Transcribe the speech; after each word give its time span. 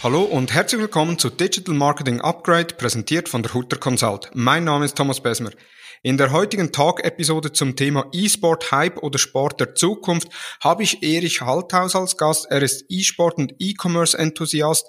Hallo 0.00 0.22
und 0.22 0.54
herzlich 0.54 0.80
willkommen 0.80 1.18
zu 1.18 1.28
Digital 1.28 1.74
Marketing 1.74 2.20
Upgrade, 2.20 2.74
präsentiert 2.74 3.28
von 3.28 3.42
der 3.42 3.52
Hutter 3.52 3.78
Consult. 3.78 4.30
Mein 4.32 4.62
Name 4.62 4.84
ist 4.84 4.96
Thomas 4.96 5.20
Besmer. 5.20 5.50
In 6.04 6.16
der 6.16 6.30
heutigen 6.30 6.70
Talk-Episode 6.70 7.50
zum 7.50 7.74
Thema 7.74 8.06
E-Sport, 8.12 8.70
Hype 8.70 8.98
oder 9.02 9.18
Sport 9.18 9.58
der 9.58 9.74
Zukunft 9.74 10.28
habe 10.62 10.84
ich 10.84 11.02
Erich 11.02 11.40
Halthaus 11.40 11.96
als 11.96 12.16
Gast. 12.16 12.46
Er 12.48 12.62
ist 12.62 12.84
E-Sport 12.88 13.38
und 13.38 13.54
E-Commerce-Enthusiast. 13.58 14.86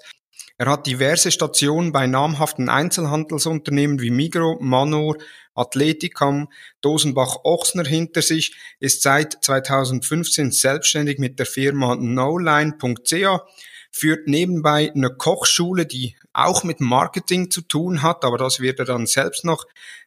Er 0.58 0.66
hat 0.66 0.86
diverse 0.86 1.32
Stationen 1.32 1.90
bei 1.90 2.06
namhaften 2.06 2.68
Einzelhandelsunternehmen 2.68 4.00
wie 4.00 4.10
Migro, 4.10 4.58
Manor, 4.60 5.16
Athleticam, 5.56 6.46
Dosenbach-Ochsner 6.82 7.84
hinter 7.84 8.22
sich, 8.22 8.54
ist 8.78 9.02
seit 9.02 9.42
2015 9.42 10.52
selbstständig 10.52 11.18
mit 11.18 11.40
der 11.40 11.46
Firma 11.46 11.96
noline.ca 11.96 13.44
führt 13.90 14.28
nebenbei 14.28 14.92
eine 14.94 15.10
Kochschule, 15.10 15.86
die 15.86 16.16
auch 16.32 16.64
mit 16.64 16.80
Marketing 16.80 17.50
zu 17.50 17.62
tun 17.62 18.02
hat, 18.02 18.24
aber 18.24 18.38
das 18.38 18.60
wird 18.60 18.78
er 18.78 18.84
dann 18.84 19.06
selbst 19.06 19.44
noch 19.44 19.66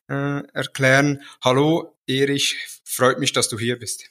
äh, 0.09 0.41
erklären. 0.53 1.21
Hallo 1.43 1.95
Erich, 2.07 2.57
freut 2.83 3.19
mich, 3.19 3.33
dass 3.33 3.49
du 3.49 3.59
hier 3.59 3.77
bist. 3.77 4.09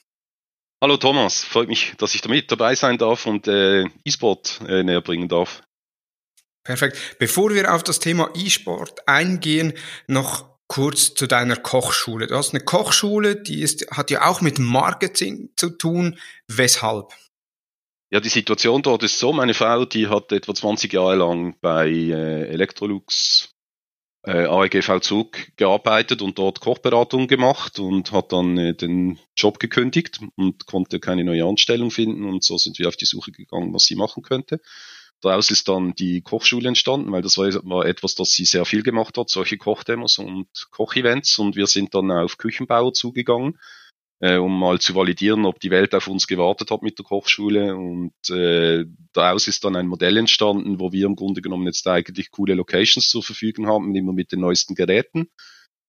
Hallo 0.81 0.97
Thomas, 0.97 1.43
freut 1.43 1.69
mich, 1.69 1.93
dass 1.97 2.13
ich 2.13 2.21
damit 2.21 2.51
dabei 2.51 2.75
sein 2.75 2.97
darf 2.97 3.25
und 3.25 3.47
äh, 3.47 3.85
E-Sport 4.03 4.61
äh, 4.67 4.83
näher 4.83 5.01
bringen 5.01 5.29
darf. 5.29 5.63
Perfekt. 6.63 6.97
Bevor 7.19 7.53
wir 7.53 7.73
auf 7.73 7.83
das 7.83 7.99
Thema 7.99 8.29
E-Sport 8.35 9.07
eingehen, 9.07 9.73
noch 10.07 10.53
kurz 10.67 11.13
zu 11.13 11.27
deiner 11.27 11.55
Kochschule. 11.55 12.27
Du 12.27 12.35
hast 12.35 12.53
eine 12.53 12.63
Kochschule, 12.63 13.35
die 13.35 13.61
ist, 13.61 13.85
hat 13.91 14.11
ja 14.11 14.25
auch 14.27 14.41
mit 14.41 14.59
Marketing 14.59 15.49
zu 15.55 15.69
tun. 15.69 16.17
Weshalb? 16.47 17.13
Ja, 18.13 18.19
die 18.19 18.29
Situation 18.29 18.83
dort 18.83 19.01
ist 19.01 19.17
so, 19.17 19.33
meine 19.33 19.55
Frau, 19.55 19.85
die 19.85 20.07
hat 20.07 20.31
etwa 20.31 20.53
20 20.53 20.93
Jahre 20.93 21.15
lang 21.15 21.55
bei 21.61 21.89
äh, 21.89 22.47
Electrolux 22.47 23.49
äh, 24.21 24.45
AEGV 24.45 24.99
Zug 24.99 25.35
gearbeitet 25.57 26.21
und 26.21 26.37
dort 26.37 26.59
Kochberatung 26.59 27.27
gemacht 27.27 27.79
und 27.79 28.11
hat 28.11 28.31
dann 28.31 28.55
äh, 28.59 28.75
den 28.75 29.17
Job 29.35 29.57
gekündigt 29.57 30.19
und 30.35 30.67
konnte 30.67 30.99
keine 30.99 31.23
neue 31.23 31.43
Anstellung 31.43 31.89
finden 31.89 32.25
und 32.25 32.43
so 32.43 32.59
sind 32.59 32.77
wir 32.77 32.87
auf 32.87 32.97
die 32.97 33.05
Suche 33.05 33.31
gegangen, 33.31 33.73
was 33.73 33.85
sie 33.85 33.95
machen 33.95 34.21
könnte. 34.21 34.61
Daraus 35.19 35.49
ist 35.49 35.67
dann 35.67 35.95
die 35.95 36.21
Kochschule 36.21 36.67
entstanden, 36.67 37.11
weil 37.11 37.23
das 37.23 37.39
war, 37.39 37.47
war 37.63 37.87
etwas, 37.87 38.13
das 38.13 38.29
sie 38.29 38.45
sehr 38.45 38.65
viel 38.65 38.83
gemacht 38.83 39.17
hat, 39.17 39.31
solche 39.31 39.57
Kochdemos 39.57 40.19
und 40.19 40.49
Kochevents 40.69 41.39
und 41.39 41.55
wir 41.55 41.65
sind 41.65 41.95
dann 41.95 42.11
auf 42.11 42.37
Küchenbauer 42.37 42.93
zugegangen 42.93 43.57
äh, 44.19 44.37
um 44.37 44.57
mal 44.57 44.79
zu 44.79 44.95
validieren, 44.95 45.45
ob 45.45 45.59
die 45.59 45.71
Welt 45.71 45.93
auf 45.93 46.07
uns 46.07 46.27
gewartet 46.27 46.71
hat 46.71 46.81
mit 46.81 46.97
der 46.97 47.05
Kochschule. 47.05 47.75
Und 47.75 48.13
äh, 48.29 48.85
daraus 49.13 49.47
ist 49.47 49.63
dann 49.63 49.75
ein 49.75 49.87
Modell 49.87 50.17
entstanden, 50.17 50.79
wo 50.79 50.91
wir 50.91 51.05
im 51.05 51.15
Grunde 51.15 51.41
genommen 51.41 51.65
jetzt 51.65 51.87
eigentlich 51.87 52.31
coole 52.31 52.53
Locations 52.53 53.07
zur 53.07 53.23
Verfügung 53.23 53.67
haben, 53.67 53.95
immer 53.95 54.13
mit 54.13 54.31
den 54.31 54.39
neuesten 54.39 54.75
Geräten. 54.75 55.29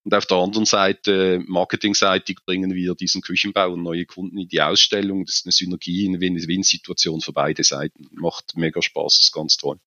Und 0.04 0.14
auf 0.14 0.26
der 0.26 0.36
anderen 0.36 0.66
Seite, 0.66 1.42
marketingseitig, 1.46 2.40
bringen 2.44 2.74
wir 2.74 2.94
diesen 2.94 3.22
Küchenbau 3.22 3.72
und 3.72 3.82
neue 3.82 4.04
Kunden 4.04 4.36
in 4.36 4.48
die 4.48 4.60
Ausstellung. 4.60 5.24
Das 5.24 5.36
ist 5.36 5.46
eine 5.46 5.52
Synergie, 5.52 6.06
eine 6.06 6.20
Win-Win-Situation 6.20 7.22
für 7.22 7.32
beide 7.32 7.64
Seiten. 7.64 8.08
Macht 8.12 8.54
mega 8.54 8.82
Spaß, 8.82 9.18
ist 9.20 9.32
ganz 9.32 9.56
toll. 9.56 9.78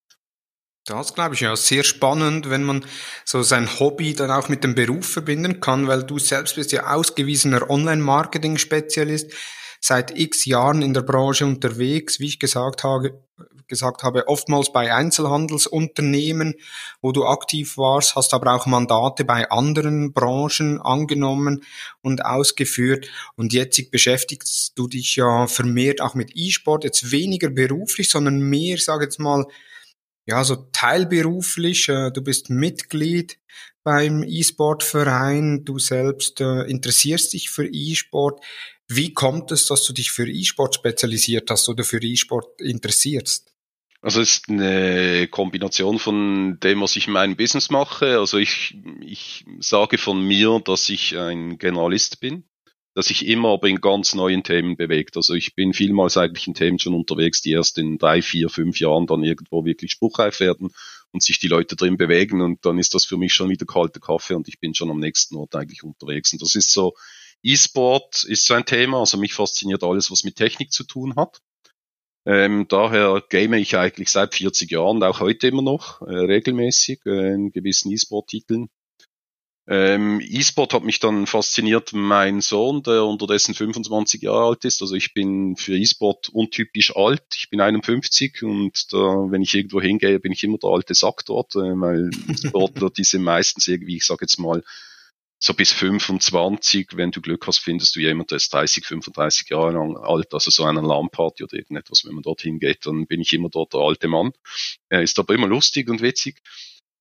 Das 0.88 1.14
glaube 1.14 1.36
ich 1.36 1.42
ja 1.42 1.54
sehr 1.58 1.84
spannend, 1.84 2.50
wenn 2.50 2.64
man 2.64 2.86
so 3.26 3.44
sein 3.44 3.68
Hobby 3.78 4.14
dann 4.14 4.32
auch 4.32 4.48
mit 4.48 4.64
dem 4.64 4.74
Beruf 4.74 5.06
verbinden 5.06 5.60
kann, 5.60 5.86
weil 5.86 6.04
du 6.04 6.18
selbst 6.18 6.56
bist 6.56 6.72
ja 6.72 6.96
ausgewiesener 6.96 7.70
Online-Marketing-Spezialist, 7.70 9.34
seit 9.82 10.18
x 10.18 10.46
Jahren 10.46 10.82
in 10.82 10.94
der 10.94 11.02
Branche 11.02 11.46
unterwegs, 11.46 12.22
wie 12.22 12.28
ich 12.28 12.40
gesagt 12.40 12.86
habe, 12.86 13.22
gesagt 13.68 14.04
habe, 14.04 14.30
oftmals 14.30 14.72
bei 14.72 14.94
Einzelhandelsunternehmen, 14.94 16.56
wo 17.02 17.12
du 17.12 17.26
aktiv 17.26 17.78
warst, 17.78 18.16
hast 18.16 18.34
aber 18.34 18.54
auch 18.54 18.66
Mandate 18.66 19.26
bei 19.26 19.52
anderen 19.52 20.14
Branchen 20.14 20.80
angenommen 20.80 21.66
und 22.02 22.24
ausgeführt. 22.24 23.10
Und 23.36 23.52
jetzt 23.52 23.92
beschäftigst 23.92 24.72
du 24.76 24.88
dich 24.88 25.18
ja 25.18 25.48
vermehrt 25.48 26.00
auch 26.00 26.16
mit 26.16 26.32
E-Sport, 26.34 26.86
jetzt 26.86 27.12
weniger 27.12 27.50
beruflich, 27.50 28.10
sondern 28.10 28.40
mehr, 28.40 28.78
sage 28.78 29.04
jetzt 29.04 29.20
mal, 29.20 29.46
ja, 30.28 30.44
so 30.44 30.68
teilberuflich, 30.74 31.88
äh, 31.90 32.12
du 32.12 32.22
bist 32.22 32.50
Mitglied 32.50 33.40
beim 33.84 34.24
E-Sport-Verein, 34.24 35.64
du 35.64 35.80
selbst 35.80 36.42
äh, 36.42 36.64
interessierst 36.64 37.34
dich 37.34 37.50
für 37.50 37.66
E-Sport. 37.66 38.44
Wie 38.90 39.14
kommt 39.14 39.52
es, 39.52 39.66
dass 39.68 39.86
du 39.86 39.94
dich 39.94 40.12
für 40.12 40.28
E-Sport 40.28 40.76
spezialisiert 40.76 41.50
hast 41.50 41.70
oder 41.70 41.84
für 41.86 42.04
E-Sport 42.04 42.62
interessierst? 42.62 43.54
Also 44.02 44.22
es 44.22 44.34
ist 44.34 44.50
eine 44.50 45.28
Kombination 45.30 45.98
von 45.98 46.60
dem, 46.60 46.82
was 46.82 46.96
ich 46.98 47.08
in 47.08 47.14
meinem 47.14 47.36
Business 47.36 47.70
mache. 47.70 48.20
Also 48.20 48.38
ich, 48.38 48.78
ich 49.02 49.46
sage 49.60 49.98
von 49.98 50.22
mir, 50.22 50.62
dass 50.64 50.90
ich 50.90 51.18
ein 51.18 51.58
Generalist 51.58 52.20
bin 52.20 52.44
dass 52.98 53.10
sich 53.10 53.28
immer 53.28 53.50
aber 53.50 53.68
in 53.68 53.80
ganz 53.80 54.16
neuen 54.16 54.42
Themen 54.42 54.76
bewegt. 54.76 55.18
Also 55.18 55.36
ich 55.36 55.54
bin 55.54 55.76
vielmals 55.76 56.18
eigentlich 56.18 56.48
in 56.48 56.56
Themen 56.56 56.80
schon 56.80 56.96
unterwegs, 56.96 57.44
die 57.44 57.52
erst 57.52 57.78
in 57.78 58.00
drei, 58.00 58.24
vier, 58.24 58.50
fünf 58.50 58.80
Jahren 58.80 59.06
dann 59.06 59.24
irgendwo 59.24 59.66
wirklich 59.66 59.92
spruchreif 59.92 60.40
werden 60.40 60.72
und 61.12 61.22
sich 61.22 61.38
die 61.38 61.48
Leute 61.48 61.76
drin 61.76 61.98
bewegen 61.98 62.42
und 62.42 62.66
dann 62.66 62.80
ist 62.80 62.96
das 62.96 63.06
für 63.06 63.18
mich 63.18 63.36
schon 63.36 63.52
wieder 63.52 63.68
kalter 63.68 64.00
Kaffee 64.00 64.34
und 64.34 64.48
ich 64.48 64.60
bin 64.60 64.74
schon 64.74 64.90
am 64.90 64.98
nächsten 64.98 65.36
Ort 65.36 65.54
eigentlich 65.54 65.84
unterwegs. 65.84 66.34
Und 66.34 66.42
das 66.42 66.56
ist 66.56 66.74
so, 66.74 66.96
E-Sport 67.44 68.24
ist 68.24 68.48
so 68.48 68.56
ein 68.56 68.66
Thema, 68.66 69.02
also 69.02 69.20
mich 69.20 69.36
fasziniert 69.36 69.84
alles, 69.84 70.10
was 70.10 70.24
mit 70.24 70.36
Technik 70.36 70.72
zu 70.72 70.84
tun 70.84 71.16
hat. 71.16 71.40
Ähm, 72.26 72.66
daher 72.68 73.24
game 73.30 73.54
ich 73.54 73.78
eigentlich 73.78 74.10
seit 74.10 74.34
40 74.34 74.72
Jahren, 74.72 75.04
auch 75.04 75.20
heute 75.20 75.50
immer 75.50 75.62
noch, 75.62 76.02
äh, 76.02 76.16
regelmäßig 76.16 77.02
äh, 77.06 77.36
in 77.36 77.52
gewissen 77.52 77.92
E-Sport-Titeln. 77.92 78.70
Ähm, 79.70 80.22
E-Sport 80.22 80.74
hat 80.74 80.84
mich 80.84 81.00
dann 81.00 81.28
fasziniert. 81.28 81.92
Mein 81.92 82.40
Sohn, 82.40 82.84
der 82.84 83.04
unterdessen 83.04 83.54
25 83.54 84.22
Jahre 84.22 84.48
alt 84.48 84.66
ist, 84.66 84.82
also 84.82 84.96
ich 84.96 85.14
bin 85.14 85.58
für 85.58 85.78
E-Sport 85.78 86.30
untypisch 86.30 86.96
alt. 86.96 87.24
Ich 87.36 87.50
bin 87.50 87.60
51 87.60 88.44
und 88.44 88.94
da, 88.94 88.98
wenn 88.98 89.42
ich 89.42 89.54
irgendwo 89.54 89.82
hingehe, 89.82 90.20
bin 90.20 90.32
ich 90.32 90.44
immer 90.46 90.58
der 90.58 90.70
alte 90.70 90.94
Sack 90.94 91.26
dort, 91.26 91.56
äh, 91.56 91.60
weil 91.60 92.10
Sportler, 92.48 92.90
die 92.90 93.04
sind 93.04 93.24
meistens 93.24 93.68
irgendwie, 93.68 93.98
ich 93.98 94.06
sage 94.06 94.22
jetzt 94.22 94.40
mal, 94.40 94.64
so 95.40 95.54
bis 95.54 95.72
25, 95.72 96.90
wenn 96.96 97.12
du 97.12 97.22
Glück 97.22 97.46
hast, 97.46 97.60
findest 97.60 97.96
du 97.96 98.00
jemand, 98.00 98.32
der 98.32 98.38
ist 98.38 98.52
30, 98.52 98.86
35 98.86 99.50
Jahre 99.50 99.74
lang 99.74 99.96
alt, 99.98 100.34
also 100.34 100.50
so 100.50 100.64
einer 100.64 100.82
Alarmparty 100.82 101.44
oder 101.44 101.58
irgendetwas, 101.58 102.06
wenn 102.06 102.16
man 102.16 102.24
dorthin 102.24 102.60
geht, 102.60 102.86
dann 102.86 103.06
bin 103.06 103.22
ich 103.22 103.34
immer 103.34 103.50
dort 103.50 103.74
der 103.74 103.82
alte 103.82 104.08
Mann. 104.08 104.32
Er 104.90 105.04
ist 105.04 105.20
aber 105.20 105.36
immer 105.36 105.48
lustig 105.48 105.90
und 105.90 106.02
witzig. 106.02 106.42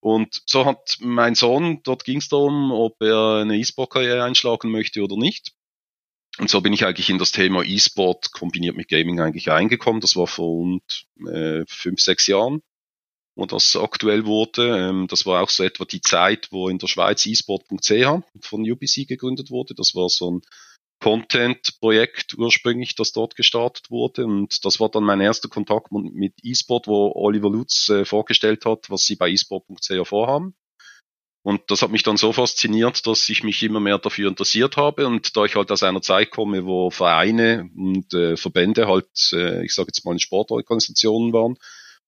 Und 0.06 0.44
so 0.46 0.64
hat 0.66 0.98
mein 1.00 1.34
Sohn, 1.34 1.80
dort 1.82 2.04
ging 2.04 2.18
es 2.18 2.28
darum, 2.28 2.70
ob 2.70 3.02
er 3.02 3.40
eine 3.40 3.56
E-Sport-Karriere 3.56 4.22
einschlagen 4.22 4.70
möchte 4.70 5.02
oder 5.02 5.16
nicht. 5.16 5.50
Und 6.38 6.48
so 6.48 6.60
bin 6.60 6.72
ich 6.72 6.86
eigentlich 6.86 7.10
in 7.10 7.18
das 7.18 7.32
Thema 7.32 7.64
E-Sport 7.64 8.30
kombiniert 8.30 8.76
mit 8.76 8.86
Gaming 8.86 9.18
eigentlich 9.18 9.48
reingekommen. 9.48 10.00
Das 10.00 10.14
war 10.14 10.28
vor 10.28 10.46
rund 10.46 11.06
äh, 11.26 11.64
fünf, 11.66 12.00
sechs 12.00 12.28
Jahren, 12.28 12.62
wo 13.34 13.46
das 13.46 13.74
aktuell 13.74 14.26
wurde. 14.26 14.78
Ähm, 14.78 15.08
das 15.08 15.26
war 15.26 15.42
auch 15.42 15.50
so 15.50 15.64
etwa 15.64 15.84
die 15.84 16.02
Zeit, 16.02 16.52
wo 16.52 16.68
in 16.68 16.78
der 16.78 16.86
Schweiz 16.86 17.26
eSport.ch 17.26 18.22
von 18.42 18.70
UBC 18.70 19.08
gegründet 19.08 19.50
wurde. 19.50 19.74
Das 19.74 19.96
war 19.96 20.08
so 20.08 20.30
ein 20.30 20.42
Content-Projekt 21.00 22.34
ursprünglich, 22.38 22.94
das 22.94 23.12
dort 23.12 23.36
gestartet 23.36 23.90
wurde. 23.90 24.24
Und 24.24 24.64
das 24.64 24.80
war 24.80 24.88
dann 24.88 25.04
mein 25.04 25.20
erster 25.20 25.48
Kontakt 25.48 25.92
mit 25.92 26.34
eSport, 26.42 26.86
wo 26.86 27.12
Oliver 27.14 27.50
Lutz 27.50 27.88
äh, 27.88 28.04
vorgestellt 28.04 28.64
hat, 28.64 28.90
was 28.90 29.02
sie 29.02 29.16
bei 29.16 29.30
eSport.ch 29.30 30.06
vorhaben. 30.06 30.54
Und 31.46 31.62
das 31.68 31.82
hat 31.82 31.92
mich 31.92 32.02
dann 32.02 32.16
so 32.16 32.32
fasziniert, 32.32 33.06
dass 33.06 33.28
ich 33.28 33.44
mich 33.44 33.62
immer 33.62 33.78
mehr 33.78 33.98
dafür 33.98 34.28
interessiert 34.28 34.76
habe. 34.76 35.06
Und 35.06 35.36
da 35.36 35.44
ich 35.44 35.54
halt 35.54 35.70
aus 35.70 35.84
einer 35.84 36.02
Zeit 36.02 36.32
komme, 36.32 36.66
wo 36.66 36.90
Vereine 36.90 37.70
und 37.76 38.12
äh, 38.14 38.36
Verbände 38.36 38.88
halt, 38.88 39.30
äh, 39.32 39.64
ich 39.64 39.72
sage 39.72 39.90
jetzt 39.90 40.04
mal, 40.04 40.18
Sportorganisationen 40.18 41.32
waren, 41.32 41.56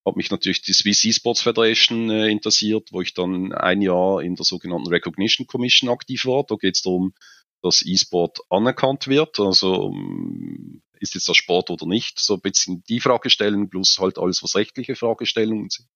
hat 0.05 0.17
mich 0.17 0.33
natürlich 0.33 0.63
die 0.63 0.73
Swiss 0.73 1.05
Esports 1.05 1.43
Federation 1.43 2.11
äh, 2.11 2.27
interessiert, 2.29 2.89
wo 2.91 3.01
ich 3.01 3.15
dann 3.15 3.53
ein 3.53 3.81
Jahr 3.81 4.23
in 4.23 4.35
der 4.35 4.45
sogenannten 4.45 4.89
Recognition 4.89 5.47
Commission 5.47 5.89
aktiv 5.89 6.27
war. 6.27 6.43
Da 6.43 6.57
geht 6.57 6.75
es 6.75 6.83
darum, 6.83 7.15
dass 7.63 7.85
E-Sport 7.85 8.41
anerkannt 8.51 9.09
wird. 9.09 9.39
Also 9.41 9.93
ähm, 9.93 10.83
ist 11.01 11.15
jetzt 11.15 11.29
das 11.29 11.37
Sport 11.37 11.71
oder 11.71 11.87
nicht? 11.87 12.19
So 12.19 12.35
ein 12.35 12.41
bisschen 12.41 12.83
die 12.89 13.01
Fragestellung 13.01 13.69
plus 13.69 13.99
halt 13.99 14.19
alles, 14.19 14.43
was 14.43 14.55
rechtliche 14.55 14.97
Fragestellungen 14.97 15.71
sind. 15.71 15.89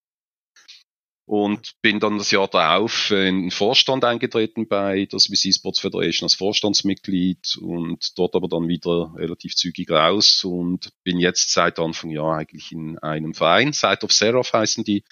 Und 1.25 1.75
bin 1.81 2.01
dann 2.01 2.17
das 2.17 2.31
Jahr 2.31 2.49
darauf 2.49 3.09
in 3.11 3.43
den 3.43 3.51
Vorstand 3.51 4.03
eingetreten 4.03 4.67
bei 4.67 5.05
der 5.05 5.19
Swiss 5.19 5.45
Esports 5.45 5.79
Federation 5.79 6.25
als 6.25 6.35
Vorstandsmitglied 6.35 7.57
und 7.61 8.17
dort 8.17 8.35
aber 8.35 8.49
dann 8.49 8.67
wieder 8.67 9.13
relativ 9.15 9.55
zügig 9.55 9.89
raus 9.89 10.43
und 10.43 10.91
bin 11.03 11.19
jetzt 11.19 11.53
seit 11.53 11.79
Anfang 11.79 12.09
Jahr 12.09 12.39
eigentlich 12.39 12.73
in 12.73 12.99
einem 12.99 13.33
Verein, 13.33 13.71
Side 13.71 13.99
of 14.03 14.11
Seraph 14.11 14.51
heißen 14.51 14.83
die, 14.83 15.05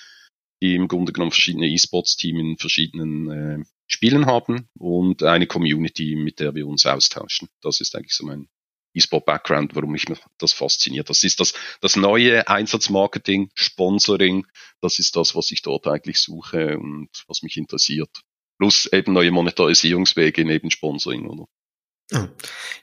die 0.62 0.76
im 0.76 0.88
Grunde 0.88 1.12
genommen 1.12 1.32
verschiedene 1.32 1.68
E-Sports-Teams 1.68 2.40
in 2.40 2.58
verschiedenen 2.58 3.30
äh, 3.30 3.64
Spielen 3.88 4.26
haben 4.26 4.70
und 4.78 5.24
eine 5.24 5.48
Community, 5.48 6.16
mit 6.16 6.40
der 6.40 6.56
wir 6.56 6.68
uns 6.68 6.86
austauschen. 6.86 7.50
Das 7.62 7.82
ist 7.82 7.96
eigentlich 7.96 8.14
so 8.14 8.26
mein 8.26 8.48
E-Sport-Background, 8.94 9.76
warum 9.76 9.92
mich 9.92 10.06
das 10.38 10.54
fasziniert. 10.54 11.10
Das 11.10 11.24
ist 11.24 11.40
das, 11.40 11.54
das 11.82 11.96
neue 11.96 12.48
Einsatzmarketing, 12.48 13.52
Sponsoring. 13.54 14.46
Das 14.82 15.00
ist 15.00 15.16
das, 15.16 15.36
was 15.36 15.52
ich 15.52 15.62
dort 15.62 15.88
eigentlich 15.88 16.20
suche 16.20 16.78
und 16.78 17.10
was 17.28 17.42
mich 17.42 17.58
interessiert. 17.58 18.22
Plus 18.58 18.88
eben 18.92 19.14
neue 19.14 19.32
Monetarisierungswege 19.32 20.46
neben 20.46 20.72
Sponsoring, 20.72 21.26
oder? 21.28 21.48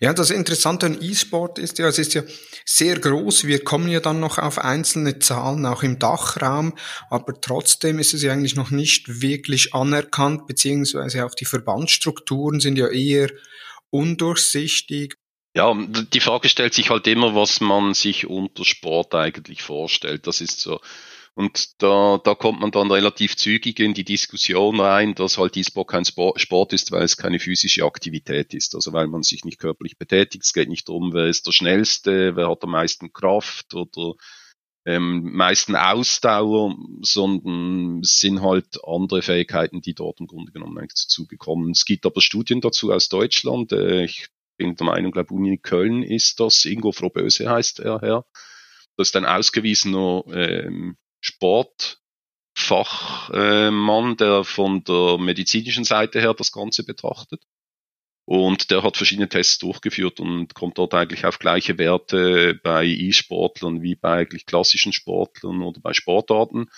Ja, 0.01 0.15
das 0.15 0.31
Interessante 0.31 0.87
an 0.87 1.03
E-Sport 1.03 1.59
ist 1.59 1.79
ja, 1.79 1.89
es 1.89 1.99
ist 1.99 2.15
ja 2.15 2.23
sehr 2.65 2.99
groß. 2.99 3.45
Wir 3.45 3.63
kommen 3.63 3.89
ja 3.89 4.01
dann 4.01 4.21
noch 4.21 4.39
auf 4.39 4.59
einzelne 4.59 5.19
Zahlen, 5.19 5.67
auch 5.67 5.83
im 5.83 5.99
Dachraum. 5.99 6.75
Aber 7.11 7.39
trotzdem 7.41 7.99
ist 7.99 8.15
es 8.15 8.23
ja 8.23 8.33
eigentlich 8.33 8.57
noch 8.57 8.71
nicht 8.71 9.21
wirklich 9.21 9.75
anerkannt, 9.75 10.47
beziehungsweise 10.47 11.27
auch 11.27 11.35
die 11.35 11.45
Verbandsstrukturen 11.45 12.61
sind 12.61 12.79
ja 12.79 12.89
eher 12.89 13.31
undurchsichtig. 13.91 15.17
Ja, 15.55 15.75
die 15.75 16.21
Frage 16.21 16.49
stellt 16.49 16.73
sich 16.73 16.89
halt 16.89 17.07
immer, 17.07 17.35
was 17.35 17.61
man 17.61 17.93
sich 17.93 18.27
unter 18.27 18.65
Sport 18.65 19.15
eigentlich 19.15 19.63
vorstellt. 19.63 20.27
Das 20.27 20.41
ist 20.41 20.61
so. 20.61 20.81
Und 21.39 21.81
da, 21.85 22.19
da 22.25 22.35
kommt 22.35 22.59
man 22.59 22.73
dann 22.73 22.91
relativ 22.91 23.37
zügig 23.37 23.79
in 23.79 23.95
die 23.95 24.03
Diskussion 24.03 24.81
rein, 24.81 25.15
dass 25.15 25.39
halt 25.39 25.57
E-Sport 25.57 25.87
kein 25.87 26.05
Sport 26.05 26.73
ist, 26.73 26.91
weil 26.91 27.05
es 27.05 27.17
keine 27.17 27.39
physische 27.39 27.85
Aktivität 27.85 28.55
ist. 28.55 28.75
Also 28.75 28.93
weil 28.93 29.07
man 29.07 29.23
sich 29.23 29.45
nicht 29.45 29.61
körperlich 29.61 29.99
betätigt. 29.99 30.43
Es 30.43 30.53
geht 30.53 30.69
nicht 30.69 30.89
darum, 30.89 31.13
wer 31.13 31.27
ist 31.27 31.47
der 31.47 31.53
Schnellste, 31.53 32.35
wer 32.35 32.51
hat 32.51 32.65
am 32.65 32.73
meisten 32.73 33.13
Kraft 33.13 33.73
oder 33.73 34.15
ähm, 34.85 35.31
meisten 35.33 35.77
Ausdauer, 35.77 36.75
sondern 37.03 38.01
es 38.01 38.19
sind 38.19 38.43
halt 38.43 38.77
andere 38.85 39.23
Fähigkeiten, 39.23 39.81
die 39.81 39.95
dort 39.95 40.19
im 40.19 40.27
Grunde 40.27 40.51
genommen 40.51 40.77
eigentlich 40.77 41.05
dazugekommen. 41.05 41.71
Es 41.71 41.85
gibt 41.85 42.05
aber 42.05 42.21
Studien 42.21 42.61
dazu 42.61 42.91
aus 42.91 43.09
Deutschland. 43.09 43.71
Äh, 43.71 44.07
ich 44.07 44.27
bin 44.57 44.75
der 44.75 44.87
Meinung, 44.87 45.13
glaube 45.13 45.33
Uni 45.33 45.57
Köln 45.59 46.03
ist 46.03 46.41
das, 46.41 46.65
Ingo 46.65 46.91
Froböse 46.91 47.49
heißt 47.49 47.79
er 47.79 48.01
Herr. 48.01 48.27
Das 48.97 49.11
ist 49.11 49.15
ein 49.15 49.25
ausgewiesener 49.25 50.25
ähm, 50.33 50.97
Sportfachmann, 51.21 54.17
der 54.17 54.45
von 54.45 54.85
der 54.85 55.19
medizinischen 55.19 55.85
Seite 55.85 56.21
her 56.21 56.35
das 56.35 56.53
Ganze 56.53 56.85
betrachtet. 56.85 57.43
Und 58.25 58.71
der 58.71 58.83
hat 58.83 58.99
verschiedene 58.99 59.31
Tests 59.31 59.57
durchgeführt 59.57 60.21
und 60.21 60.55
kommt 60.55 60.77
dort 60.77 60.93
eigentlich 60.93 61.25
auf 61.25 61.39
gleiche 61.39 61.79
Werte 61.79 62.61
bei 62.63 62.85
E-Sportlern 62.85 63.81
wie 63.81 63.95
bei 63.95 64.19
eigentlich 64.19 64.45
klassischen 64.45 64.93
Sportlern 64.93 65.63
oder 65.63 65.81
bei 65.81 65.95
Sportarten. 65.95 66.69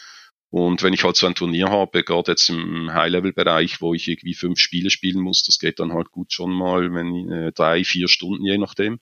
Und 0.51 0.85
wenn 0.85 0.93
ich 0.93 1.03
halt 1.03 1.17
so 1.17 1.27
ein 1.27 1.35
Turnier 1.35 1.69
habe, 1.69 2.05
gerade 2.05 2.33
jetzt 2.33 2.51
im 2.51 2.93
High-Level-Bereich, 2.93 3.81
wo 3.81 3.95
ich 3.95 4.07
irgendwie 4.07 4.35
fünf 4.35 4.61
Spiele 4.61 4.91
spielen 4.91 5.23
muss, 5.23 5.43
das 5.43 5.59
geht 5.59 5.81
dann 5.81 5.93
halt 5.93 6.13
gut 6.13 6.33
schon 6.33 6.53
mal, 6.53 6.95
wenn 6.95 7.31
äh, 7.31 7.53
drei, 7.53 7.83
vier 7.83 8.07
Stunden 8.07 8.45
je 8.45 8.59
nachdem, 8.59 9.01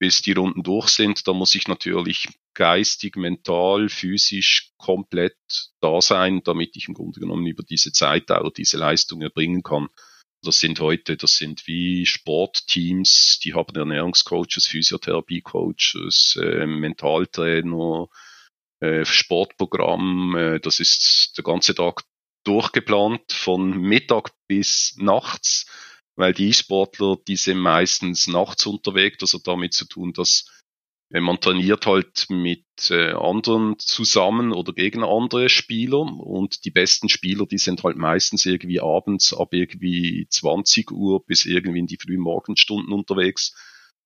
bis 0.00 0.22
die 0.22 0.32
Runden 0.32 0.62
durch 0.62 0.88
sind. 0.88 1.28
Da 1.28 1.34
muss 1.34 1.54
ich 1.54 1.68
natürlich 1.68 2.28
geistig, 2.54 3.16
mental, 3.16 3.88
physisch 3.88 4.72
komplett 4.78 5.36
da 5.80 6.00
sein, 6.00 6.40
damit 6.42 6.74
ich 6.74 6.88
im 6.88 6.94
Grunde 6.94 7.20
genommen 7.20 7.46
über 7.46 7.62
diese 7.62 7.92
Zeitdauer 7.92 8.50
diese 8.50 8.78
Leistung 8.78 9.20
erbringen 9.20 9.62
kann. 9.62 9.88
Das 10.42 10.58
sind 10.58 10.80
heute, 10.80 11.18
das 11.18 11.36
sind 11.36 11.66
wie 11.66 12.06
Sportteams, 12.06 13.40
die 13.44 13.52
haben 13.52 13.76
Ernährungscoaches, 13.76 14.66
Physiotherapiecoaches, 14.66 16.38
äh, 16.42 16.66
Mentaltrainer, 16.66 18.08
äh, 18.80 19.04
Sportprogramm, 19.04 20.34
äh, 20.34 20.60
das 20.60 20.80
ist 20.80 21.34
der 21.36 21.44
ganze 21.44 21.74
Tag 21.74 22.04
durchgeplant 22.44 23.32
von 23.32 23.78
Mittag 23.78 24.30
bis 24.48 24.96
nachts, 24.96 25.66
weil 26.20 26.34
die 26.34 26.48
E-Sportler, 26.48 27.16
die 27.26 27.36
sind 27.36 27.58
meistens 27.58 28.28
nachts 28.28 28.66
unterwegs, 28.66 29.18
also 29.22 29.38
damit 29.38 29.72
zu 29.72 29.86
tun, 29.86 30.12
dass 30.12 30.44
äh, 31.10 31.20
man 31.20 31.40
trainiert 31.40 31.86
halt 31.86 32.26
mit 32.28 32.64
äh, 32.90 33.12
anderen 33.12 33.78
zusammen 33.78 34.52
oder 34.52 34.72
gegen 34.72 35.02
andere 35.02 35.48
Spieler. 35.48 36.00
Und 36.00 36.64
die 36.64 36.70
besten 36.70 37.08
Spieler, 37.08 37.46
die 37.46 37.58
sind 37.58 37.82
halt 37.82 37.96
meistens 37.96 38.46
irgendwie 38.46 38.80
abends 38.80 39.34
ab 39.34 39.52
irgendwie 39.52 40.26
20 40.28 40.90
Uhr 40.92 41.24
bis 41.24 41.46
irgendwie 41.46 41.80
in 41.80 41.86
die 41.86 41.98
frühen 42.00 42.20
Morgenstunden 42.20 42.92
unterwegs. 42.92 43.54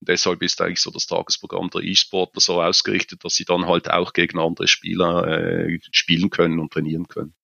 Deshalb 0.01 0.43
ist 0.43 0.61
eigentlich 0.61 0.81
so 0.81 0.91
das 0.91 1.07
Tagesprogramm 1.07 1.71
der 1.71 1.83
E-Sportler 1.83 2.41
so 2.41 2.63
ausgerichtet, 2.63 3.25
dass 3.25 3.35
sie 3.35 3.45
dann 3.45 3.67
halt 3.67 3.91
auch 3.91 4.13
gegen 4.13 4.39
andere 4.39 4.69
Spieler 4.69 5.27
äh, 5.27 5.79
spielen 5.91 6.31
können 6.31 6.59
und 6.59 6.73
trainieren 6.73 7.09
können. 7.09 7.35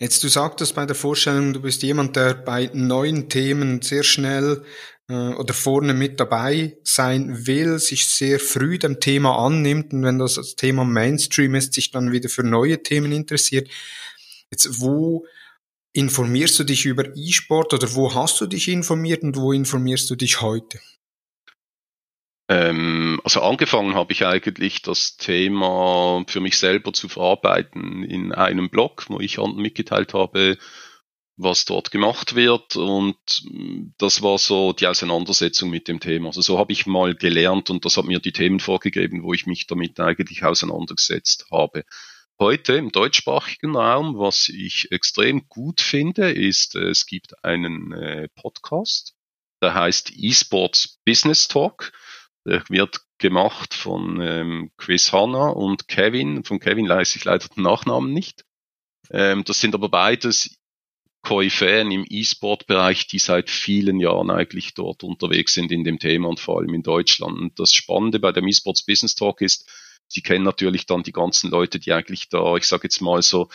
Jetzt 0.00 0.24
du 0.24 0.28
sagtest 0.28 0.74
bei 0.74 0.86
der 0.86 0.96
Vorstellung, 0.96 1.52
du 1.52 1.60
bist 1.60 1.82
jemand, 1.82 2.16
der 2.16 2.34
bei 2.34 2.70
neuen 2.72 3.28
Themen 3.28 3.82
sehr 3.82 4.02
schnell 4.02 4.64
äh, 5.08 5.34
oder 5.34 5.54
vorne 5.54 5.94
mit 5.94 6.18
dabei 6.18 6.78
sein 6.82 7.46
will, 7.46 7.78
sich 7.78 8.08
sehr 8.08 8.40
früh 8.40 8.78
dem 8.78 8.98
Thema 8.98 9.36
annimmt 9.44 9.92
und 9.92 10.02
wenn 10.02 10.18
das, 10.18 10.34
das 10.34 10.56
Thema 10.56 10.84
Mainstream 10.84 11.54
ist, 11.54 11.74
sich 11.74 11.90
dann 11.90 12.12
wieder 12.12 12.30
für 12.30 12.42
neue 12.42 12.82
Themen 12.82 13.12
interessiert. 13.12 13.68
Jetzt 14.50 14.80
wo 14.80 15.26
Informierst 15.92 16.56
du 16.56 16.62
dich 16.62 16.84
über 16.86 17.16
E-Sport 17.16 17.74
oder 17.74 17.92
wo 17.96 18.14
hast 18.14 18.40
du 18.40 18.46
dich 18.46 18.68
informiert 18.68 19.24
und 19.24 19.36
wo 19.36 19.52
informierst 19.52 20.08
du 20.08 20.14
dich 20.14 20.40
heute? 20.40 20.78
Ähm, 22.50 23.20
also 23.22 23.42
angefangen 23.42 23.94
habe 23.94 24.12
ich 24.12 24.26
eigentlich 24.26 24.82
das 24.82 25.16
Thema 25.16 26.24
für 26.26 26.40
mich 26.40 26.58
selber 26.58 26.92
zu 26.92 27.08
verarbeiten 27.08 28.02
in 28.02 28.32
einem 28.32 28.70
Blog, 28.70 29.04
wo 29.08 29.20
ich 29.20 29.38
mitgeteilt 29.38 30.14
habe, 30.14 30.58
was 31.36 31.64
dort 31.64 31.92
gemacht 31.92 32.34
wird 32.34 32.74
und 32.74 33.16
das 33.98 34.20
war 34.20 34.36
so 34.36 34.72
die 34.72 34.88
Auseinandersetzung 34.88 35.70
mit 35.70 35.86
dem 35.86 36.00
Thema. 36.00 36.26
Also 36.26 36.40
so 36.40 36.58
habe 36.58 36.72
ich 36.72 36.86
mal 36.86 37.14
gelernt 37.14 37.70
und 37.70 37.84
das 37.84 37.96
hat 37.96 38.06
mir 38.06 38.18
die 38.18 38.32
Themen 38.32 38.58
vorgegeben, 38.58 39.22
wo 39.22 39.32
ich 39.32 39.46
mich 39.46 39.68
damit 39.68 40.00
eigentlich 40.00 40.42
auseinandergesetzt 40.42 41.46
habe. 41.52 41.84
Heute 42.40 42.72
im 42.72 42.90
deutschsprachigen 42.90 43.76
Raum, 43.76 44.18
was 44.18 44.48
ich 44.48 44.90
extrem 44.90 45.48
gut 45.48 45.80
finde, 45.80 46.32
ist, 46.32 46.74
es 46.74 47.06
gibt 47.06 47.44
einen 47.44 47.92
äh, 47.92 48.28
Podcast, 48.34 49.14
der 49.62 49.74
heißt 49.74 50.12
eSports 50.18 50.98
Business 51.04 51.46
Talk. 51.46 51.92
Der 52.46 52.62
wird 52.68 53.00
gemacht 53.18 53.74
von 53.74 54.20
ähm, 54.20 54.70
Chris 54.76 55.12
Hanna 55.12 55.50
und 55.50 55.88
Kevin. 55.88 56.44
Von 56.44 56.58
Kevin 56.58 56.88
weiß 56.88 57.16
ich 57.16 57.24
leider 57.24 57.46
den 57.48 57.62
Nachnamen 57.62 58.12
nicht. 58.12 58.44
Ähm, 59.10 59.44
das 59.44 59.60
sind 59.60 59.74
aber 59.74 59.88
beides 59.88 60.56
Koryphäen 61.22 61.90
im 61.90 62.06
E-Sport-Bereich, 62.08 63.06
die 63.06 63.18
seit 63.18 63.50
vielen 63.50 64.00
Jahren 64.00 64.30
eigentlich 64.30 64.72
dort 64.74 65.04
unterwegs 65.04 65.52
sind 65.52 65.70
in 65.70 65.84
dem 65.84 65.98
Thema 65.98 66.28
und 66.28 66.40
vor 66.40 66.58
allem 66.58 66.72
in 66.72 66.82
Deutschland. 66.82 67.38
Und 67.38 67.58
das 67.58 67.74
Spannende 67.74 68.20
bei 68.20 68.32
dem 68.32 68.48
eSports 68.48 68.84
Business 68.84 69.14
Talk 69.14 69.42
ist, 69.42 69.68
sie 70.08 70.22
kennen 70.22 70.44
natürlich 70.44 70.86
dann 70.86 71.02
die 71.02 71.12
ganzen 71.12 71.50
Leute, 71.50 71.78
die 71.78 71.92
eigentlich 71.92 72.30
da, 72.30 72.56
ich 72.56 72.66
sage 72.66 72.84
jetzt 72.84 73.00
mal 73.00 73.20
so, 73.22 73.48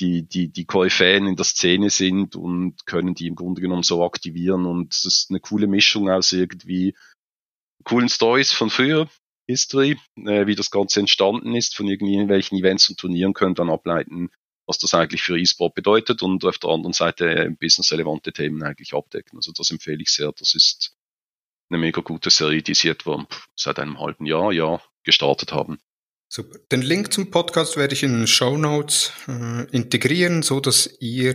die, 0.00 0.28
die, 0.28 0.52
die 0.52 0.64
Koryphäen 0.64 1.26
in 1.26 1.34
der 1.34 1.44
Szene 1.44 1.90
sind 1.90 2.36
und 2.36 2.86
können 2.86 3.14
die 3.14 3.26
im 3.26 3.34
Grunde 3.34 3.60
genommen 3.62 3.82
so 3.82 4.04
aktivieren. 4.04 4.66
Und 4.66 4.92
das 4.92 5.04
ist 5.06 5.30
eine 5.30 5.40
coole 5.40 5.66
Mischung 5.66 6.10
aus 6.10 6.32
irgendwie 6.32 6.94
coolen 7.84 8.08
Stories 8.08 8.52
von 8.52 8.70
früher, 8.70 9.08
History, 9.46 9.98
äh, 10.16 10.46
wie 10.46 10.54
das 10.54 10.70
Ganze 10.70 11.00
entstanden 11.00 11.54
ist, 11.54 11.74
von 11.74 11.88
irgendwelchen 11.88 12.58
Events 12.58 12.88
und 12.90 12.98
Turnieren 12.98 13.32
können 13.32 13.54
dann 13.54 13.70
ableiten, 13.70 14.30
was 14.66 14.78
das 14.78 14.92
eigentlich 14.92 15.22
für 15.22 15.38
E-Sport 15.38 15.74
bedeutet 15.74 16.22
und 16.22 16.44
auf 16.44 16.58
der 16.58 16.70
anderen 16.70 16.92
Seite 16.92 17.30
äh, 17.34 17.50
business-relevante 17.50 18.32
Themen 18.32 18.62
eigentlich 18.62 18.92
abdecken. 18.92 19.38
Also 19.38 19.52
das 19.52 19.70
empfehle 19.70 20.02
ich 20.02 20.10
sehr. 20.10 20.32
Das 20.32 20.54
ist 20.54 20.94
eine 21.70 21.78
mega 21.78 22.02
gute 22.02 22.30
Serie, 22.30 22.62
die 22.62 22.74
sie 22.74 22.88
etwa 22.88 23.26
seit 23.56 23.78
einem 23.78 23.98
halben 23.98 24.26
Jahr, 24.26 24.52
ja, 24.52 24.82
gestartet 25.02 25.52
haben. 25.52 25.78
Super. 26.30 26.58
Den 26.70 26.82
Link 26.82 27.10
zum 27.10 27.30
Podcast 27.30 27.78
werde 27.78 27.94
ich 27.94 28.02
in 28.02 28.12
den 28.12 28.26
Show 28.26 28.58
Notes 28.58 29.12
äh, 29.28 29.64
integrieren, 29.70 30.42
so 30.42 30.60
dass 30.60 30.98
ihr 31.00 31.34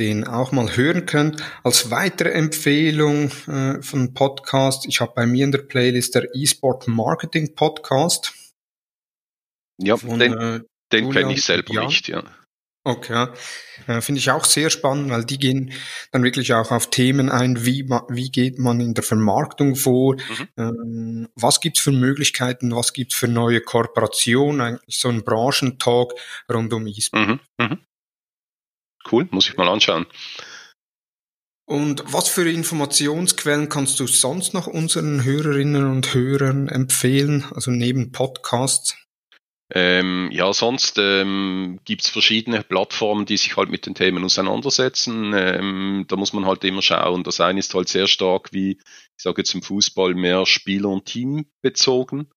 den 0.00 0.26
auch 0.26 0.50
mal 0.50 0.76
hören 0.76 1.06
könnt. 1.06 1.40
Als 1.62 1.92
weitere 1.92 2.30
Empfehlung 2.30 3.30
äh, 3.46 3.80
von 3.80 4.12
Podcast, 4.12 4.86
ich 4.86 5.00
habe 5.00 5.12
bei 5.14 5.26
mir 5.26 5.44
in 5.44 5.52
der 5.52 5.60
Playlist 5.60 6.16
der 6.16 6.34
eSport 6.34 6.88
Marketing 6.88 7.54
Podcast. 7.54 8.32
Ja, 9.78 9.96
von, 9.96 10.18
den, 10.18 10.32
äh, 10.32 10.60
den 10.90 11.12
kenne 11.12 11.32
ich 11.32 11.44
selber 11.44 11.72
Jan. 11.72 11.86
nicht, 11.86 12.08
ja. 12.08 12.24
Okay, 12.86 13.28
ja. 13.88 14.00
finde 14.02 14.18
ich 14.18 14.30
auch 14.30 14.44
sehr 14.44 14.68
spannend, 14.68 15.10
weil 15.10 15.24
die 15.24 15.38
gehen 15.38 15.72
dann 16.12 16.22
wirklich 16.22 16.52
auch 16.52 16.70
auf 16.70 16.90
Themen 16.90 17.30
ein, 17.30 17.64
wie, 17.64 17.88
wie 18.10 18.30
geht 18.30 18.58
man 18.58 18.78
in 18.80 18.92
der 18.92 19.02
Vermarktung 19.02 19.74
vor, 19.74 20.16
mhm. 20.16 20.48
ähm, 20.58 21.28
was 21.34 21.60
gibt's 21.60 21.80
für 21.80 21.92
Möglichkeiten, 21.92 22.76
was 22.76 22.92
gibt's 22.92 23.14
für 23.14 23.26
neue 23.26 23.62
Kooperationen, 23.62 24.60
eigentlich 24.60 24.98
so 24.98 25.08
ein 25.08 25.24
Branchentalk 25.24 26.12
rund 26.52 26.74
um 26.74 26.86
E-Sport. 26.86 27.26
Mhm. 27.26 27.40
Mhm. 27.58 27.78
Cool, 29.10 29.28
muss 29.30 29.48
ich 29.48 29.56
mal 29.56 29.68
anschauen. 29.68 30.04
Und 31.66 32.04
was 32.06 32.28
für 32.28 32.46
Informationsquellen 32.46 33.70
kannst 33.70 33.98
du 33.98 34.06
sonst 34.06 34.52
noch 34.52 34.66
unseren 34.66 35.24
Hörerinnen 35.24 35.90
und 35.90 36.12
Hörern 36.12 36.68
empfehlen, 36.68 37.46
also 37.54 37.70
neben 37.70 38.12
Podcasts? 38.12 38.94
Ähm, 39.76 40.30
ja, 40.30 40.52
sonst 40.52 40.98
ähm, 40.98 41.80
gibt 41.84 42.06
verschiedene 42.06 42.62
Plattformen, 42.62 43.26
die 43.26 43.36
sich 43.36 43.56
halt 43.56 43.70
mit 43.70 43.86
den 43.86 43.96
Themen 43.96 44.24
auseinandersetzen. 44.24 45.32
Ähm, 45.34 46.04
da 46.06 46.14
muss 46.14 46.32
man 46.32 46.46
halt 46.46 46.62
immer 46.62 46.80
schauen. 46.80 47.24
Das 47.24 47.40
eine 47.40 47.58
ist 47.58 47.74
halt 47.74 47.88
sehr 47.88 48.06
stark 48.06 48.52
wie, 48.52 48.78
ich 48.78 49.22
sage 49.22 49.40
jetzt 49.40 49.52
im 49.52 49.62
Fußball, 49.62 50.14
mehr 50.14 50.46
Spieler- 50.46 50.90
und 50.90 51.06
Team 51.06 51.46
bezogen. 51.60 52.30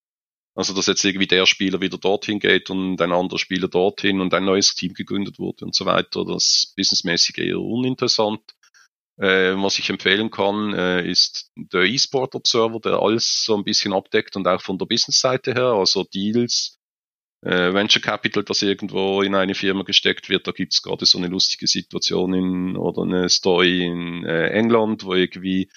Also 0.55 0.73
dass 0.73 0.87
jetzt 0.87 1.05
irgendwie 1.05 1.27
der 1.27 1.45
Spieler 1.45 1.79
wieder 1.79 1.99
dorthin 1.99 2.39
geht 2.39 2.71
und 2.71 2.99
ein 2.99 3.11
anderer 3.11 3.37
Spieler 3.37 3.67
dorthin 3.67 4.19
und 4.19 4.33
ein 4.33 4.43
neues 4.43 4.73
Team 4.73 4.95
gegründet 4.95 5.37
wurde 5.37 5.65
und 5.65 5.75
so 5.75 5.85
weiter. 5.85 6.25
Das 6.25 6.43
ist 6.43 6.75
businessmäßig 6.75 7.37
eher 7.37 7.59
uninteressant. 7.59 8.41
Äh, 9.17 9.53
was 9.57 9.77
ich 9.77 9.91
empfehlen 9.91 10.31
kann, 10.31 10.73
äh, 10.73 11.07
ist 11.07 11.51
der 11.55 11.83
eSport 11.83 12.33
Observer, 12.33 12.79
der 12.79 12.99
alles 12.99 13.43
so 13.45 13.55
ein 13.55 13.63
bisschen 13.63 13.93
abdeckt 13.93 14.35
und 14.35 14.47
auch 14.47 14.61
von 14.61 14.79
der 14.79 14.87
Business-Seite 14.87 15.53
her, 15.53 15.73
also 15.73 16.03
Deals, 16.03 16.76
äh, 17.41 17.73
Venture 17.73 18.01
Capital, 18.01 18.43
das 18.43 18.61
irgendwo 18.61 19.21
in 19.21 19.35
eine 19.35 19.55
Firma 19.55 19.83
gesteckt 19.83 20.29
wird. 20.29 20.47
Da 20.47 20.51
gibt's 20.51 20.81
gerade 20.81 21.05
so 21.05 21.17
eine 21.17 21.27
lustige 21.27 21.67
Situation 21.67 22.33
in 22.33 22.77
oder 22.77 23.03
eine 23.03 23.29
Story 23.29 23.85
in 23.85 24.25
äh, 24.25 24.49
England, 24.49 25.03
wo 25.03 25.13
irgendwie 25.13 25.69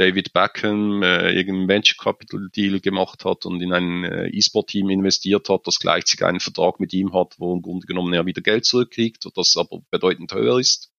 David 0.00 0.32
Beckham 0.32 1.02
äh, 1.02 1.30
irgendeinen 1.32 1.68
Venture 1.68 1.96
Capital 2.02 2.48
Deal 2.56 2.80
gemacht 2.80 3.26
hat 3.26 3.44
und 3.44 3.60
in 3.60 3.74
ein 3.74 4.04
äh, 4.04 4.28
E-Sport-Team 4.28 4.88
investiert 4.88 5.50
hat, 5.50 5.66
das 5.66 5.78
gleichzeitig 5.78 6.24
einen 6.24 6.40
Vertrag 6.40 6.80
mit 6.80 6.94
ihm 6.94 7.12
hat, 7.12 7.34
wo 7.38 7.52
im 7.52 7.60
Grunde 7.60 7.86
genommen 7.86 8.14
er 8.14 8.24
wieder 8.24 8.40
Geld 8.40 8.64
zurückkriegt, 8.64 9.26
das 9.34 9.56
aber 9.58 9.82
bedeutend 9.90 10.32
höher 10.32 10.58
ist, 10.58 10.90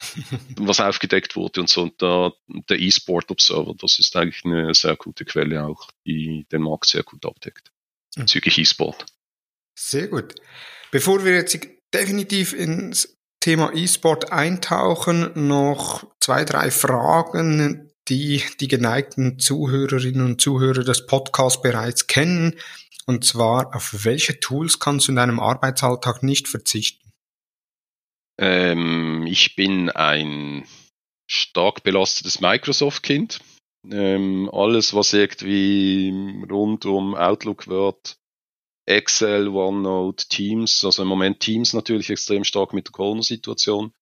was 0.56 0.80
aufgedeckt 0.80 1.36
wurde 1.36 1.62
und 1.62 1.70
so. 1.70 1.84
Und 1.84 2.02
der, 2.02 2.34
der 2.68 2.78
E-Sport 2.78 3.30
Observer, 3.30 3.74
das 3.78 3.98
ist 3.98 4.14
eigentlich 4.14 4.44
eine 4.44 4.74
sehr 4.74 4.96
gute 4.96 5.24
Quelle 5.24 5.64
auch, 5.64 5.88
die 6.04 6.46
den 6.52 6.60
Markt 6.60 6.86
sehr 6.86 7.02
gut 7.02 7.24
abdeckt. 7.24 7.72
Zügig 8.26 8.58
E-Sport. 8.58 9.06
Sehr 9.78 10.08
gut. 10.08 10.34
Bevor 10.90 11.24
wir 11.24 11.34
jetzt 11.34 11.58
definitiv 11.94 12.52
ins 12.52 13.16
Thema 13.40 13.72
E-Sport 13.74 14.32
eintauchen, 14.32 15.30
noch 15.48 16.04
zwei, 16.20 16.44
drei 16.44 16.70
Fragen, 16.70 17.90
die 18.08 18.42
die 18.60 18.68
geneigten 18.68 19.38
Zuhörerinnen 19.38 20.24
und 20.24 20.40
Zuhörer 20.40 20.84
des 20.84 21.06
Podcasts 21.06 21.62
bereits 21.62 22.06
kennen. 22.06 22.56
Und 23.06 23.24
zwar, 23.24 23.74
auf 23.74 24.04
welche 24.04 24.40
Tools 24.40 24.78
kannst 24.78 25.08
du 25.08 25.12
in 25.12 25.16
deinem 25.16 25.40
Arbeitsalltag 25.40 26.22
nicht 26.22 26.48
verzichten? 26.48 27.10
Ähm, 28.38 29.26
ich 29.26 29.56
bin 29.56 29.90
ein 29.90 30.64
stark 31.26 31.82
belastetes 31.82 32.40
Microsoft-Kind. 32.40 33.40
Ähm, 33.90 34.50
alles, 34.52 34.92
was 34.92 35.12
irgendwie 35.12 36.12
rund 36.50 36.84
um 36.84 37.14
Outlook 37.14 37.68
wird, 37.68 38.19
Excel, 38.90 39.48
OneNote, 39.48 40.28
Teams, 40.28 40.84
also 40.84 41.02
im 41.02 41.08
Moment 41.08 41.40
Teams 41.40 41.72
natürlich 41.72 42.10
extrem 42.10 42.44
stark 42.44 42.72
mit 42.72 42.88
der 42.88 42.92
Corona-Situation. 42.92 43.92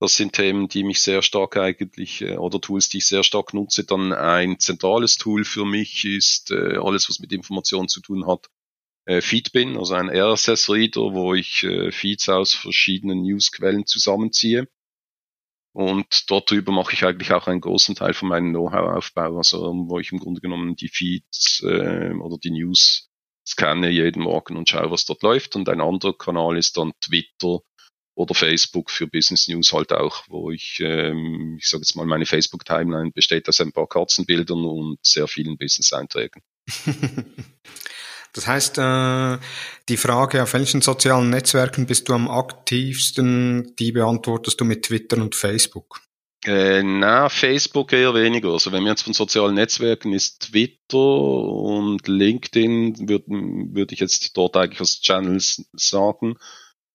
Das 0.00 0.16
sind 0.16 0.32
Themen, 0.32 0.68
die 0.68 0.82
mich 0.82 1.02
sehr 1.02 1.20
stark 1.20 1.58
eigentlich, 1.58 2.22
äh, 2.22 2.38
oder 2.38 2.60
Tools, 2.60 2.88
die 2.88 2.98
ich 2.98 3.06
sehr 3.06 3.22
stark 3.22 3.52
nutze. 3.52 3.84
Dann 3.84 4.12
ein 4.14 4.58
zentrales 4.58 5.16
Tool 5.18 5.44
für 5.44 5.66
mich 5.66 6.04
ist 6.06 6.50
äh, 6.50 6.78
alles, 6.78 7.08
was 7.10 7.18
mit 7.18 7.32
Informationen 7.32 7.88
zu 7.88 8.00
tun 8.00 8.26
hat. 8.26 8.46
Äh, 9.04 9.20
Feedbin, 9.20 9.76
also 9.76 9.94
ein 9.94 10.08
RSS-Reader, 10.08 11.12
wo 11.12 11.34
ich 11.34 11.64
äh, 11.64 11.92
Feeds 11.92 12.28
aus 12.28 12.54
verschiedenen 12.54 13.22
Newsquellen 13.22 13.84
zusammenziehe. 13.84 14.68
Und 15.72 16.30
dort 16.30 16.50
drüber 16.50 16.72
mache 16.72 16.94
ich 16.94 17.04
eigentlich 17.04 17.32
auch 17.32 17.46
einen 17.46 17.60
großen 17.60 17.94
Teil 17.94 18.14
von 18.14 18.28
meinem 18.28 18.50
Know-how-Aufbau, 18.50 19.36
also 19.36 19.72
wo 19.86 19.98
ich 19.98 20.12
im 20.12 20.18
Grunde 20.18 20.40
genommen 20.40 20.76
die 20.76 20.88
Feeds 20.88 21.62
äh, 21.62 22.12
oder 22.14 22.38
die 22.38 22.50
News 22.50 23.09
scanne 23.50 23.90
jeden 23.90 24.22
Morgen 24.22 24.56
und 24.56 24.68
schaue, 24.68 24.90
was 24.90 25.04
dort 25.04 25.22
läuft. 25.22 25.56
Und 25.56 25.68
ein 25.68 25.80
anderer 25.80 26.16
Kanal 26.16 26.56
ist 26.56 26.76
dann 26.76 26.92
Twitter, 27.00 27.60
oder 28.20 28.34
Facebook 28.34 28.90
für 28.90 29.06
Business 29.06 29.48
News 29.48 29.72
halt 29.72 29.92
auch, 29.92 30.24
wo 30.28 30.50
ich, 30.50 30.78
ähm, 30.80 31.56
ich 31.58 31.68
sage 31.68 31.82
jetzt 31.82 31.96
mal, 31.96 32.04
meine 32.04 32.26
Facebook-Timeline 32.26 33.12
besteht 33.12 33.48
aus 33.48 33.60
ein 33.60 33.72
paar 33.72 33.86
Katzenbildern 33.86 34.64
und 34.64 34.98
sehr 35.02 35.26
vielen 35.26 35.56
Business-Einträgen. 35.56 36.42
Das 38.32 38.46
heißt, 38.46 38.78
äh, 38.78 39.38
die 39.88 39.96
Frage, 39.96 40.44
auf 40.44 40.52
welchen 40.52 40.82
sozialen 40.82 41.30
Netzwerken 41.30 41.86
bist 41.86 42.08
du 42.08 42.14
am 42.14 42.30
aktivsten, 42.30 43.74
die 43.76 43.90
beantwortest 43.90 44.60
du 44.60 44.64
mit 44.64 44.84
Twitter 44.84 45.16
und 45.16 45.34
Facebook? 45.34 46.00
Äh, 46.44 46.82
na, 46.82 47.28
Facebook 47.28 47.92
eher 47.92 48.14
weniger. 48.14 48.50
Also 48.50 48.72
wenn 48.72 48.84
wir 48.84 48.90
jetzt 48.90 49.02
von 49.02 49.12
sozialen 49.12 49.54
Netzwerken 49.54 50.14
ist 50.14 50.40
Twitter 50.40 50.96
und 50.96 52.08
LinkedIn, 52.08 53.08
würde 53.08 53.26
würd 53.28 53.92
ich 53.92 54.00
jetzt 54.00 54.36
dort 54.36 54.56
eigentlich 54.56 54.80
als 54.80 55.00
Channels 55.02 55.68
sagen. 55.74 56.36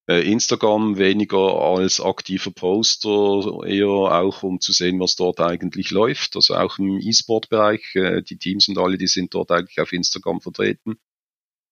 Äh, 0.08 0.32
Instagram 0.32 0.98
weniger 0.98 1.62
als 1.62 2.00
aktiver 2.00 2.52
Poster, 2.52 3.66
eher 3.66 3.88
auch 3.88 4.44
um 4.44 4.60
zu 4.60 4.72
sehen, 4.72 5.00
was 5.00 5.16
dort 5.16 5.40
eigentlich 5.40 5.92
läuft. 5.92 6.36
Also 6.36 6.56
auch 6.56 6.80
im 6.80 7.00
E-Sport-Bereich, 7.00 7.96
äh, 7.96 8.22
die 8.24 8.38
Teams 8.38 8.68
und 8.68 8.78
alle, 8.80 8.98
die 8.98 9.08
sind 9.08 9.34
dort 9.34 9.52
eigentlich 9.52 9.80
auf 9.80 9.94
Instagram 9.94 10.42
vertreten. 10.42 10.98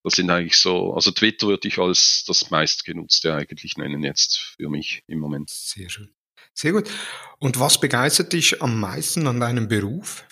Das 0.03 0.15
sind 0.15 0.29
eigentlich 0.29 0.57
so, 0.57 0.93
also 0.93 1.11
Twitter 1.11 1.47
würde 1.47 1.67
ich 1.67 1.79
als 1.79 2.23
das 2.27 2.51
meistgenutzte 2.51 3.33
eigentlich 3.33 3.77
nennen 3.77 4.03
jetzt 4.03 4.37
für 4.37 4.69
mich 4.69 5.03
im 5.07 5.19
Moment. 5.19 5.49
Sehr 5.49 5.89
schön. 5.89 6.13
Sehr 6.53 6.71
gut. 6.71 6.89
Und 7.39 7.59
was 7.59 7.79
begeistert 7.79 8.33
dich 8.33 8.61
am 8.61 8.79
meisten 8.79 9.27
an 9.27 9.39
deinem 9.39 9.67
Beruf? 9.67 10.25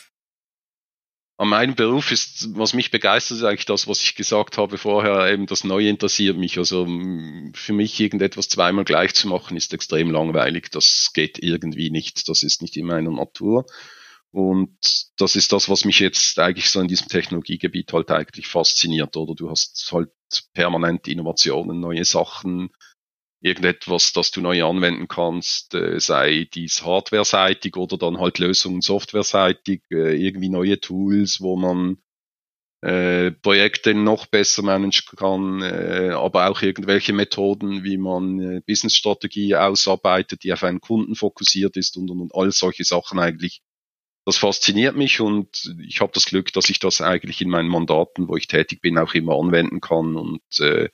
an 1.41 1.49
meinem 1.49 1.73
Beruf 1.73 2.11
ist, 2.11 2.55
was 2.55 2.75
mich 2.75 2.91
begeistert, 2.91 3.39
ist 3.39 3.43
eigentlich 3.43 3.65
das, 3.65 3.87
was 3.87 3.99
ich 3.99 4.13
gesagt 4.13 4.59
habe 4.59 4.77
vorher, 4.77 5.33
eben 5.33 5.47
das 5.47 5.63
Neue 5.63 5.89
interessiert 5.89 6.37
mich. 6.37 6.59
Also 6.59 6.85
für 6.85 7.73
mich 7.73 7.99
irgendetwas 7.99 8.47
zweimal 8.47 8.83
gleich 8.85 9.15
zu 9.15 9.27
machen, 9.27 9.57
ist 9.57 9.73
extrem 9.73 10.11
langweilig. 10.11 10.69
Das 10.69 11.09
geht 11.15 11.39
irgendwie 11.41 11.89
nicht. 11.89 12.29
Das 12.29 12.43
ist 12.43 12.61
nicht 12.61 12.77
in 12.77 12.85
meiner 12.85 13.09
Natur. 13.09 13.65
Und 14.29 14.77
das 15.17 15.35
ist 15.35 15.51
das, 15.51 15.67
was 15.67 15.83
mich 15.83 15.97
jetzt 15.97 16.37
eigentlich 16.37 16.69
so 16.69 16.79
in 16.79 16.87
diesem 16.87 17.07
Technologiegebiet 17.07 17.91
halt 17.91 18.11
eigentlich 18.11 18.45
fasziniert, 18.47 19.17
oder? 19.17 19.33
Du 19.33 19.49
hast 19.49 19.89
halt 19.91 20.11
permanent 20.53 21.07
Innovationen, 21.07 21.79
neue 21.79 22.05
Sachen, 22.05 22.69
irgendetwas, 23.41 24.13
das 24.13 24.31
du 24.31 24.39
neu 24.41 24.63
anwenden 24.63 25.07
kannst, 25.07 25.73
äh, 25.73 25.99
sei 25.99 26.47
dies 26.53 26.85
hardware-seitig 26.85 27.75
oder 27.75 27.97
dann 27.97 28.19
halt 28.19 28.37
Lösungen 28.37 28.81
software-seitig, 28.81 29.81
äh, 29.91 30.15
irgendwie 30.15 30.49
neue 30.49 30.79
Tools, 30.79 31.41
wo 31.41 31.57
man 31.57 31.97
äh, 32.81 33.31
Projekte 33.31 33.93
noch 33.95 34.27
besser 34.27 34.61
managen 34.63 35.17
kann, 35.17 35.61
aber 35.61 36.49
auch 36.49 36.61
irgendwelche 36.63 37.13
Methoden, 37.13 37.83
wie 37.83 37.97
man 37.97 38.63
Business-Strategie 38.65 39.55
ausarbeitet, 39.55 40.43
die 40.43 40.51
auf 40.51 40.63
einen 40.63 40.81
Kunden 40.81 41.13
fokussiert 41.13 41.77
ist 41.77 41.95
und, 41.97 42.09
und, 42.09 42.21
und 42.21 42.33
all 42.33 42.51
solche 42.51 42.83
Sachen 42.83 43.19
eigentlich. 43.19 43.61
Das 44.25 44.37
fasziniert 44.37 44.95
mich 44.95 45.19
und 45.19 45.75
ich 45.83 46.01
habe 46.01 46.11
das 46.13 46.25
Glück, 46.25 46.53
dass 46.53 46.71
ich 46.71 46.79
das 46.79 47.01
eigentlich 47.01 47.41
in 47.41 47.49
meinen 47.49 47.69
Mandaten, 47.69 48.27
wo 48.27 48.35
ich 48.35 48.47
tätig 48.47 48.81
bin, 48.81 48.97
auch 48.97 49.13
immer 49.13 49.35
anwenden 49.35 49.79
kann 49.79 50.15
und 50.15 50.41
äh, 50.59 50.89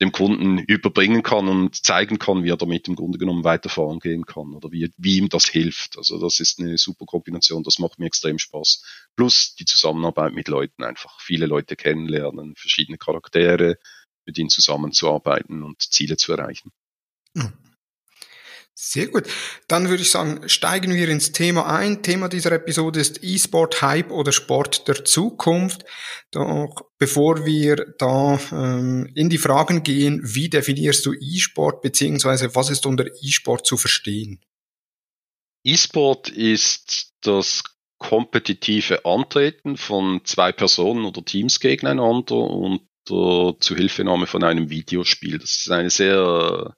dem 0.00 0.12
Kunden 0.12 0.58
überbringen 0.58 1.22
kann 1.22 1.48
und 1.48 1.74
zeigen 1.74 2.18
kann, 2.18 2.44
wie 2.44 2.50
er 2.50 2.56
damit 2.56 2.86
im 2.86 2.96
Grunde 2.96 3.18
genommen 3.18 3.44
weiter 3.44 3.68
vorangehen 3.68 4.26
kann 4.26 4.52
oder 4.52 4.70
wie, 4.70 4.92
wie 4.98 5.16
ihm 5.16 5.28
das 5.28 5.46
hilft. 5.46 5.96
Also 5.96 6.20
das 6.20 6.38
ist 6.40 6.58
eine 6.60 6.76
super 6.76 7.06
Kombination, 7.06 7.62
das 7.62 7.78
macht 7.78 7.98
mir 7.98 8.06
extrem 8.06 8.38
Spaß. 8.38 8.84
Plus 9.16 9.54
die 9.54 9.64
Zusammenarbeit 9.64 10.34
mit 10.34 10.48
Leuten, 10.48 10.84
einfach 10.84 11.20
viele 11.20 11.46
Leute 11.46 11.76
kennenlernen, 11.76 12.54
verschiedene 12.56 12.98
Charaktere, 12.98 13.78
mit 14.26 14.36
ihnen 14.38 14.50
zusammenzuarbeiten 14.50 15.62
und 15.62 15.80
Ziele 15.80 16.16
zu 16.16 16.32
erreichen. 16.32 16.72
Sehr 18.78 19.06
gut. 19.06 19.24
Dann 19.68 19.88
würde 19.88 20.02
ich 20.02 20.10
sagen, 20.10 20.46
steigen 20.50 20.92
wir 20.92 21.08
ins 21.08 21.32
Thema 21.32 21.64
ein. 21.66 22.02
Thema 22.02 22.28
dieser 22.28 22.52
Episode 22.52 23.00
ist 23.00 23.24
E-Sport 23.24 23.80
Hype 23.80 24.10
oder 24.10 24.32
Sport 24.32 24.86
der 24.86 25.02
Zukunft. 25.02 25.86
Doch 26.30 26.82
bevor 26.98 27.46
wir 27.46 27.94
da 27.98 28.38
ähm, 28.52 29.10
in 29.14 29.30
die 29.30 29.38
Fragen 29.38 29.82
gehen, 29.82 30.20
wie 30.22 30.50
definierst 30.50 31.06
du 31.06 31.14
E-Sport 31.14 31.80
beziehungsweise 31.80 32.54
was 32.54 32.68
ist 32.68 32.84
unter 32.84 33.06
E-Sport 33.06 33.66
zu 33.66 33.78
verstehen? 33.78 34.44
E-Sport 35.64 36.28
ist 36.28 37.14
das 37.22 37.64
kompetitive 37.96 39.06
Antreten 39.06 39.78
von 39.78 40.20
zwei 40.24 40.52
Personen 40.52 41.06
oder 41.06 41.24
Teams 41.24 41.60
gegeneinander 41.60 42.36
und 42.36 42.82
der 43.08 43.54
Zuhilfenahme 43.58 44.26
von 44.26 44.44
einem 44.44 44.68
Videospiel. 44.68 45.38
Das 45.38 45.52
ist 45.52 45.70
eine 45.70 45.88
sehr 45.88 46.76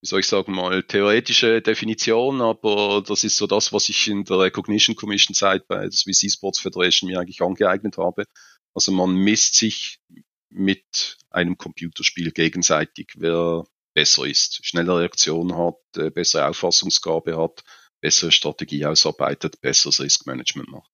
wie 0.00 0.06
soll 0.06 0.20
ich 0.20 0.28
sagen 0.28 0.52
mal, 0.52 0.82
theoretische 0.84 1.60
Definition, 1.60 2.40
aber 2.40 3.02
das 3.06 3.24
ist 3.24 3.36
so 3.36 3.46
das, 3.46 3.72
was 3.72 3.88
ich 3.88 4.08
in 4.08 4.24
der 4.24 4.38
Recognition 4.38 4.94
Commission 4.94 5.34
Zeit 5.34 5.66
bei 5.66 5.80
der 5.80 5.90
Swiss 5.90 6.22
Esports 6.22 6.60
Federation 6.60 7.10
mir 7.10 7.18
eigentlich 7.18 7.42
angeeignet 7.42 7.98
habe. 7.98 8.24
Also 8.74 8.92
man 8.92 9.14
misst 9.14 9.56
sich 9.56 9.98
mit 10.50 11.16
einem 11.30 11.58
Computerspiel 11.58 12.30
gegenseitig, 12.30 13.12
wer 13.16 13.64
besser 13.92 14.24
ist, 14.24 14.64
schneller 14.64 15.00
Reaktion 15.00 15.56
hat, 15.56 15.80
äh, 15.96 16.10
bessere 16.10 16.46
Auffassungsgabe 16.46 17.36
hat, 17.36 17.64
bessere 18.00 18.30
Strategie 18.30 18.86
ausarbeitet, 18.86 19.60
besseres 19.60 20.00
Riskmanagement 20.00 20.68
macht. 20.68 20.90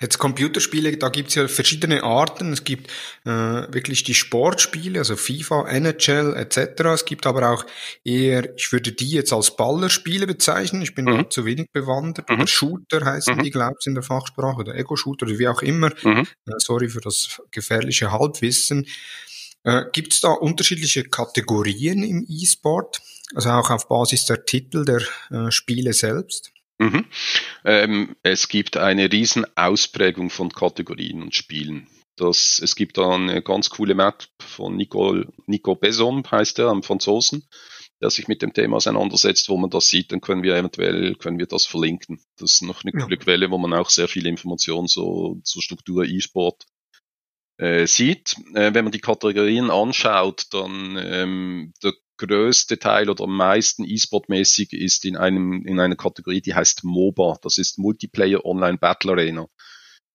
Jetzt 0.00 0.18
Computerspiele, 0.18 0.96
da 0.96 1.08
gibt's 1.08 1.34
ja 1.34 1.48
verschiedene 1.48 2.02
Arten. 2.02 2.52
Es 2.52 2.64
gibt 2.64 2.90
äh, 3.24 3.30
wirklich 3.30 4.04
die 4.04 4.14
Sportspiele, 4.14 4.98
also 4.98 5.16
FIFA, 5.16 5.68
NHL 5.68 6.34
etc. 6.36 6.80
Es 6.94 7.04
gibt 7.04 7.26
aber 7.26 7.50
auch 7.50 7.64
eher, 8.04 8.54
ich 8.56 8.72
würde 8.72 8.92
die 8.92 9.10
jetzt 9.10 9.32
als 9.32 9.56
Ballerspiele 9.56 10.26
bezeichnen. 10.26 10.82
Ich 10.82 10.94
bin 10.94 11.06
mhm. 11.06 11.30
zu 11.30 11.44
wenig 11.44 11.70
bewandert. 11.72 12.28
Mhm. 12.28 12.36
Oder 12.36 12.46
Shooter 12.46 13.04
heißen 13.04 13.36
mhm. 13.36 13.42
die, 13.42 13.50
glaubst 13.50 13.86
in 13.86 13.94
der 13.94 14.02
Fachsprache, 14.02 14.58
oder 14.58 14.74
Ego-Shooter 14.74 15.26
oder 15.26 15.38
wie 15.38 15.48
auch 15.48 15.62
immer. 15.62 15.90
Mhm. 16.02 16.26
Äh, 16.46 16.52
sorry 16.58 16.88
für 16.88 17.00
das 17.00 17.40
gefährliche 17.50 18.12
Halbwissen. 18.12 18.86
Äh, 19.64 19.84
gibt's 19.92 20.20
da 20.20 20.30
unterschiedliche 20.30 21.04
Kategorien 21.04 22.02
im 22.02 22.26
E-Sport? 22.28 23.00
Also 23.34 23.50
auch 23.50 23.70
auf 23.70 23.88
Basis 23.88 24.26
der 24.26 24.44
Titel 24.44 24.84
der 24.84 25.02
äh, 25.30 25.50
Spiele 25.50 25.92
selbst? 25.92 26.52
Mhm. 26.78 27.06
Ähm, 27.64 28.16
es 28.22 28.48
gibt 28.48 28.76
eine 28.76 29.10
riesen 29.10 29.46
Ausprägung 29.56 30.30
von 30.30 30.50
Kategorien 30.50 31.22
und 31.22 31.34
Spielen. 31.34 31.88
Das, 32.16 32.60
es 32.62 32.76
gibt 32.76 32.96
da 32.98 33.14
eine 33.14 33.42
ganz 33.42 33.70
coole 33.70 33.94
Map 33.94 34.24
von 34.40 34.76
Nico, 34.76 35.22
Nico 35.46 35.74
Besom, 35.74 36.22
heißt 36.30 36.58
er, 36.58 36.70
einem 36.70 36.82
Franzosen, 36.82 37.46
der 38.00 38.10
sich 38.10 38.26
mit 38.28 38.42
dem 38.42 38.52
Thema 38.52 38.76
auseinandersetzt, 38.76 39.48
wo 39.48 39.56
man 39.56 39.70
das 39.70 39.88
sieht, 39.88 40.12
dann 40.12 40.20
können 40.20 40.42
wir 40.42 40.56
eventuell, 40.56 41.14
können 41.16 41.38
wir 41.38 41.46
das 41.46 41.66
verlinken. 41.66 42.20
Das 42.38 42.54
ist 42.54 42.62
noch 42.62 42.84
eine 42.84 42.92
ja. 42.94 43.04
coole 43.04 43.18
Quelle, 43.18 43.50
wo 43.50 43.58
man 43.58 43.74
auch 43.74 43.90
sehr 43.90 44.08
viele 44.08 44.28
Informationen 44.28 44.88
so, 44.88 45.40
zur 45.44 45.62
Struktur 45.62 46.04
E-Sport 46.04 46.66
äh, 47.58 47.86
sieht. 47.86 48.34
Äh, 48.54 48.72
wenn 48.74 48.84
man 48.84 48.92
die 48.92 49.00
Kategorien 49.00 49.70
anschaut, 49.70 50.46
dann 50.52 50.96
ähm, 50.98 51.72
der 51.82 51.92
größte 52.16 52.78
Teil 52.78 53.10
oder 53.10 53.24
am 53.24 53.36
meisten 53.36 53.84
E-Sport-mäßig 53.84 54.72
ist 54.72 55.04
in 55.04 55.16
einem 55.16 55.64
in 55.66 55.80
einer 55.80 55.96
Kategorie, 55.96 56.40
die 56.40 56.54
heißt 56.54 56.84
MOBA. 56.84 57.38
Das 57.42 57.58
ist 57.58 57.78
Multiplayer 57.78 58.44
Online 58.44 58.78
Battle 58.78 59.12
Arena. 59.12 59.48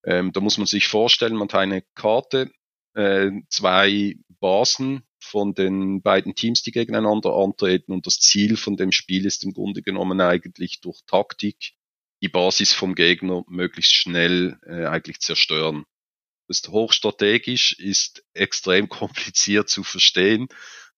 Ähm, 0.03 0.31
da 0.34 0.41
muss 0.41 0.58
man 0.58 0.67
sich 0.67 0.88
vorstellen, 0.88 1.36
man 1.36 1.48
hat 1.50 1.55
eine 1.55 1.84
Karte, 1.96 2.51
äh, 2.96 3.31
zwei 3.50 4.15
Basen 4.39 5.03
von 5.20 5.53
den 5.53 6.01
beiden 6.01 6.36
Teams, 6.36 6.63
die 6.63 6.72
gegeneinander 6.72 7.36
antreten 7.36 7.91
und 7.91 8.08
das 8.08 8.20
Ziel 8.20 8.58
von 8.58 8.75
dem 8.75 8.91
Spiel 8.91 9.25
ist 9.25 9.43
im 9.43 9.53
Grunde 9.53 9.81
genommen 9.84 10.20
eigentlich 10.20 10.81
durch 10.81 11.01
Taktik 11.05 11.74
die 12.24 12.29
Basis 12.29 12.74
vom 12.74 12.96
Gegner 12.96 13.43
möglichst 13.48 13.93
schnell 13.93 14.60
äh, 14.65 14.86
eigentlich 14.86 15.20
zerstören. 15.20 15.86
Das 16.48 16.58
ist 16.58 16.70
hochstrategisch, 16.70 17.74
ist 17.79 18.24
extrem 18.34 18.89
kompliziert 18.89 19.70
zu 19.70 19.84
verstehen 19.84 20.48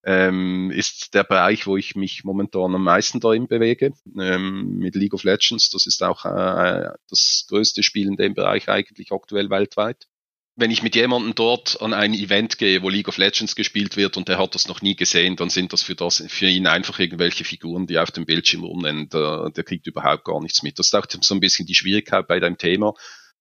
ähm, 0.03 0.69
ist 0.71 1.13
der 1.13 1.23
Bereich, 1.23 1.65
wo 1.65 1.77
ich 1.77 1.95
mich 1.95 2.23
momentan 2.23 2.75
am 2.75 2.83
meisten 2.83 3.19
darin 3.19 3.47
bewege, 3.47 3.93
ähm, 4.19 4.77
mit 4.77 4.95
League 4.95 5.13
of 5.13 5.23
Legends. 5.23 5.69
Das 5.69 5.85
ist 5.85 6.03
auch 6.03 6.25
äh, 6.25 6.89
das 7.09 7.45
größte 7.47 7.83
Spiel 7.83 8.07
in 8.07 8.17
dem 8.17 8.33
Bereich 8.33 8.67
eigentlich 8.69 9.11
aktuell 9.11 9.49
weltweit. 9.49 10.07
Wenn 10.55 10.69
ich 10.69 10.83
mit 10.83 10.95
jemandem 10.95 11.33
dort 11.33 11.81
an 11.81 11.93
ein 11.93 12.13
Event 12.13 12.59
gehe, 12.59 12.83
wo 12.83 12.89
League 12.89 13.07
of 13.07 13.17
Legends 13.17 13.55
gespielt 13.55 13.97
wird 13.97 14.17
und 14.17 14.27
der 14.27 14.37
hat 14.37 14.53
das 14.53 14.67
noch 14.67 14.81
nie 14.81 14.95
gesehen, 14.95 15.35
dann 15.35 15.49
sind 15.49 15.73
das 15.73 15.81
für, 15.81 15.95
das, 15.95 16.23
für 16.27 16.45
ihn 16.45 16.67
einfach 16.67 16.99
irgendwelche 16.99 17.43
Figuren, 17.43 17.87
die 17.87 17.97
auf 17.97 18.11
dem 18.11 18.25
Bildschirm 18.25 18.63
rumrennen. 18.63 19.09
Der, 19.09 19.49
der 19.49 19.63
kriegt 19.63 19.87
überhaupt 19.87 20.25
gar 20.25 20.39
nichts 20.41 20.61
mit. 20.61 20.77
Das 20.77 20.87
ist 20.87 20.95
auch 20.95 21.07
so 21.09 21.33
ein 21.33 21.39
bisschen 21.39 21.65
die 21.65 21.73
Schwierigkeit 21.73 22.27
bei 22.27 22.39
deinem 22.39 22.59
Thema 22.59 22.93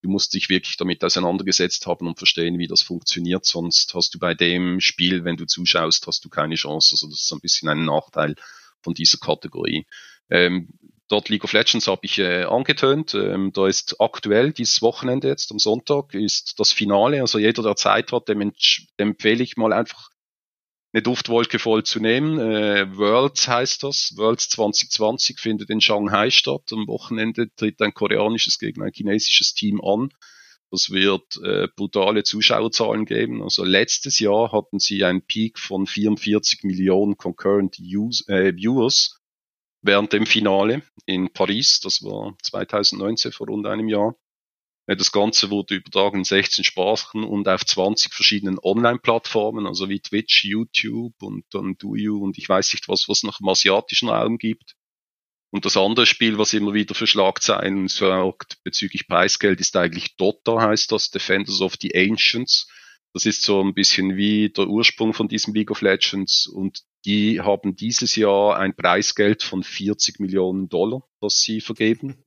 du 0.02 0.10
musst 0.10 0.34
dich 0.34 0.48
wirklich 0.48 0.76
damit 0.76 1.04
auseinandergesetzt 1.04 1.86
haben 1.86 2.06
und 2.06 2.18
verstehen, 2.18 2.58
wie 2.58 2.66
das 2.66 2.82
funktioniert. 2.82 3.44
Sonst 3.44 3.94
hast 3.94 4.14
du 4.14 4.18
bei 4.18 4.34
dem 4.34 4.80
Spiel, 4.80 5.24
wenn 5.24 5.36
du 5.36 5.46
zuschaust, 5.46 6.06
hast 6.06 6.24
du 6.24 6.28
keine 6.28 6.56
Chance. 6.56 6.94
Also 6.94 7.08
das 7.08 7.22
ist 7.22 7.32
ein 7.32 7.40
bisschen 7.40 7.68
ein 7.68 7.84
Nachteil 7.84 8.34
von 8.82 8.94
dieser 8.94 9.18
Kategorie. 9.18 9.86
Ähm, 10.28 10.68
dort 11.08 11.28
League 11.28 11.44
of 11.44 11.52
Legends 11.52 11.86
habe 11.86 12.00
ich 12.04 12.18
äh, 12.18 12.44
angetönt. 12.44 13.14
Ähm, 13.14 13.52
da 13.52 13.68
ist 13.68 14.00
aktuell 14.00 14.52
dieses 14.52 14.82
Wochenende 14.82 15.28
jetzt 15.28 15.52
am 15.52 15.58
Sonntag 15.58 16.14
ist 16.14 16.58
das 16.58 16.72
Finale. 16.72 17.20
Also 17.20 17.38
jeder, 17.38 17.62
der 17.62 17.76
Zeit 17.76 18.12
hat, 18.12 18.28
dem, 18.28 18.40
dem 18.40 18.52
empfehle 18.96 19.42
ich 19.42 19.56
mal 19.56 19.72
einfach 19.72 20.10
eine 20.92 21.02
Duftwolke 21.02 21.58
voll 21.58 21.84
zu 21.84 22.00
nehmen. 22.00 22.38
Äh, 22.38 22.96
Worlds 22.96 23.48
heißt 23.48 23.82
das. 23.82 24.12
Worlds 24.16 24.50
2020 24.50 25.40
findet 25.40 25.70
in 25.70 25.80
Shanghai 25.80 26.30
statt. 26.30 26.70
Am 26.72 26.86
Wochenende 26.86 27.48
tritt 27.54 27.80
ein 27.80 27.94
koreanisches 27.94 28.58
gegen 28.58 28.82
ein 28.82 28.92
chinesisches 28.92 29.54
Team 29.54 29.80
an. 29.82 30.10
Das 30.70 30.90
wird 30.90 31.38
äh, 31.44 31.68
brutale 31.76 32.24
Zuschauerzahlen 32.24 33.04
geben. 33.04 33.42
Also 33.42 33.64
letztes 33.64 34.18
Jahr 34.18 34.52
hatten 34.52 34.78
sie 34.78 35.04
einen 35.04 35.22
Peak 35.22 35.58
von 35.58 35.86
44 35.86 36.64
Millionen 36.64 37.16
concurrent 37.16 37.78
use, 37.78 38.24
äh, 38.28 38.54
Viewers 38.54 39.18
während 39.82 40.12
dem 40.12 40.26
Finale 40.26 40.82
in 41.06 41.32
Paris. 41.32 41.80
Das 41.80 42.02
war 42.02 42.36
2019 42.42 43.32
vor 43.32 43.48
rund 43.48 43.66
einem 43.66 43.88
Jahr. 43.88 44.14
Das 44.86 45.12
Ganze 45.12 45.50
wurde 45.50 45.76
übertragen 45.76 46.18
in 46.18 46.24
16 46.24 46.64
Sprachen 46.64 47.22
und 47.22 47.48
auf 47.48 47.64
20 47.64 48.12
verschiedenen 48.12 48.58
Online-Plattformen, 48.60 49.66
also 49.66 49.88
wie 49.88 50.00
Twitch, 50.00 50.44
YouTube 50.44 51.14
und 51.22 51.44
dann 51.50 51.76
DoYou 51.78 52.22
und 52.22 52.36
ich 52.36 52.48
weiß 52.48 52.72
nicht 52.72 52.88
was, 52.88 53.08
was 53.08 53.22
noch 53.22 53.40
im 53.40 53.48
asiatischen 53.48 54.08
Raum 54.08 54.38
gibt. 54.38 54.74
Und 55.52 55.66
das 55.66 55.76
andere 55.76 56.06
Spiel, 56.06 56.38
was 56.38 56.54
immer 56.54 56.74
wieder 56.74 56.94
für 56.94 57.06
Schlagzeilen 57.06 57.86
sorgt 57.86 58.58
bezüglich 58.64 59.06
Preisgeld, 59.06 59.60
ist 59.60 59.76
eigentlich 59.76 60.16
Dota, 60.16 60.60
heißt 60.60 60.90
das, 60.90 61.10
Defenders 61.10 61.60
of 61.60 61.74
the 61.80 61.94
Ancients. 61.94 62.68
Das 63.12 63.26
ist 63.26 63.42
so 63.42 63.62
ein 63.62 63.74
bisschen 63.74 64.16
wie 64.16 64.48
der 64.48 64.66
Ursprung 64.66 65.12
von 65.12 65.28
diesem 65.28 65.52
League 65.52 65.70
of 65.70 65.82
Legends 65.82 66.46
und 66.46 66.80
die 67.04 67.40
haben 67.40 67.76
dieses 67.76 68.16
Jahr 68.16 68.56
ein 68.56 68.74
Preisgeld 68.74 69.42
von 69.42 69.62
40 69.62 70.18
Millionen 70.20 70.70
Dollar, 70.70 71.06
das 71.20 71.40
sie 71.40 71.60
vergeben. 71.60 72.24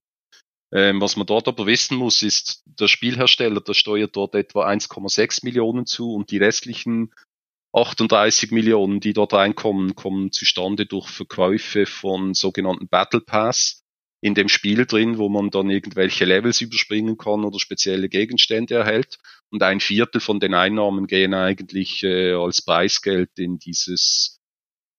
Ähm, 0.74 1.00
was 1.00 1.16
man 1.16 1.28
dort 1.28 1.48
aber 1.48 1.66
wissen 1.66 1.98
muss, 1.98 2.22
ist, 2.24 2.64
der 2.66 2.88
Spielhersteller, 2.88 3.62
der 3.62 3.74
steuert 3.74 4.16
dort 4.16 4.36
etwa 4.36 4.68
1,6 4.68 5.46
Millionen 5.46 5.86
zu 5.86 6.14
und 6.14 6.32
die 6.32 6.38
restlichen 6.38 7.14
38 7.74 8.52
Millionen, 8.52 9.00
die 9.00 9.14
dort 9.14 9.34
reinkommen, 9.34 9.96
kommen 9.96 10.32
zustande 10.32 10.86
durch 10.86 11.10
Verkäufe 11.10 11.86
von 11.86 12.34
sogenannten 12.34 12.88
Battle 12.88 13.22
Pass 13.22 13.84
in 14.22 14.34
dem 14.34 14.48
Spiel 14.48 14.86
drin, 14.86 15.18
wo 15.18 15.30
man 15.30 15.50
dann 15.52 15.70
irgendwelche 15.70 16.26
Levels 16.26 16.62
überspringen 16.62 17.18
kann 17.18 17.44
oder 17.44 17.60
spezielle 17.60 18.10
Gegenstände 18.10 18.76
erhält. 18.76 19.18
Und 19.52 19.62
ein 19.62 19.80
Viertel 19.80 20.22
von 20.22 20.40
den 20.40 20.54
Einnahmen 20.54 21.06
gehen 21.06 21.34
eigentlich 21.34 22.02
äh, 22.04 22.34
als 22.34 22.62
Preisgeld 22.64 23.38
in 23.38 23.60
dieses 23.60 24.35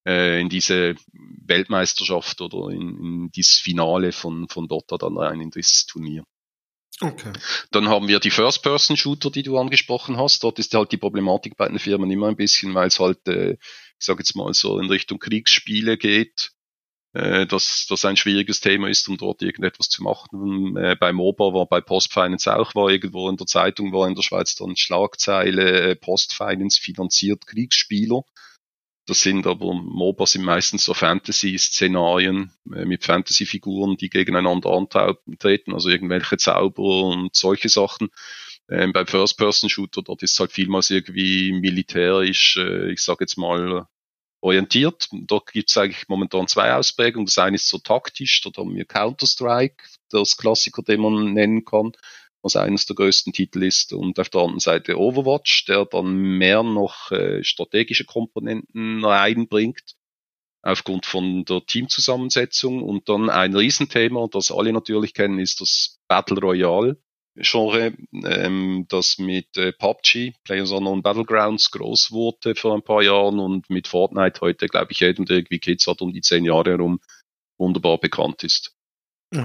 äh, 0.06 0.40
in 0.40 0.48
diese 0.48 0.94
Weltmeisterschaft 1.12 2.40
oder 2.40 2.70
in, 2.72 2.98
in 2.98 3.30
dieses 3.32 3.56
Finale 3.58 4.12
von, 4.12 4.48
von 4.48 4.68
Dota 4.68 4.96
dann 4.96 5.18
rein 5.18 5.40
in 5.40 5.50
dieses 5.50 5.86
Turnier. 5.86 6.24
Okay. 7.00 7.32
Dann 7.72 7.88
haben 7.88 8.08
wir 8.08 8.20
die 8.20 8.30
First-Person-Shooter, 8.30 9.30
die 9.30 9.42
du 9.42 9.58
angesprochen 9.58 10.16
hast. 10.16 10.42
Dort 10.44 10.58
ist 10.58 10.72
halt 10.72 10.92
die 10.92 10.96
Problematik 10.96 11.56
bei 11.56 11.68
den 11.68 11.78
Firmen 11.78 12.10
immer 12.10 12.28
ein 12.28 12.36
bisschen, 12.36 12.74
weil 12.74 12.88
es 12.88 12.98
halt, 12.98 13.26
äh, 13.28 13.52
ich 13.52 14.06
sage 14.06 14.20
jetzt 14.20 14.34
mal 14.34 14.52
so 14.54 14.78
in 14.78 14.88
Richtung 14.88 15.18
Kriegsspiele 15.18 15.98
geht, 15.98 16.52
äh, 17.12 17.46
dass 17.46 17.86
das 17.88 18.04
ein 18.06 18.16
schwieriges 18.16 18.60
Thema 18.60 18.88
ist, 18.88 19.08
um 19.08 19.18
dort 19.18 19.42
irgendetwas 19.42 19.90
zu 19.90 20.02
machen. 20.02 20.76
Äh, 20.78 20.96
bei 20.98 21.12
MOBA 21.12 21.52
war 21.52 21.66
bei 21.66 21.82
Postfinance 21.82 22.54
auch, 22.54 22.74
war 22.74 22.88
irgendwo 22.88 23.28
in 23.28 23.36
der 23.36 23.46
Zeitung, 23.46 23.92
war 23.92 24.08
in 24.08 24.14
der 24.14 24.22
Schweiz 24.22 24.54
dann 24.54 24.76
Schlagzeile, 24.76 25.90
äh, 25.90 25.96
Postfinance 25.96 26.80
finanziert 26.80 27.46
Kriegsspieler. 27.46 28.22
Das 29.06 29.20
sind 29.20 29.46
aber 29.46 29.72
MOBA 29.72 30.26
sind 30.26 30.44
meistens 30.44 30.84
so 30.84 30.92
Fantasy-Szenarien 30.92 32.50
äh, 32.74 32.84
mit 32.84 33.04
Fantasy-Figuren, 33.04 33.96
die 33.96 34.10
gegeneinander 34.10 34.70
antreten, 34.70 35.72
also 35.72 35.88
irgendwelche 35.88 36.36
Zauber 36.36 37.06
und 37.06 37.34
solche 37.34 37.68
Sachen. 37.68 38.08
Ähm, 38.68 38.92
beim 38.92 39.06
First-Person-Shooter, 39.06 40.02
dort 40.02 40.24
ist 40.24 40.32
es 40.32 40.40
halt 40.40 40.50
vielmals 40.50 40.90
irgendwie 40.90 41.52
militärisch, 41.52 42.56
äh, 42.56 42.90
ich 42.90 43.00
sage 43.00 43.18
jetzt 43.20 43.38
mal, 43.38 43.86
orientiert. 44.40 45.08
Dort 45.12 45.52
gibt 45.52 45.70
es 45.70 45.76
eigentlich 45.76 46.08
momentan 46.08 46.48
zwei 46.48 46.74
Ausprägungen. 46.74 47.26
Das 47.26 47.38
eine 47.38 47.56
ist 47.56 47.68
so 47.68 47.78
taktisch, 47.78 48.40
dort 48.42 48.58
haben 48.58 48.74
wir 48.74 48.84
Counter-Strike, 48.84 49.84
das 50.10 50.36
Klassiker, 50.36 50.82
den 50.82 51.00
man 51.00 51.32
nennen 51.32 51.64
kann 51.64 51.92
was 52.46 52.56
eines 52.56 52.86
der 52.86 52.96
größten 52.96 53.32
Titel 53.32 53.62
ist. 53.62 53.92
Und 53.92 54.18
auf 54.18 54.28
der 54.30 54.40
anderen 54.40 54.60
Seite 54.60 54.98
Overwatch, 54.98 55.64
der 55.66 55.84
dann 55.84 56.14
mehr 56.14 56.62
noch 56.62 57.10
äh, 57.10 57.42
strategische 57.42 58.04
Komponenten 58.04 59.04
reinbringt 59.04 59.96
aufgrund 60.62 61.06
von 61.06 61.44
der 61.44 61.66
Teamzusammensetzung. 61.66 62.82
Und 62.82 63.08
dann 63.08 63.28
ein 63.28 63.54
Riesenthema, 63.54 64.28
das 64.30 64.50
alle 64.50 64.72
natürlich 64.72 65.12
kennen, 65.12 65.40
ist 65.40 65.60
das 65.60 65.98
Battle 66.08 66.40
Royale. 66.40 66.96
Genre, 67.38 67.92
ähm, 68.24 68.86
das 68.88 69.18
mit 69.18 69.58
äh, 69.58 69.72
PUBG, 69.72 70.32
Players 70.44 70.70
Unknown 70.70 71.02
Battlegrounds, 71.02 71.70
groß 71.70 72.10
wurde 72.12 72.54
vor 72.54 72.74
ein 72.74 72.82
paar 72.82 73.02
Jahren 73.02 73.38
und 73.38 73.68
mit 73.68 73.88
Fortnite 73.88 74.40
heute, 74.40 74.68
glaube 74.68 74.92
ich, 74.92 75.00
jedem, 75.00 75.26
der 75.26 75.38
irgendwie 75.38 75.58
Kids 75.58 75.86
hat, 75.86 76.00
um 76.00 76.14
die 76.14 76.22
zehn 76.22 76.46
Jahre 76.46 76.70
herum, 76.70 76.98
wunderbar 77.58 77.98
bekannt 77.98 78.42
ist. 78.42 78.75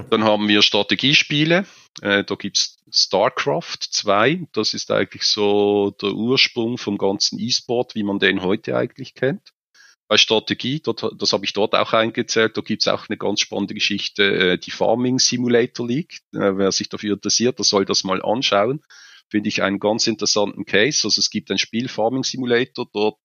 Dann 0.09 0.23
haben 0.23 0.47
wir 0.47 0.61
Strategiespiele. 0.61 1.65
Äh, 2.01 2.23
da 2.23 2.35
gibt's 2.35 2.77
StarCraft 2.91 3.79
2. 3.89 4.47
Das 4.53 4.73
ist 4.73 4.91
eigentlich 4.91 5.23
so 5.23 5.91
der 6.01 6.13
Ursprung 6.13 6.77
vom 6.77 6.97
ganzen 6.97 7.39
E-Sport, 7.39 7.95
wie 7.95 8.03
man 8.03 8.19
den 8.19 8.41
heute 8.41 8.75
eigentlich 8.77 9.13
kennt. 9.13 9.53
bei 10.07 10.17
Strategie, 10.17 10.81
dort, 10.81 11.09
das 11.21 11.31
habe 11.31 11.45
ich 11.45 11.53
dort 11.53 11.73
auch 11.73 11.93
eingezählt, 11.93 12.57
da 12.57 12.61
gibt's 12.61 12.89
auch 12.89 13.07
eine 13.07 13.17
ganz 13.17 13.39
spannende 13.39 13.73
Geschichte, 13.73 14.23
äh, 14.23 14.57
die 14.57 14.71
Farming 14.71 15.19
Simulator 15.19 15.87
League. 15.87 16.19
Äh, 16.33 16.57
wer 16.57 16.71
sich 16.73 16.89
dafür 16.89 17.13
interessiert, 17.13 17.59
der 17.59 17.65
soll 17.65 17.85
das 17.85 18.03
mal 18.03 18.21
anschauen. 18.21 18.81
Finde 19.29 19.47
ich 19.47 19.63
einen 19.63 19.79
ganz 19.79 20.07
interessanten 20.07 20.65
Case. 20.65 21.07
Also 21.07 21.19
es 21.19 21.29
gibt 21.29 21.49
ein 21.49 21.57
Spiel 21.57 21.87
Farming 21.87 22.23
Simulator, 22.23 22.87
dort 22.91 23.19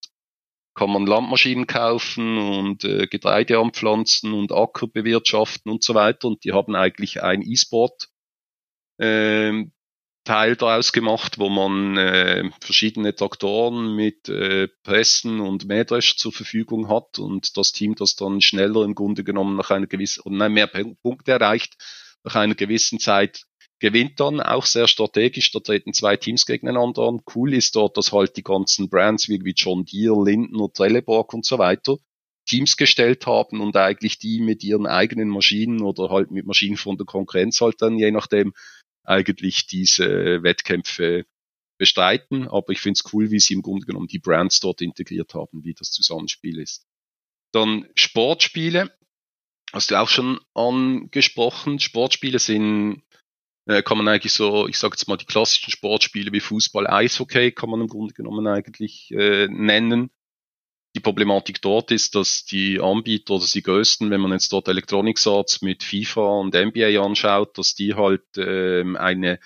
kann 0.77 0.91
man 0.91 1.07
Landmaschinen 1.07 1.67
kaufen 1.67 2.37
und 2.39 2.85
äh, 2.85 3.07
Getreide 3.07 3.59
anpflanzen 3.59 4.35
und 4.35 4.53
Acker 4.53 4.87
bewirtschaften 4.87 5.73
und 5.73 5.83
so 5.83 5.95
weiter. 5.95 6.29
Und 6.29 6.45
die 6.45 6.53
haben 6.53 6.77
eigentlich 6.77 7.23
ein 7.23 7.43
E-Sport 7.43 8.09
ähm, 9.01 9.73
Teil 10.25 10.57
daraus 10.57 10.93
gemacht, 10.93 11.39
wo 11.39 11.49
man 11.49 11.97
äh, 11.97 12.51
verschiedene 12.61 13.15
Traktoren 13.15 13.95
mit 13.95 14.29
äh, 14.29 14.69
Pressen 14.83 15.41
und 15.41 15.67
Mähdresch 15.67 16.17
zur 16.17 16.33
Verfügung 16.33 16.89
hat 16.89 17.19
und 17.19 17.57
das 17.57 17.73
Team, 17.73 17.95
das 17.95 18.17
dann 18.17 18.41
schneller 18.41 18.85
im 18.85 18.95
Grunde 18.95 19.25
genommen 19.25 19.57
nach 19.57 19.71
einer 19.71 19.87
gewissen, 19.87 20.23
oder 20.23 20.37
nein, 20.37 20.53
mehr 20.53 20.67
Punkte 20.67 21.31
erreicht, 21.31 21.77
nach 22.25 22.35
einer 22.35 22.57
gewissen 22.57 22.99
Zeit 22.99 23.45
gewinnt 23.79 24.21
dann 24.21 24.41
auch 24.41 24.67
sehr 24.67 24.89
strategisch. 24.89 25.53
Da 25.53 25.61
treten 25.61 25.93
zwei 25.93 26.17
Teams 26.17 26.47
gegeneinander 26.47 27.03
an. 27.03 27.23
Cool 27.35 27.55
ist 27.55 27.77
dort, 27.77 27.97
dass 27.97 28.13
halt 28.13 28.37
die 28.37 28.43
ganzen 28.43 28.89
Brands 28.89 29.29
wie, 29.29 29.53
John 29.55 29.85
Deere, 29.85 30.23
Lindner, 30.25 30.73
Trelleborg 30.73 31.33
und 31.35 31.45
so 31.45 31.59
weiter 31.59 31.99
Teams 32.47 32.77
gestellt 32.77 33.27
haben 33.27 33.61
und 33.61 33.77
eigentlich 33.77 34.19
die 34.19 34.41
mit 34.41 34.63
ihren 34.63 34.87
eigenen 34.87 35.29
Maschinen 35.29 35.83
oder 35.83 36.11
halt 36.11 36.31
mit 36.31 36.47
Maschinen 36.47 36.77
von 36.77 36.97
der 36.97 37.05
Konkurrenz 37.05 37.61
halt 37.61 37.83
dann 37.83 37.99
je 37.99 38.13
nachdem 38.13 38.55
eigentlich 39.03 39.67
diese 39.67 40.43
Wettkämpfe 40.43 41.27
bestreiten. 41.77 42.49
Aber 42.49 42.73
ich 42.73 42.81
finde 42.81 43.01
es 43.03 43.13
cool, 43.13 43.31
wie 43.31 43.41
sie 43.41 43.55
im 43.55 43.63
Grunde 43.63 43.87
genommen 43.87 44.07
die 44.07 44.19
Brands 44.19 44.61
dort 44.61 44.81
integriert 44.81 45.35
haben, 45.35 45.65
wie 45.65 45.75
das 45.75 45.91
Zusammenspiel 45.91 46.59
ist. 46.61 46.87
Dann 47.53 47.89
Sportspiele. 47.95 48.97
Hast 49.73 49.91
du 49.91 49.97
auch 49.97 50.09
schon 50.09 50.39
angesprochen. 50.55 51.81
Sportspiele 51.81 52.39
sind, 52.39 53.03
äh, 53.67 53.83
kann 53.83 53.99
man 53.99 54.09
eigentlich 54.09 54.33
so, 54.33 54.69
ich 54.69 54.79
sage 54.79 54.95
jetzt 54.95 55.09
mal 55.09 55.17
die 55.17 55.27
klassischen 55.27 55.71
Sportspiele 55.71 56.33
wie 56.33 56.41
Fußball, 56.41 56.87
Eishockey 56.87 57.53
kann 57.53 57.71
man 57.71 57.81
im 57.81 57.89
Grunde 57.89 58.15
genommen 58.15 58.47
eigentlich 58.47 59.11
äh, 59.11 59.49
nennen. 59.49 60.11
Die 60.95 61.01
Problematik 61.01 61.61
dort 61.61 61.91
ist, 61.91 62.15
dass 62.15 62.47
die 62.47 62.81
Anbieter 62.81 63.35
oder 63.35 63.45
die 63.53 63.63
größten, 63.63 64.11
wenn 64.11 64.21
man 64.21 64.33
jetzt 64.33 64.53
dort 64.53 64.69
Electronics 64.69 65.27
Arts 65.27 65.61
mit 65.61 65.83
FIFA 65.83 66.39
und 66.39 66.55
NBA 66.55 67.05
anschaut, 67.05 67.59
dass 67.59 67.75
die 67.75 67.95
halt 67.95 68.25
ähm, 68.39 68.97
eine 68.97 69.39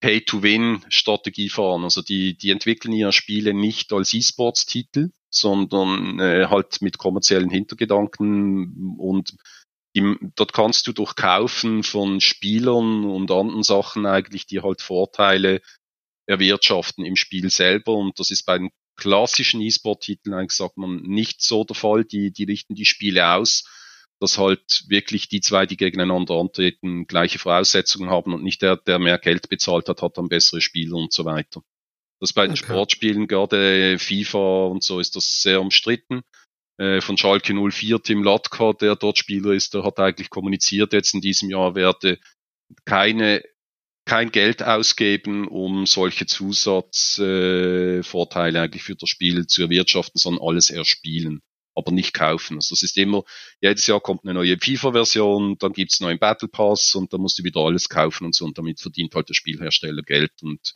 Pay-to-Win-Strategie 0.00 1.48
fahren. 1.48 1.84
Also 1.84 2.02
die, 2.02 2.36
die 2.36 2.50
entwickeln 2.50 2.92
ihre 2.92 3.12
Spiele 3.12 3.54
nicht 3.54 3.92
als 3.92 4.12
E-Sports-Titel, 4.12 5.10
sondern 5.30 6.18
äh, 6.18 6.48
halt 6.50 6.82
mit 6.82 6.98
kommerziellen 6.98 7.48
Hintergedanken 7.48 8.96
und 8.98 9.34
die, 9.94 10.16
dort 10.36 10.52
kannst 10.52 10.86
du 10.86 10.92
durch 10.92 11.14
Kaufen 11.14 11.82
von 11.82 12.20
Spielern 12.20 13.04
und 13.04 13.30
anderen 13.30 13.62
Sachen 13.62 14.06
eigentlich 14.06 14.46
die 14.46 14.62
halt 14.62 14.80
Vorteile 14.80 15.60
erwirtschaften 16.26 17.04
im 17.04 17.16
Spiel 17.16 17.50
selber 17.50 17.94
und 17.94 18.18
das 18.18 18.30
ist 18.30 18.44
bei 18.44 18.58
den 18.58 18.70
klassischen 18.96 19.60
E-Sport-Titeln 19.60 20.34
eigentlich 20.34 20.52
sagt 20.52 20.76
man 20.76 21.02
nicht 21.02 21.42
so 21.42 21.64
der 21.64 21.76
Fall. 21.76 22.04
Die, 22.04 22.32
die 22.32 22.44
richten 22.44 22.74
die 22.74 22.84
Spiele 22.84 23.34
aus, 23.34 23.64
dass 24.20 24.38
halt 24.38 24.84
wirklich 24.88 25.28
die 25.28 25.40
zwei, 25.40 25.66
die 25.66 25.76
gegeneinander 25.76 26.34
antreten, 26.34 27.06
gleiche 27.06 27.38
Voraussetzungen 27.38 28.10
haben 28.10 28.34
und 28.34 28.44
nicht 28.44 28.62
der, 28.62 28.76
der 28.76 28.98
mehr 28.98 29.18
Geld 29.18 29.48
bezahlt 29.48 29.88
hat, 29.88 30.02
hat 30.02 30.18
dann 30.18 30.28
bessere 30.28 30.60
Spieler 30.60 30.96
und 30.96 31.12
so 31.12 31.24
weiter. 31.24 31.62
Das 32.20 32.32
bei 32.32 32.46
den 32.46 32.52
okay. 32.52 32.64
Sportspielen, 32.64 33.26
gerade 33.26 33.98
FIFA 33.98 34.66
und 34.66 34.84
so, 34.84 35.00
ist 35.00 35.16
das 35.16 35.42
sehr 35.42 35.60
umstritten. 35.60 36.22
Äh, 36.82 37.00
von 37.00 37.16
Schalke 37.16 37.54
04, 37.54 38.02
Tim 38.02 38.24
Latka, 38.24 38.72
der 38.72 38.96
dort 38.96 39.16
Spieler 39.16 39.52
ist, 39.52 39.72
der 39.72 39.84
hat 39.84 40.00
eigentlich 40.00 40.30
kommuniziert, 40.30 40.92
jetzt 40.92 41.14
in 41.14 41.20
diesem 41.20 41.48
Jahr 41.48 41.76
werde 41.76 42.18
keine 42.84 43.44
kein 44.04 44.32
Geld 44.32 44.64
ausgeben, 44.64 45.46
um 45.46 45.86
solche 45.86 46.26
Zusatzvorteile 46.26 48.58
äh, 48.58 48.62
eigentlich 48.62 48.82
für 48.82 48.96
das 48.96 49.08
Spiel 49.08 49.46
zu 49.46 49.62
erwirtschaften, 49.62 50.18
sondern 50.18 50.44
alles 50.44 50.70
erspielen, 50.70 51.40
aber 51.76 51.92
nicht 51.92 52.14
kaufen. 52.14 52.56
Also 52.56 52.74
das 52.74 52.82
ist 52.82 52.98
immer, 52.98 53.22
jedes 53.60 53.86
Jahr 53.86 54.00
kommt 54.00 54.24
eine 54.24 54.34
neue 54.34 54.58
FIFA-Version, 54.58 55.58
dann 55.58 55.72
gibt's 55.72 56.00
einen 56.00 56.08
neuen 56.08 56.18
Battle 56.18 56.48
Pass 56.48 56.96
und 56.96 57.12
dann 57.12 57.20
musst 57.20 57.38
du 57.38 57.44
wieder 57.44 57.60
alles 57.60 57.88
kaufen 57.88 58.24
und 58.24 58.34
so 58.34 58.44
und 58.44 58.58
damit 58.58 58.80
verdient 58.80 59.14
halt 59.14 59.28
der 59.28 59.34
Spielhersteller 59.34 60.02
Geld 60.02 60.32
und 60.42 60.74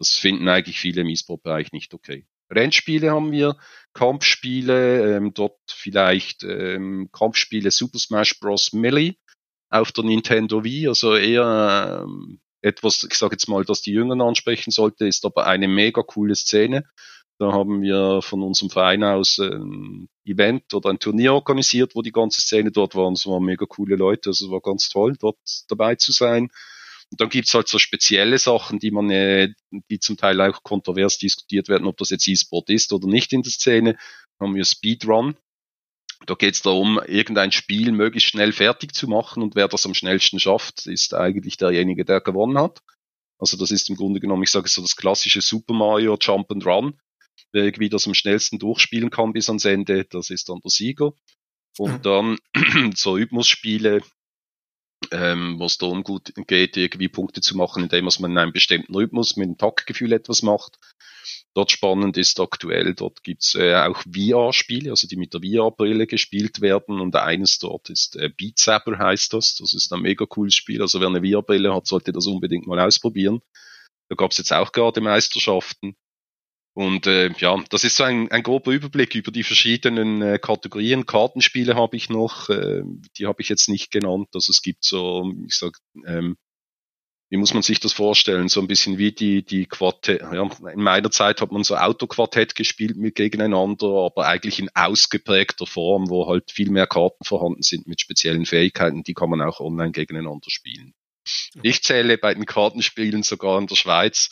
das 0.00 0.10
finden 0.10 0.48
eigentlich 0.48 0.80
viele 0.80 1.02
im 1.02 1.10
E-Sport-Bereich 1.10 1.70
nicht 1.70 1.94
okay. 1.94 2.26
Rennspiele 2.50 3.10
haben 3.10 3.32
wir, 3.32 3.56
Kampfspiele, 3.94 5.16
ähm, 5.16 5.34
dort 5.34 5.58
vielleicht 5.68 6.42
ähm, 6.42 7.08
Kampfspiele 7.12 7.70
Super 7.70 7.98
Smash 7.98 8.40
Bros. 8.40 8.72
Melee 8.72 9.14
auf 9.70 9.92
der 9.92 10.04
Nintendo 10.04 10.64
Wii, 10.64 10.88
also 10.88 11.16
eher 11.16 12.04
ähm, 12.04 12.40
etwas, 12.60 13.06
ich 13.08 13.14
sage 13.14 13.34
jetzt 13.34 13.48
mal, 13.48 13.64
das 13.64 13.82
die 13.82 13.92
Jüngeren 13.92 14.20
ansprechen 14.20 14.70
sollte, 14.70 15.06
ist 15.06 15.24
aber 15.24 15.46
eine 15.46 15.68
mega 15.68 16.02
coole 16.02 16.34
Szene. 16.34 16.84
Da 17.38 17.52
haben 17.52 17.82
wir 17.82 18.22
von 18.22 18.42
unserem 18.42 18.70
Verein 18.70 19.02
aus 19.02 19.38
ein 19.38 20.08
Event 20.24 20.72
oder 20.72 20.90
ein 20.90 21.00
Turnier 21.00 21.34
organisiert, 21.34 21.96
wo 21.96 22.02
die 22.02 22.12
ganze 22.12 22.40
Szene 22.40 22.70
dort 22.70 22.94
war. 22.94 23.08
Und 23.08 23.18
es 23.18 23.26
waren 23.26 23.42
mega 23.42 23.66
coole 23.66 23.96
Leute. 23.96 24.30
Also 24.30 24.46
es 24.46 24.52
war 24.52 24.60
ganz 24.60 24.88
toll, 24.88 25.16
dort 25.18 25.38
dabei 25.68 25.96
zu 25.96 26.12
sein. 26.12 26.50
Und 27.14 27.20
dann 27.20 27.28
gibt's 27.28 27.54
halt 27.54 27.68
so 27.68 27.78
spezielle 27.78 28.38
Sachen, 28.38 28.80
die 28.80 28.90
man, 28.90 29.08
äh, 29.08 29.50
die 29.88 30.00
zum 30.00 30.16
Teil 30.16 30.40
auch 30.40 30.64
kontrovers 30.64 31.16
diskutiert 31.16 31.68
werden, 31.68 31.86
ob 31.86 31.96
das 31.96 32.10
jetzt 32.10 32.26
E-Sport 32.26 32.70
ist 32.70 32.92
oder 32.92 33.06
nicht 33.06 33.32
in 33.32 33.42
der 33.42 33.52
Szene. 33.52 33.92
Dann 34.40 34.48
haben 34.48 34.56
wir 34.56 34.64
Speedrun. 34.64 35.36
Da 36.26 36.34
geht 36.34 36.54
es 36.54 36.62
darum, 36.62 37.00
irgendein 37.06 37.52
Spiel 37.52 37.92
möglichst 37.92 38.30
schnell 38.30 38.52
fertig 38.52 38.96
zu 38.96 39.06
machen 39.06 39.44
und 39.44 39.54
wer 39.54 39.68
das 39.68 39.86
am 39.86 39.94
schnellsten 39.94 40.40
schafft, 40.40 40.88
ist 40.88 41.14
eigentlich 41.14 41.56
derjenige, 41.56 42.04
der 42.04 42.20
gewonnen 42.20 42.58
hat. 42.58 42.80
Also 43.38 43.56
das 43.56 43.70
ist 43.70 43.88
im 43.90 43.94
Grunde 43.94 44.18
genommen, 44.18 44.42
ich 44.42 44.50
sage 44.50 44.68
so 44.68 44.82
das 44.82 44.96
klassische 44.96 45.40
Super 45.40 45.74
Mario 45.74 46.18
Jump 46.20 46.50
and 46.50 46.66
Run. 46.66 46.98
Wer 47.52 47.62
irgendwie 47.62 47.90
das 47.90 48.08
am 48.08 48.14
schnellsten 48.14 48.58
durchspielen 48.58 49.10
kann 49.10 49.32
bis 49.32 49.48
ans 49.48 49.66
Ende, 49.66 50.04
das 50.04 50.30
ist 50.30 50.48
dann 50.48 50.58
der 50.64 50.70
Sieger. 50.70 51.12
Und 51.78 52.04
dann 52.04 52.38
so 52.96 53.12
Rhythmusspiele, 53.12 54.02
ähm, 55.12 55.58
wo 55.58 55.66
es 55.66 55.78
darum 55.78 56.02
gut 56.02 56.32
geht, 56.46 56.76
irgendwie 56.76 57.08
Punkte 57.08 57.40
zu 57.40 57.56
machen, 57.56 57.84
indem 57.84 58.08
man 58.20 58.30
in 58.32 58.38
einem 58.38 58.52
bestimmten 58.52 58.94
Rhythmus 58.94 59.36
mit 59.36 59.48
dem 59.48 59.58
Taktgefühl 59.58 60.12
etwas 60.12 60.42
macht. 60.42 60.78
Dort 61.54 61.70
spannend 61.70 62.16
ist 62.16 62.40
aktuell, 62.40 62.94
dort 62.94 63.22
gibt's 63.22 63.54
äh, 63.54 63.74
auch 63.74 64.02
VR-Spiele, 64.02 64.90
also 64.90 65.06
die 65.06 65.16
mit 65.16 65.34
der 65.34 65.40
VR-Brille 65.40 66.06
gespielt 66.06 66.60
werden 66.60 67.00
und 67.00 67.14
eines 67.14 67.58
dort 67.58 67.90
ist 67.90 68.16
äh, 68.16 68.28
Beat 68.28 68.58
Saber 68.58 68.98
heißt 68.98 69.32
das. 69.32 69.54
Das 69.56 69.72
ist 69.72 69.92
ein 69.92 70.00
mega 70.00 70.26
cooles 70.26 70.54
Spiel, 70.54 70.82
also 70.82 71.00
wer 71.00 71.08
eine 71.08 71.22
VR-Brille 71.22 71.72
hat, 71.72 71.86
sollte 71.86 72.12
das 72.12 72.26
unbedingt 72.26 72.66
mal 72.66 72.80
ausprobieren. 72.80 73.40
Da 74.08 74.16
gab's 74.16 74.38
jetzt 74.38 74.52
auch 74.52 74.72
gerade 74.72 75.00
Meisterschaften. 75.00 75.96
Und 76.74 77.06
äh, 77.06 77.30
ja, 77.38 77.62
das 77.70 77.84
ist 77.84 77.96
so 77.96 78.02
ein, 78.02 78.30
ein 78.32 78.42
grober 78.42 78.72
Überblick 78.72 79.14
über 79.14 79.30
die 79.30 79.44
verschiedenen 79.44 80.20
äh, 80.22 80.38
Kategorien. 80.40 81.06
Kartenspiele 81.06 81.76
habe 81.76 81.96
ich 81.96 82.10
noch, 82.10 82.50
äh, 82.50 82.82
die 83.16 83.26
habe 83.26 83.40
ich 83.42 83.48
jetzt 83.48 83.68
nicht 83.68 83.92
genannt. 83.92 84.28
Also 84.34 84.50
es 84.50 84.60
gibt 84.60 84.84
so, 84.84 85.32
ich 85.46 85.54
sag, 85.54 85.78
ähm, 86.04 86.36
wie 87.30 87.36
muss 87.36 87.54
man 87.54 87.62
sich 87.62 87.78
das 87.78 87.92
vorstellen? 87.92 88.48
So 88.48 88.60
ein 88.60 88.66
bisschen 88.66 88.98
wie 88.98 89.12
die, 89.12 89.44
die 89.44 89.66
Quartett. 89.66 90.20
Ja, 90.20 90.48
in 90.72 90.82
meiner 90.82 91.10
Zeit 91.12 91.40
hat 91.40 91.52
man 91.52 91.62
so 91.62 91.76
Autoquartett 91.76 92.56
gespielt 92.56 92.96
mit 92.96 93.14
gegeneinander, 93.14 93.88
aber 94.06 94.26
eigentlich 94.26 94.58
in 94.58 94.70
ausgeprägter 94.74 95.66
Form, 95.66 96.10
wo 96.10 96.26
halt 96.26 96.50
viel 96.50 96.70
mehr 96.70 96.88
Karten 96.88 97.24
vorhanden 97.24 97.62
sind 97.62 97.86
mit 97.86 98.00
speziellen 98.00 98.46
Fähigkeiten, 98.46 99.04
die 99.04 99.14
kann 99.14 99.30
man 99.30 99.40
auch 99.40 99.60
online 99.60 99.92
gegeneinander 99.92 100.48
spielen. 100.48 100.92
Ich 101.62 101.82
zähle 101.82 102.18
bei 102.18 102.34
den 102.34 102.46
Kartenspielen 102.46 103.22
sogar 103.22 103.58
in 103.58 103.66
der 103.68 103.76
Schweiz 103.76 104.30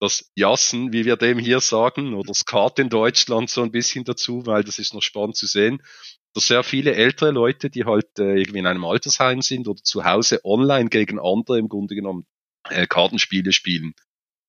das 0.00 0.30
Jassen, 0.34 0.92
wie 0.92 1.04
wir 1.04 1.16
dem 1.16 1.38
hier 1.38 1.60
sagen, 1.60 2.14
oder 2.14 2.34
Skat 2.34 2.78
in 2.78 2.88
Deutschland 2.88 3.50
so 3.50 3.62
ein 3.62 3.70
bisschen 3.70 4.04
dazu, 4.04 4.44
weil 4.46 4.64
das 4.64 4.78
ist 4.78 4.94
noch 4.94 5.02
spannend 5.02 5.36
zu 5.36 5.46
sehen, 5.46 5.82
dass 6.34 6.48
sehr 6.48 6.64
viele 6.64 6.94
ältere 6.94 7.30
Leute, 7.30 7.70
die 7.70 7.84
halt 7.84 8.18
äh, 8.18 8.38
irgendwie 8.38 8.58
in 8.58 8.66
einem 8.66 8.84
Altersheim 8.84 9.40
sind 9.40 9.68
oder 9.68 9.82
zu 9.82 10.04
Hause 10.04 10.40
online 10.44 10.88
gegen 10.88 11.18
andere 11.18 11.58
im 11.58 11.68
Grunde 11.68 11.94
genommen 11.94 12.26
äh, 12.68 12.86
Kartenspiele 12.86 13.52
spielen. 13.52 13.94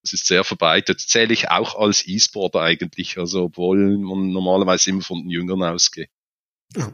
Das 0.01 0.13
ist 0.13 0.27
sehr 0.27 0.43
verbreitet. 0.43 0.99
Zähle 0.99 1.33
ich 1.33 1.49
auch 1.49 1.75
als 1.75 2.07
E-Sport 2.07 2.55
eigentlich, 2.55 3.17
also 3.17 3.43
obwohl 3.45 3.97
man 3.97 4.29
normalerweise 4.29 4.89
immer 4.89 5.01
von 5.01 5.23
den 5.23 5.29
Jüngern 5.29 5.63
ausgeht. 5.63 6.09
Ja. 6.75 6.91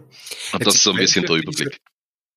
Aber 0.51 0.63
das 0.63 0.75
ist 0.75 0.83
so 0.83 0.91
ein 0.91 0.97
bisschen 0.97 1.25
der 1.25 1.37
Überblick. 1.37 1.79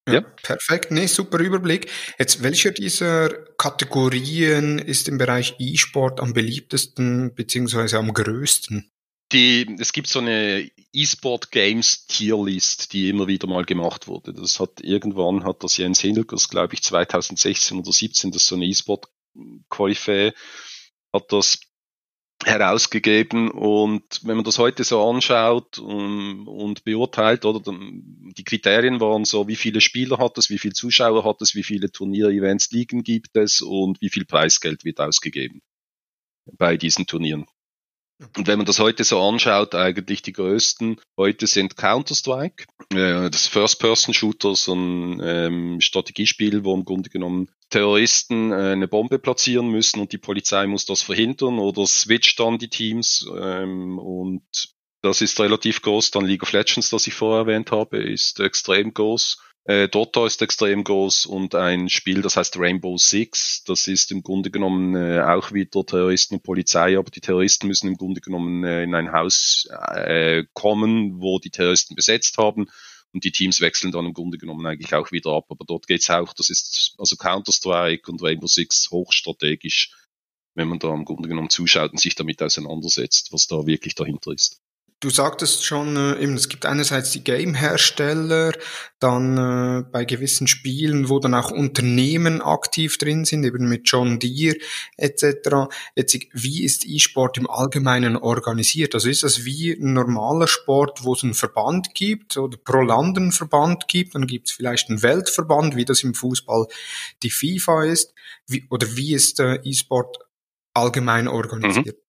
Ja, 0.06 0.14
ja, 0.14 0.20
Perfekt, 0.20 0.90
nee, 0.90 1.06
super 1.06 1.38
Überblick. 1.38 1.90
Jetzt, 2.18 2.42
welcher 2.42 2.72
dieser 2.72 3.30
Kategorien 3.56 4.78
ist 4.78 5.08
im 5.08 5.16
Bereich 5.18 5.54
E-Sport 5.58 6.20
am 6.20 6.34
beliebtesten 6.34 7.34
beziehungsweise 7.34 7.98
am 7.98 8.12
größten? 8.12 8.90
die, 9.34 9.76
es 9.80 9.92
gibt 9.92 10.08
so 10.08 10.20
eine 10.20 10.70
E-Sport 10.92 11.50
Games 11.50 12.06
Tierlist, 12.06 12.92
die 12.92 13.08
immer 13.08 13.26
wieder 13.26 13.46
mal 13.46 13.64
gemacht 13.64 14.06
wurde. 14.06 14.32
Das 14.32 14.60
hat 14.60 14.80
irgendwann 14.80 15.44
hat 15.44 15.64
das 15.64 15.76
Jens 15.76 16.00
Hindelkers, 16.00 16.48
glaube 16.48 16.74
ich, 16.74 16.82
2016 16.82 17.78
oder 17.78 17.92
17, 17.92 18.30
das 18.30 18.42
ist 18.42 18.48
so 18.48 18.54
eine 18.54 18.66
E-Sport 18.66 19.08
Koryphäe, 19.68 20.32
hat 21.12 21.32
das 21.32 21.58
herausgegeben. 22.44 23.50
Und 23.50 24.20
wenn 24.22 24.36
man 24.36 24.44
das 24.44 24.58
heute 24.58 24.84
so 24.84 25.08
anschaut 25.08 25.78
und, 25.78 26.46
und 26.46 26.84
beurteilt, 26.84 27.44
oder 27.44 27.60
die 27.70 28.44
Kriterien 28.44 29.00
waren 29.00 29.24
so, 29.24 29.48
wie 29.48 29.56
viele 29.56 29.80
Spieler 29.80 30.18
hat 30.18 30.38
es, 30.38 30.50
wie 30.50 30.58
viele 30.58 30.74
Zuschauer 30.74 31.24
hat 31.24 31.40
es, 31.42 31.54
wie 31.54 31.62
viele 31.62 31.90
Turnier-Events 31.90 32.70
liegen 32.70 33.02
gibt 33.02 33.36
es 33.36 33.60
und 33.60 34.00
wie 34.00 34.10
viel 34.10 34.24
Preisgeld 34.24 34.84
wird 34.84 35.00
ausgegeben 35.00 35.62
bei 36.58 36.76
diesen 36.76 37.06
Turnieren. 37.06 37.46
Und 38.36 38.46
wenn 38.46 38.58
man 38.58 38.66
das 38.66 38.78
heute 38.78 39.02
so 39.02 39.20
anschaut, 39.20 39.74
eigentlich 39.74 40.22
die 40.22 40.32
größten 40.32 41.00
heute 41.16 41.46
sind 41.46 41.76
Counter-Strike, 41.76 42.64
äh, 42.92 43.28
das 43.28 43.48
First-Person-Shooter, 43.48 44.54
so 44.54 44.74
ein 44.74 45.20
ähm, 45.22 45.80
Strategiespiel, 45.80 46.64
wo 46.64 46.74
im 46.74 46.84
Grunde 46.84 47.10
genommen 47.10 47.50
Terroristen 47.74 48.52
äh, 48.52 48.70
eine 48.70 48.86
Bombe 48.86 49.18
platzieren 49.18 49.68
müssen 49.68 49.98
und 49.98 50.12
die 50.12 50.18
Polizei 50.18 50.64
muss 50.68 50.86
das 50.86 51.02
verhindern 51.02 51.58
oder 51.58 51.84
switcht 51.88 52.38
dann 52.38 52.56
die 52.56 52.68
Teams 52.68 53.26
ähm, 53.36 53.98
und 53.98 54.44
das 55.02 55.20
ist 55.20 55.40
relativ 55.40 55.82
groß. 55.82 56.12
Dann 56.12 56.24
League 56.24 56.44
of 56.44 56.52
Legends, 56.52 56.90
das 56.90 57.08
ich 57.08 57.14
vorher 57.14 57.40
erwähnt 57.40 57.72
habe, 57.72 57.98
ist 57.98 58.38
extrem 58.38 58.94
groß. 58.94 59.38
Äh, 59.64 59.88
Dota 59.88 60.24
ist 60.24 60.40
extrem 60.40 60.84
groß 60.84 61.26
und 61.26 61.56
ein 61.56 61.88
Spiel, 61.88 62.22
das 62.22 62.36
heißt 62.36 62.58
Rainbow 62.58 62.96
Six. 62.96 63.64
Das 63.64 63.88
ist 63.88 64.12
im 64.12 64.22
Grunde 64.22 64.52
genommen 64.52 64.94
äh, 64.94 65.20
auch 65.22 65.50
wieder 65.50 65.84
Terroristen 65.84 66.36
und 66.36 66.44
Polizei, 66.44 66.96
aber 66.96 67.10
die 67.10 67.20
Terroristen 67.20 67.66
müssen 67.66 67.88
im 67.88 67.96
Grunde 67.96 68.20
genommen 68.20 68.62
äh, 68.62 68.84
in 68.84 68.94
ein 68.94 69.10
Haus 69.10 69.66
äh, 69.92 70.44
kommen, 70.52 71.20
wo 71.20 71.40
die 71.40 71.50
Terroristen 71.50 71.96
besetzt 71.96 72.38
haben. 72.38 72.66
Und 73.14 73.24
die 73.24 73.30
Teams 73.30 73.60
wechseln 73.60 73.92
dann 73.92 74.06
im 74.06 74.12
Grunde 74.12 74.38
genommen 74.38 74.66
eigentlich 74.66 74.92
auch 74.92 75.12
wieder 75.12 75.30
ab. 75.30 75.46
Aber 75.48 75.64
dort 75.64 75.86
geht's 75.86 76.10
auch, 76.10 76.32
das 76.34 76.50
ist 76.50 76.94
also 76.98 77.16
Counter-Strike 77.16 78.10
und 78.10 78.20
Rainbow 78.20 78.48
Six 78.48 78.90
hochstrategisch, 78.90 79.92
wenn 80.54 80.68
man 80.68 80.80
da 80.80 80.92
im 80.92 81.04
Grunde 81.04 81.28
genommen 81.28 81.48
zuschaut 81.48 81.92
und 81.92 82.00
sich 82.00 82.16
damit 82.16 82.42
auseinandersetzt, 82.42 83.32
was 83.32 83.46
da 83.46 83.66
wirklich 83.66 83.94
dahinter 83.94 84.32
ist. 84.32 84.60
Du 85.04 85.10
sagtest 85.10 85.66
schon, 85.66 85.98
äh, 85.98 86.18
eben, 86.18 86.34
es 86.34 86.48
gibt 86.48 86.64
einerseits 86.64 87.10
die 87.10 87.22
Game-Hersteller, 87.22 88.52
dann 89.00 89.36
äh, 89.36 89.82
bei 89.82 90.06
gewissen 90.06 90.46
Spielen, 90.46 91.10
wo 91.10 91.18
dann 91.18 91.34
auch 91.34 91.50
Unternehmen 91.50 92.40
aktiv 92.40 92.96
drin 92.96 93.26
sind, 93.26 93.44
eben 93.44 93.68
mit 93.68 93.82
John 93.84 94.18
Deere 94.18 94.56
etc. 94.96 95.68
Jetzt, 95.94 96.16
wie 96.32 96.64
ist 96.64 96.86
E-Sport 96.86 97.36
im 97.36 97.50
Allgemeinen 97.50 98.16
organisiert? 98.16 98.94
Also 98.94 99.10
ist 99.10 99.24
das 99.24 99.44
wie 99.44 99.72
ein 99.72 99.92
normaler 99.92 100.48
Sport, 100.48 101.04
wo 101.04 101.12
es 101.12 101.22
einen 101.22 101.34
Verband 101.34 101.94
gibt 101.94 102.38
oder 102.38 102.56
pro 102.56 102.80
Land 102.80 103.18
einen 103.18 103.32
Verband 103.32 103.88
gibt, 103.88 104.14
dann 104.14 104.26
gibt 104.26 104.48
es 104.48 104.54
vielleicht 104.54 104.88
einen 104.88 105.02
Weltverband, 105.02 105.76
wie 105.76 105.84
das 105.84 106.02
im 106.02 106.14
Fußball 106.14 106.66
die 107.22 107.28
FIFA 107.28 107.84
ist, 107.84 108.14
wie, 108.46 108.64
oder 108.70 108.86
wie 108.96 109.12
ist 109.12 109.38
äh, 109.38 109.56
E-Sport 109.56 110.16
allgemein 110.72 111.28
organisiert? 111.28 111.98
Mhm. 111.98 112.03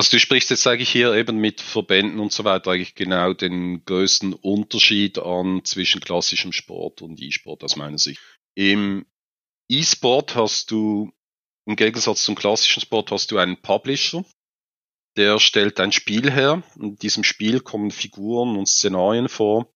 Also 0.00 0.12
du 0.12 0.18
sprichst 0.18 0.48
jetzt, 0.48 0.62
sage 0.62 0.82
ich 0.82 0.88
hier, 0.88 1.12
eben 1.12 1.36
mit 1.36 1.60
Verbänden 1.60 2.20
und 2.20 2.32
so 2.32 2.42
weiter 2.44 2.70
eigentlich 2.70 2.94
genau 2.94 3.34
den 3.34 3.84
größten 3.84 4.32
Unterschied 4.32 5.18
an 5.18 5.62
zwischen 5.66 6.00
klassischem 6.00 6.52
Sport 6.52 7.02
und 7.02 7.20
E-Sport 7.20 7.62
aus 7.64 7.76
meiner 7.76 7.98
Sicht. 7.98 8.18
Im 8.54 9.04
E-Sport 9.68 10.36
hast 10.36 10.70
du, 10.70 11.12
im 11.66 11.76
Gegensatz 11.76 12.24
zum 12.24 12.34
klassischen 12.34 12.80
Sport, 12.80 13.10
hast 13.10 13.30
du 13.30 13.36
einen 13.36 13.60
Publisher, 13.60 14.24
der 15.18 15.38
stellt 15.38 15.78
ein 15.80 15.92
Spiel 15.92 16.30
her. 16.30 16.62
In 16.76 16.96
diesem 16.96 17.22
Spiel 17.22 17.60
kommen 17.60 17.90
Figuren 17.90 18.56
und 18.56 18.70
Szenarien 18.70 19.28
vor, 19.28 19.70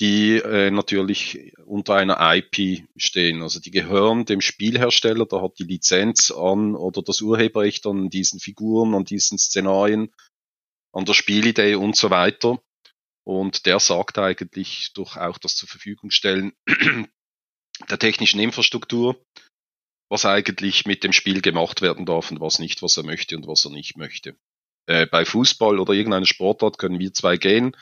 die 0.00 0.36
äh, 0.36 0.70
natürlich 0.70 1.52
unter 1.64 1.94
einer 1.94 2.18
IP 2.20 2.84
stehen. 2.96 3.42
Also 3.42 3.60
die 3.60 3.72
gehören 3.72 4.24
dem 4.24 4.40
Spielhersteller, 4.40 5.26
der 5.26 5.42
hat 5.42 5.58
die 5.58 5.64
Lizenz 5.64 6.30
an 6.30 6.76
oder 6.76 7.02
das 7.02 7.20
Urheberrecht 7.20 7.84
an 7.86 8.08
diesen 8.08 8.38
Figuren, 8.38 8.94
an 8.94 9.04
diesen 9.04 9.38
Szenarien, 9.38 10.12
an 10.92 11.04
der 11.04 11.14
Spielidee 11.14 11.74
und 11.74 11.96
so 11.96 12.10
weiter. 12.10 12.62
Und 13.24 13.66
der 13.66 13.80
sagt 13.80 14.18
eigentlich 14.18 14.92
durch 14.94 15.16
auch 15.16 15.38
das 15.38 15.56
zur 15.56 15.68
Verfügung 15.68 16.10
stellen 16.10 16.52
der 17.90 17.98
technischen 17.98 18.40
Infrastruktur, 18.40 19.20
was 20.08 20.24
eigentlich 20.24 20.86
mit 20.86 21.02
dem 21.02 21.12
Spiel 21.12 21.42
gemacht 21.42 21.82
werden 21.82 22.06
darf 22.06 22.30
und 22.30 22.40
was 22.40 22.60
nicht, 22.60 22.82
was 22.82 22.96
er 22.96 23.02
möchte 23.02 23.36
und 23.36 23.46
was 23.46 23.64
er 23.64 23.72
nicht 23.72 23.96
möchte. 23.96 24.36
Äh, 24.86 25.06
bei 25.06 25.24
Fußball 25.24 25.78
oder 25.78 25.92
irgendeiner 25.92 26.24
Sportart 26.24 26.78
können 26.78 27.00
wir 27.00 27.12
zwei 27.12 27.36
gehen 27.36 27.76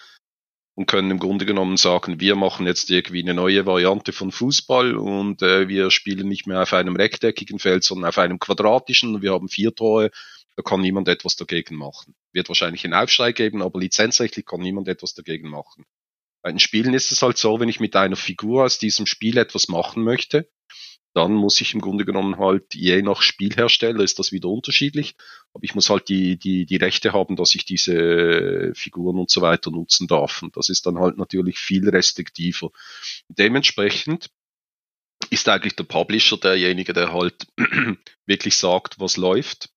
und 0.76 0.86
können 0.86 1.10
im 1.10 1.18
Grunde 1.18 1.46
genommen 1.46 1.78
sagen, 1.78 2.20
wir 2.20 2.36
machen 2.36 2.66
jetzt 2.66 2.90
irgendwie 2.90 3.22
eine 3.22 3.32
neue 3.32 3.64
Variante 3.64 4.12
von 4.12 4.30
Fußball 4.30 4.96
und 4.96 5.40
äh, 5.40 5.68
wir 5.68 5.90
spielen 5.90 6.28
nicht 6.28 6.46
mehr 6.46 6.62
auf 6.62 6.74
einem 6.74 6.96
rechteckigen 6.96 7.58
Feld, 7.58 7.82
sondern 7.82 8.10
auf 8.10 8.18
einem 8.18 8.38
quadratischen. 8.38 9.22
Wir 9.22 9.32
haben 9.32 9.48
vier 9.48 9.74
Tore, 9.74 10.10
da 10.54 10.62
kann 10.62 10.82
niemand 10.82 11.08
etwas 11.08 11.34
dagegen 11.34 11.76
machen. 11.76 12.14
Wird 12.32 12.48
wahrscheinlich 12.48 12.84
einen 12.84 12.92
Aufschrei 12.92 13.32
geben, 13.32 13.62
aber 13.62 13.80
lizenzrechtlich 13.80 14.44
kann 14.44 14.60
niemand 14.60 14.86
etwas 14.86 15.14
dagegen 15.14 15.48
machen. 15.48 15.86
Bei 16.42 16.50
den 16.50 16.60
Spielen 16.60 16.92
ist 16.92 17.10
es 17.10 17.22
halt 17.22 17.38
so, 17.38 17.58
wenn 17.58 17.70
ich 17.70 17.80
mit 17.80 17.96
einer 17.96 18.14
Figur 18.14 18.64
aus 18.64 18.78
diesem 18.78 19.06
Spiel 19.06 19.38
etwas 19.38 19.68
machen 19.68 20.04
möchte, 20.04 20.46
dann 21.16 21.32
muss 21.32 21.62
ich 21.62 21.72
im 21.72 21.80
Grunde 21.80 22.04
genommen 22.04 22.36
halt, 22.36 22.74
je 22.74 23.00
nach 23.00 23.22
Spielhersteller 23.22 24.04
ist 24.04 24.18
das 24.18 24.32
wieder 24.32 24.50
unterschiedlich, 24.50 25.14
aber 25.54 25.64
ich 25.64 25.74
muss 25.74 25.88
halt 25.88 26.10
die, 26.10 26.38
die, 26.38 26.66
die 26.66 26.76
Rechte 26.76 27.14
haben, 27.14 27.36
dass 27.36 27.54
ich 27.54 27.64
diese 27.64 28.72
Figuren 28.74 29.18
und 29.18 29.30
so 29.30 29.40
weiter 29.40 29.70
nutzen 29.70 30.08
darf. 30.08 30.42
Und 30.42 30.58
das 30.58 30.68
ist 30.68 30.84
dann 30.84 30.98
halt 30.98 31.16
natürlich 31.16 31.58
viel 31.58 31.88
restriktiver. 31.88 32.70
Dementsprechend 33.28 34.28
ist 35.30 35.48
eigentlich 35.48 35.74
der 35.74 35.84
Publisher 35.84 36.36
derjenige, 36.36 36.92
der 36.92 37.14
halt 37.14 37.46
wirklich 38.26 38.58
sagt, 38.58 39.00
was 39.00 39.16
läuft. 39.16 39.70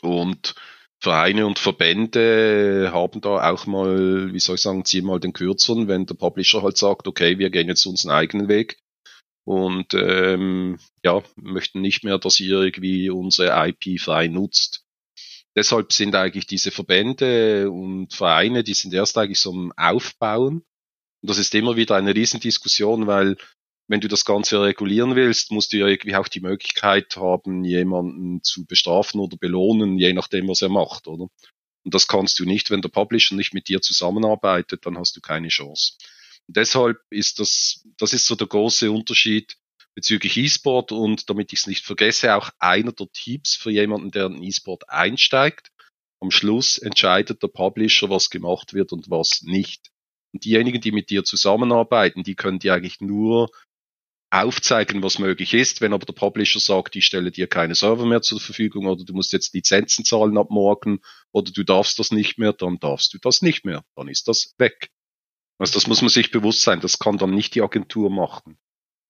Und 0.00 0.54
Vereine 1.00 1.46
und 1.46 1.58
Verbände 1.58 2.90
haben 2.94 3.20
da 3.20 3.50
auch 3.50 3.66
mal, 3.66 4.32
wie 4.32 4.40
soll 4.40 4.54
ich 4.54 4.62
sagen, 4.62 4.86
ziehen 4.86 5.04
mal 5.04 5.20
den 5.20 5.34
Kürzeren, 5.34 5.86
wenn 5.86 6.06
der 6.06 6.14
Publisher 6.14 6.62
halt 6.62 6.78
sagt, 6.78 7.06
okay, 7.08 7.38
wir 7.38 7.50
gehen 7.50 7.68
jetzt 7.68 7.84
unseren 7.84 8.12
eigenen 8.12 8.48
Weg 8.48 8.78
und 9.50 9.94
ähm, 9.94 10.78
ja, 11.02 11.24
möchten 11.34 11.80
nicht 11.80 12.04
mehr, 12.04 12.18
dass 12.18 12.38
ihr 12.38 12.60
irgendwie 12.60 13.10
unsere 13.10 13.68
IP 13.68 14.00
frei 14.00 14.28
nutzt. 14.28 14.84
Deshalb 15.56 15.92
sind 15.92 16.14
eigentlich 16.14 16.46
diese 16.46 16.70
Verbände 16.70 17.68
und 17.68 18.14
Vereine, 18.14 18.62
die 18.62 18.74
sind 18.74 18.94
erst 18.94 19.18
eigentlich 19.18 19.40
so 19.40 19.50
am 19.50 19.72
Aufbauen. 19.76 20.62
Und 21.20 21.30
das 21.30 21.38
ist 21.38 21.52
immer 21.56 21.74
wieder 21.74 21.96
eine 21.96 22.14
Riesendiskussion, 22.14 23.08
weil 23.08 23.38
wenn 23.88 24.00
du 24.00 24.06
das 24.06 24.24
Ganze 24.24 24.62
regulieren 24.62 25.16
willst, 25.16 25.50
musst 25.50 25.72
du 25.72 25.78
ja 25.78 25.88
irgendwie 25.88 26.14
auch 26.14 26.28
die 26.28 26.38
Möglichkeit 26.38 27.16
haben, 27.16 27.64
jemanden 27.64 28.44
zu 28.44 28.66
bestrafen 28.66 29.18
oder 29.18 29.36
belohnen, 29.36 29.98
je 29.98 30.12
nachdem, 30.12 30.46
was 30.46 30.62
er 30.62 30.68
macht, 30.68 31.08
oder? 31.08 31.26
Und 31.82 31.92
das 31.92 32.06
kannst 32.06 32.38
du 32.38 32.44
nicht, 32.44 32.70
wenn 32.70 32.82
der 32.82 32.88
Publisher 32.88 33.34
nicht 33.34 33.52
mit 33.52 33.66
dir 33.66 33.80
zusammenarbeitet, 33.80 34.86
dann 34.86 34.96
hast 34.96 35.16
du 35.16 35.20
keine 35.20 35.48
Chance. 35.48 35.94
Deshalb 36.52 36.98
ist 37.10 37.38
das, 37.38 37.84
das 37.96 38.12
ist 38.12 38.26
so 38.26 38.34
der 38.34 38.46
große 38.46 38.90
Unterschied 38.90 39.56
bezüglich 39.94 40.36
E-Sport 40.36 40.92
und 40.92 41.28
damit 41.28 41.52
ich 41.52 41.60
es 41.60 41.66
nicht 41.66 41.84
vergesse, 41.84 42.34
auch 42.34 42.50
einer 42.58 42.92
der 42.92 43.08
Tipps 43.12 43.54
für 43.54 43.70
jemanden, 43.70 44.10
der 44.10 44.26
in 44.26 44.42
E-Sport 44.42 44.88
einsteigt. 44.88 45.70
Am 46.20 46.30
Schluss 46.30 46.78
entscheidet 46.78 47.42
der 47.42 47.48
Publisher, 47.48 48.10
was 48.10 48.30
gemacht 48.30 48.74
wird 48.74 48.92
und 48.92 49.10
was 49.10 49.42
nicht. 49.42 49.90
Und 50.32 50.44
diejenigen, 50.44 50.80
die 50.80 50.92
mit 50.92 51.10
dir 51.10 51.24
zusammenarbeiten, 51.24 52.22
die 52.22 52.34
können 52.34 52.58
dir 52.58 52.74
eigentlich 52.74 53.00
nur 53.00 53.50
aufzeigen, 54.30 55.02
was 55.02 55.18
möglich 55.18 55.54
ist. 55.54 55.80
Wenn 55.80 55.92
aber 55.92 56.06
der 56.06 56.12
Publisher 56.12 56.60
sagt, 56.60 56.94
ich 56.94 57.06
stelle 57.06 57.30
dir 57.30 57.48
keine 57.48 57.74
Server 57.74 58.06
mehr 58.06 58.22
zur 58.22 58.40
Verfügung 58.40 58.86
oder 58.86 59.04
du 59.04 59.12
musst 59.12 59.32
jetzt 59.32 59.54
Lizenzen 59.54 60.04
zahlen 60.04 60.38
ab 60.38 60.50
morgen 60.50 61.00
oder 61.32 61.50
du 61.50 61.64
darfst 61.64 61.98
das 61.98 62.12
nicht 62.12 62.38
mehr, 62.38 62.52
dann 62.52 62.78
darfst 62.78 63.12
du 63.12 63.18
das 63.18 63.42
nicht 63.42 63.64
mehr. 63.64 63.84
Dann 63.96 64.08
ist 64.08 64.28
das 64.28 64.54
weg. 64.58 64.90
Also 65.60 65.74
das 65.74 65.86
muss 65.86 66.00
man 66.00 66.08
sich 66.08 66.30
bewusst 66.30 66.62
sein, 66.62 66.80
das 66.80 66.98
kann 66.98 67.18
dann 67.18 67.34
nicht 67.34 67.54
die 67.54 67.60
Agentur 67.60 68.10
machen. 68.10 68.58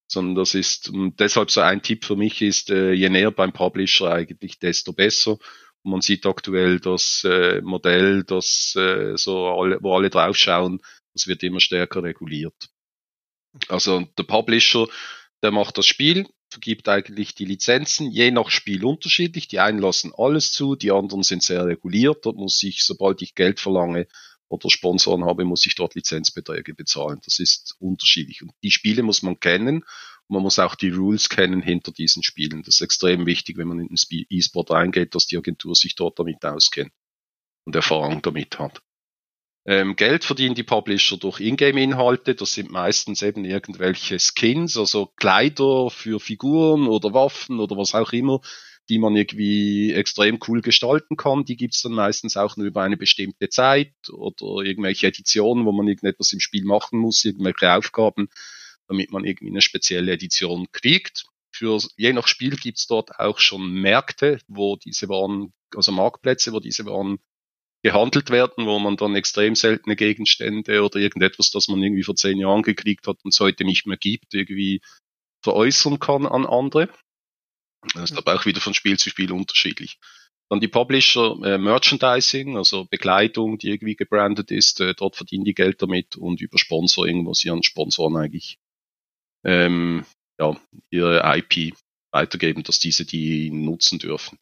Sondern 0.07 0.35
das 0.35 0.53
ist, 0.53 0.89
und 0.89 1.17
deshalb 1.21 1.49
so 1.49 1.61
ein 1.61 1.81
Tipp 1.81 2.03
für 2.03 2.17
mich 2.17 2.41
ist, 2.41 2.69
äh, 2.69 2.91
je 2.91 3.07
näher 3.07 3.31
beim 3.31 3.53
Publisher 3.53 4.11
eigentlich, 4.11 4.59
desto 4.59 4.91
besser. 4.91 5.37
Und 5.83 5.91
man 5.91 6.01
sieht 6.01 6.25
aktuell 6.25 6.81
das 6.81 7.23
äh, 7.23 7.61
Modell, 7.61 8.25
das 8.25 8.75
äh, 8.75 9.15
so 9.15 9.47
alle, 9.47 9.77
wo 9.81 9.95
alle 9.95 10.09
draufschauen, 10.09 10.81
das 11.13 11.27
wird 11.27 11.41
immer 11.43 11.61
stärker 11.61 12.03
reguliert. 12.03 12.67
Also 13.69 14.01
der 14.17 14.23
Publisher, 14.23 14.87
der 15.43 15.51
macht 15.51 15.77
das 15.77 15.85
Spiel, 15.85 16.27
vergibt 16.49 16.89
eigentlich 16.89 17.33
die 17.33 17.45
Lizenzen, 17.45 18.11
je 18.11 18.29
nach 18.29 18.49
Spiel 18.49 18.83
unterschiedlich. 18.83 19.47
Die 19.47 19.61
einen 19.61 19.79
lassen 19.79 20.11
alles 20.17 20.51
zu, 20.51 20.75
die 20.75 20.91
anderen 20.91 21.23
sind 21.23 21.43
sehr 21.43 21.65
reguliert. 21.65 22.25
Dort 22.25 22.35
muss 22.35 22.61
ich, 22.61 22.83
sobald 22.83 23.21
ich 23.21 23.35
Geld 23.35 23.61
verlange, 23.61 24.07
oder 24.51 24.69
Sponsoren 24.69 25.23
habe, 25.23 25.45
muss 25.45 25.65
ich 25.65 25.75
dort 25.75 25.95
Lizenzbeträge 25.95 26.73
bezahlen. 26.73 27.21
Das 27.23 27.39
ist 27.39 27.77
unterschiedlich. 27.79 28.41
Und 28.41 28.51
die 28.63 28.71
Spiele 28.71 29.01
muss 29.01 29.21
man 29.21 29.39
kennen. 29.39 29.85
Man 30.27 30.41
muss 30.41 30.59
auch 30.59 30.75
die 30.75 30.89
Rules 30.89 31.29
kennen 31.29 31.61
hinter 31.61 31.93
diesen 31.93 32.21
Spielen. 32.21 32.61
Das 32.63 32.75
ist 32.75 32.81
extrem 32.81 33.25
wichtig, 33.25 33.57
wenn 33.57 33.69
man 33.69 33.79
in 33.79 33.87
den 33.87 34.25
E-Sport 34.29 34.71
reingeht, 34.71 35.15
dass 35.15 35.25
die 35.25 35.37
Agentur 35.37 35.73
sich 35.73 35.95
dort 35.95 36.19
damit 36.19 36.43
auskennt 36.43 36.91
und 37.65 37.75
Erfahrung 37.75 38.21
damit 38.21 38.59
hat. 38.59 38.81
Ähm, 39.65 39.95
Geld 39.95 40.25
verdienen 40.25 40.55
die 40.55 40.63
Publisher 40.63 41.15
durch 41.15 41.39
Ingame-Inhalte. 41.39 42.35
Das 42.35 42.53
sind 42.53 42.71
meistens 42.71 43.21
eben 43.21 43.45
irgendwelche 43.45 44.17
Skins, 44.19 44.75
also 44.75 45.13
Kleider 45.15 45.89
für 45.89 46.19
Figuren 46.19 46.87
oder 46.87 47.13
Waffen 47.13 47.59
oder 47.59 47.77
was 47.77 47.95
auch 47.95 48.11
immer, 48.11 48.41
die 48.89 48.99
man 48.99 49.15
irgendwie 49.15 49.93
extrem 49.93 50.39
cool 50.47 50.61
gestalten 50.61 51.17
kann. 51.17 51.45
Die 51.45 51.55
gibt's 51.55 51.81
dann 51.81 51.93
meistens 51.93 52.37
auch 52.37 52.57
nur 52.57 52.67
über 52.67 52.81
eine 52.81 52.97
bestimmte 52.97 53.49
Zeit 53.49 53.93
oder 54.11 54.63
irgendwelche 54.65 55.07
Editionen, 55.07 55.65
wo 55.65 55.71
man 55.71 55.87
irgendetwas 55.87 56.33
im 56.33 56.39
Spiel 56.39 56.65
machen 56.65 56.99
muss, 56.99 57.23
irgendwelche 57.23 57.73
Aufgaben, 57.73 58.29
damit 58.87 59.11
man 59.11 59.23
irgendwie 59.23 59.49
eine 59.49 59.61
spezielle 59.61 60.11
Edition 60.11 60.67
kriegt. 60.71 61.25
Für 61.53 61.79
je 61.97 62.13
nach 62.13 62.27
Spiel 62.27 62.55
gibt's 62.55 62.87
dort 62.87 63.19
auch 63.19 63.39
schon 63.39 63.71
Märkte, 63.73 64.39
wo 64.47 64.77
diese 64.77 65.09
Waren, 65.09 65.53
also 65.75 65.91
Marktplätze, 65.91 66.53
wo 66.53 66.59
diese 66.59 66.85
Waren 66.85 67.19
gehandelt 67.83 68.29
werden, 68.29 68.67
wo 68.67 68.77
man 68.79 68.95
dann 68.95 69.15
extrem 69.15 69.55
seltene 69.55 69.95
Gegenstände 69.95 70.83
oder 70.83 70.99
irgendetwas, 70.99 71.49
das 71.51 71.67
man 71.67 71.81
irgendwie 71.81 72.03
vor 72.03 72.15
zehn 72.15 72.37
Jahren 72.37 72.61
gekriegt 72.61 73.07
hat 73.07 73.17
und 73.23 73.33
es 73.33 73.39
heute 73.39 73.63
nicht 73.63 73.87
mehr 73.87 73.97
gibt, 73.97 74.33
irgendwie 74.33 74.81
veräußern 75.43 75.99
kann 75.99 76.25
an 76.25 76.45
andere. 76.45 76.89
Das 77.93 78.11
ist 78.11 78.17
aber 78.17 78.35
auch 78.35 78.45
wieder 78.45 78.61
von 78.61 78.73
Spiel 78.73 78.97
zu 78.97 79.09
Spiel 79.09 79.31
unterschiedlich. 79.31 79.99
Dann 80.49 80.59
die 80.59 80.67
Publisher 80.67 81.37
äh, 81.43 81.57
Merchandising, 81.57 82.57
also 82.57 82.85
Bekleidung, 82.85 83.57
die 83.57 83.69
irgendwie 83.69 83.95
gebrandet 83.95 84.51
ist, 84.51 84.81
äh, 84.81 84.93
dort 84.93 85.15
verdienen 85.15 85.45
die 85.45 85.53
Geld 85.53 85.81
damit 85.81 86.17
und 86.17 86.41
über 86.41 86.57
Sponsoring, 86.57 87.25
wo 87.25 87.33
sie 87.33 87.49
an 87.49 87.63
Sponsoren 87.63 88.17
eigentlich 88.17 88.59
ähm, 89.45 90.05
ja, 90.39 90.59
ihre 90.89 91.21
IP 91.37 91.73
weitergeben, 92.11 92.63
dass 92.63 92.79
diese 92.79 93.05
die 93.05 93.49
nutzen 93.49 93.99
dürfen. 93.99 94.37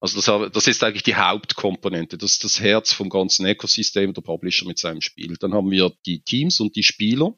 Also 0.00 0.20
das, 0.20 0.52
das 0.52 0.66
ist 0.66 0.82
eigentlich 0.82 1.02
die 1.02 1.16
Hauptkomponente, 1.16 2.16
das 2.16 2.32
ist 2.32 2.44
das 2.44 2.60
Herz 2.60 2.92
vom 2.92 3.10
ganzen 3.10 3.46
Ökosystem 3.46 4.14
der 4.14 4.22
Publisher 4.22 4.66
mit 4.66 4.78
seinem 4.78 5.02
Spiel. 5.02 5.36
Dann 5.38 5.52
haben 5.52 5.70
wir 5.70 5.92
die 6.06 6.22
Teams 6.22 6.60
und 6.60 6.74
die 6.76 6.82
Spieler. 6.82 7.34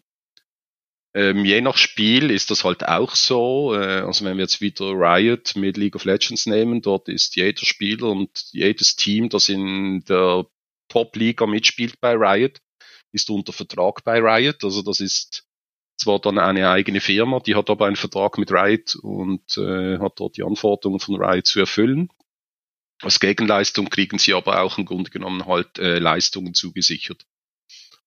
Ähm, 1.14 1.44
je 1.44 1.60
nach 1.60 1.76
Spiel 1.76 2.30
ist 2.30 2.50
das 2.50 2.64
halt 2.64 2.86
auch 2.86 3.14
so. 3.14 3.74
Äh, 3.74 4.00
also 4.00 4.24
wenn 4.24 4.38
wir 4.38 4.44
jetzt 4.44 4.60
wieder 4.60 4.86
Riot 4.86 5.56
mit 5.56 5.76
League 5.76 5.94
of 5.94 6.04
Legends 6.04 6.46
nehmen, 6.46 6.80
dort 6.80 7.08
ist 7.08 7.36
jeder 7.36 7.64
Spieler 7.64 8.08
und 8.08 8.46
jedes 8.52 8.96
Team, 8.96 9.28
das 9.28 9.48
in 9.48 10.04
der 10.08 10.46
Top-Liga 10.88 11.46
mitspielt 11.46 12.00
bei 12.00 12.14
Riot, 12.14 12.60
ist 13.12 13.28
unter 13.30 13.52
Vertrag 13.52 14.04
bei 14.04 14.18
Riot. 14.20 14.64
Also 14.64 14.82
das 14.82 15.00
ist 15.00 15.44
zwar 15.96 16.18
dann 16.18 16.38
eine 16.38 16.70
eigene 16.70 17.00
Firma, 17.00 17.40
die 17.40 17.54
hat 17.54 17.68
aber 17.68 17.86
einen 17.86 17.96
Vertrag 17.96 18.38
mit 18.38 18.50
Riot 18.50 18.96
und 18.96 19.56
äh, 19.58 19.98
hat 19.98 20.18
dort 20.18 20.36
die 20.36 20.42
Anforderungen 20.42 21.00
von 21.00 21.22
Riot 21.22 21.46
zu 21.46 21.60
erfüllen. 21.60 22.08
Als 23.02 23.20
Gegenleistung 23.20 23.90
kriegen 23.90 24.18
sie 24.18 24.32
aber 24.32 24.62
auch 24.62 24.78
im 24.78 24.86
Grunde 24.86 25.10
genommen 25.10 25.46
halt 25.46 25.78
äh, 25.78 25.98
Leistungen 25.98 26.54
zugesichert. 26.54 27.26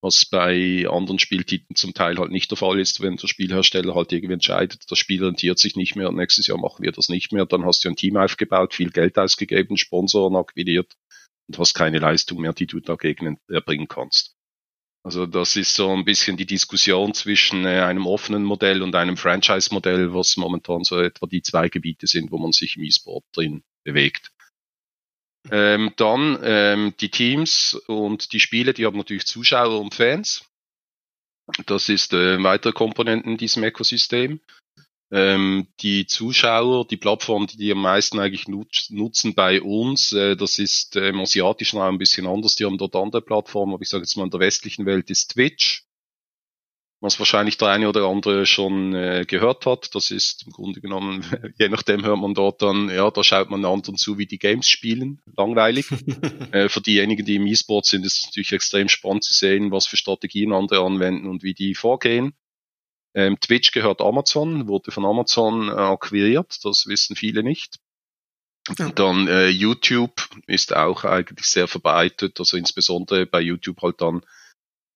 Was 0.06 0.24
bei 0.24 0.86
anderen 0.88 1.18
Spieltiteln 1.18 1.76
zum 1.76 1.96
Teil 1.96 2.20
halt 2.20 2.30
nicht 2.30 2.52
der 2.52 2.60
Fall 2.60 2.80
ist, 2.80 3.02
wenn 3.02 3.15
der 3.15 3.28
Spielhersteller 3.28 3.96
halt 3.96 4.12
irgendwie 4.12 4.36
entscheidet, 4.36 4.84
das 4.88 5.00
Spiel 5.00 5.24
rentiert 5.24 5.58
sich 5.58 5.76
nicht 5.76 5.96
mehr 5.96 6.10
und 6.10 6.15
nächstes 6.15 6.46
Jahr 6.46 6.60
machen 6.60 6.84
wir 6.84 6.91
das 6.91 7.10
nicht 7.10 7.34
mehr, 7.34 7.48
dann 7.48 7.65
hast 7.65 7.84
du 7.84 7.89
ein 7.89 7.96
Team 7.96 8.15
aufgebaut, 8.15 8.76
viel 8.76 8.91
Geld 8.91 9.18
ausgegeben, 9.18 9.78
Sponsoren 9.78 10.36
akquiriert 10.36 10.94
und 11.48 11.58
hast 11.58 11.74
keine 11.74 11.98
Leistung 11.98 12.39
mehr, 12.39 12.54
die 12.54 12.68
du 12.68 12.82
dagegen 12.82 13.39
erbringen 13.50 13.88
kannst. 13.88 14.36
Also 15.02 15.26
das 15.26 15.56
ist 15.56 15.74
so 15.74 15.89
ein 15.89 16.06
bisschen 16.06 16.38
die 16.38 16.46
Diskussion 16.46 17.15
zwischen 17.15 17.65
äh, 17.65 17.80
einem 17.80 18.06
offenen 18.06 18.44
Modell 18.44 18.84
und 18.84 18.94
einem 18.94 19.18
Franchise-Modell, 19.18 20.13
was 20.13 20.38
momentan 20.38 20.84
so 20.84 21.00
etwa 21.00 21.26
die 21.26 21.41
zwei 21.41 21.68
Gebiete 21.68 22.06
sind, 22.06 22.32
wo 22.32 22.38
man 22.38 22.52
sich 22.52 22.78
im 22.78 22.84
E-Sport 22.84 23.24
drin 23.34 23.63
bewegt. 23.84 24.30
Ähm, 25.52 25.94
dann 25.98 26.40
ähm, 26.44 26.94
die 27.00 27.10
Teams 27.10 27.76
und 27.88 28.34
die 28.34 28.40
Spiele, 28.40 28.74
die 28.74 28.86
haben 28.86 28.98
natürlich 28.98 29.26
Zuschauer 29.26 29.80
und 29.80 29.94
Fans. 29.94 30.46
Das 31.68 31.90
ist 31.90 32.14
äh, 32.14 32.42
weitere 32.42 32.74
Komponenten 32.74 33.34
in 33.34 33.38
diesem 33.38 33.64
Ökosystem. 33.64 34.40
Ähm, 35.12 35.68
die 35.82 36.08
Zuschauer, 36.08 36.88
die 36.88 36.98
Plattform, 36.98 37.46
die 37.46 37.58
die 37.58 37.72
am 37.72 37.82
meisten 37.82 38.20
eigentlich 38.20 38.48
nutz, 38.48 38.90
nutzen 38.90 39.36
bei 39.36 39.62
uns, 39.62 40.12
äh, 40.14 40.36
das 40.36 40.58
ist 40.58 40.96
äh, 40.96 41.10
im 41.10 41.20
asiatischen 41.20 41.80
Raum 41.80 41.96
ein 41.96 42.00
bisschen 42.00 42.26
anders. 42.26 42.56
Die 42.56 42.66
haben 42.66 42.80
dort 42.80 42.96
andere 42.96 43.22
Plattformen, 43.22 43.74
aber 43.74 43.84
ich 43.84 43.90
sage 43.90 44.04
jetzt 44.04 44.18
mal 44.18 44.24
in 44.24 44.32
der 44.32 44.40
westlichen 44.40 44.88
Welt 44.88 45.12
ist 45.12 45.34
Twitch 45.34 45.86
was 47.02 47.20
wahrscheinlich 47.20 47.58
der 47.58 47.70
eine 47.70 47.90
oder 47.90 48.06
andere 48.06 48.46
schon 48.46 48.94
äh, 48.96 49.26
gehört 49.28 49.66
hat. 49.66 49.94
Das 49.94 50.12
ist 50.12 50.44
im 50.46 50.52
Grunde 50.52 50.82
genommen, 50.82 51.24
je 51.60 51.70
nachdem 51.70 52.04
hört 52.04 52.20
man 52.20 52.34
dort 52.34 52.62
dann, 52.62 52.90
ja, 52.90 53.10
da 53.12 53.24
schaut 53.24 53.50
man 53.50 53.66
anderen 53.66 53.98
zu, 53.98 54.18
wie 54.18 54.26
die 54.26 54.40
Games 54.40 54.68
spielen. 54.68 55.22
Langweilig. 55.38 55.88
äh, 56.52 56.70
für 56.70 56.82
diejenigen, 56.82 57.26
die 57.26 57.36
im 57.36 57.48
E-Sport 57.48 57.86
sind, 57.86 58.06
ist 58.06 58.20
es 58.20 58.26
natürlich 58.26 58.54
extrem 58.54 58.90
spannend 58.90 59.24
zu 59.24 59.34
sehen, 59.34 59.72
was 59.72 59.88
für 59.88 59.98
Strategien 59.98 60.54
andere 60.54 60.82
anwenden 60.82 61.28
und 61.28 61.44
wie 61.44 61.54
die 61.54 61.76
vorgehen. 61.76 62.34
Ähm, 63.14 63.40
Twitch 63.40 63.72
gehört 63.72 64.02
Amazon, 64.02 64.68
wurde 64.68 64.92
von 64.92 65.06
Amazon 65.06 65.70
äh, 65.70 65.72
akquiriert, 65.72 66.58
das 66.64 66.86
wissen 66.88 67.16
viele 67.16 67.44
nicht. 67.44 67.78
Ja. 68.78 68.90
Dann 68.90 69.28
äh, 69.28 69.48
YouTube 69.48 70.28
ist 70.48 70.76
auch 70.76 71.06
eigentlich 71.06 71.46
sehr 71.46 71.68
verbreitet, 71.68 72.40
also 72.40 72.58
insbesondere 72.58 73.26
bei 73.26 73.40
YouTube 73.40 73.82
halt 73.82 74.02
dann 74.02 74.22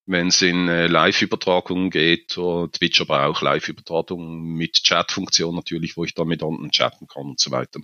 wenn 0.10 0.28
es 0.28 0.42
in 0.42 0.68
äh, 0.68 0.88
Live-Übertragungen 0.88 1.92
geht, 1.92 2.38
oder 2.38 2.72
Twitch 2.72 3.00
aber 3.00 3.28
auch 3.28 3.42
Live-Übertragungen 3.42 4.56
mit 4.56 4.74
Chat-Funktion 4.84 5.56
natürlich, 5.56 5.96
wo 5.98 6.04
ich 6.04 6.16
dann 6.16 6.28
mit 6.28 6.42
anderen 6.42 6.72
chatten 6.72 7.08
kann 7.08 7.28
und 7.28 7.40
so 7.40 7.52
weiter. 7.52 7.80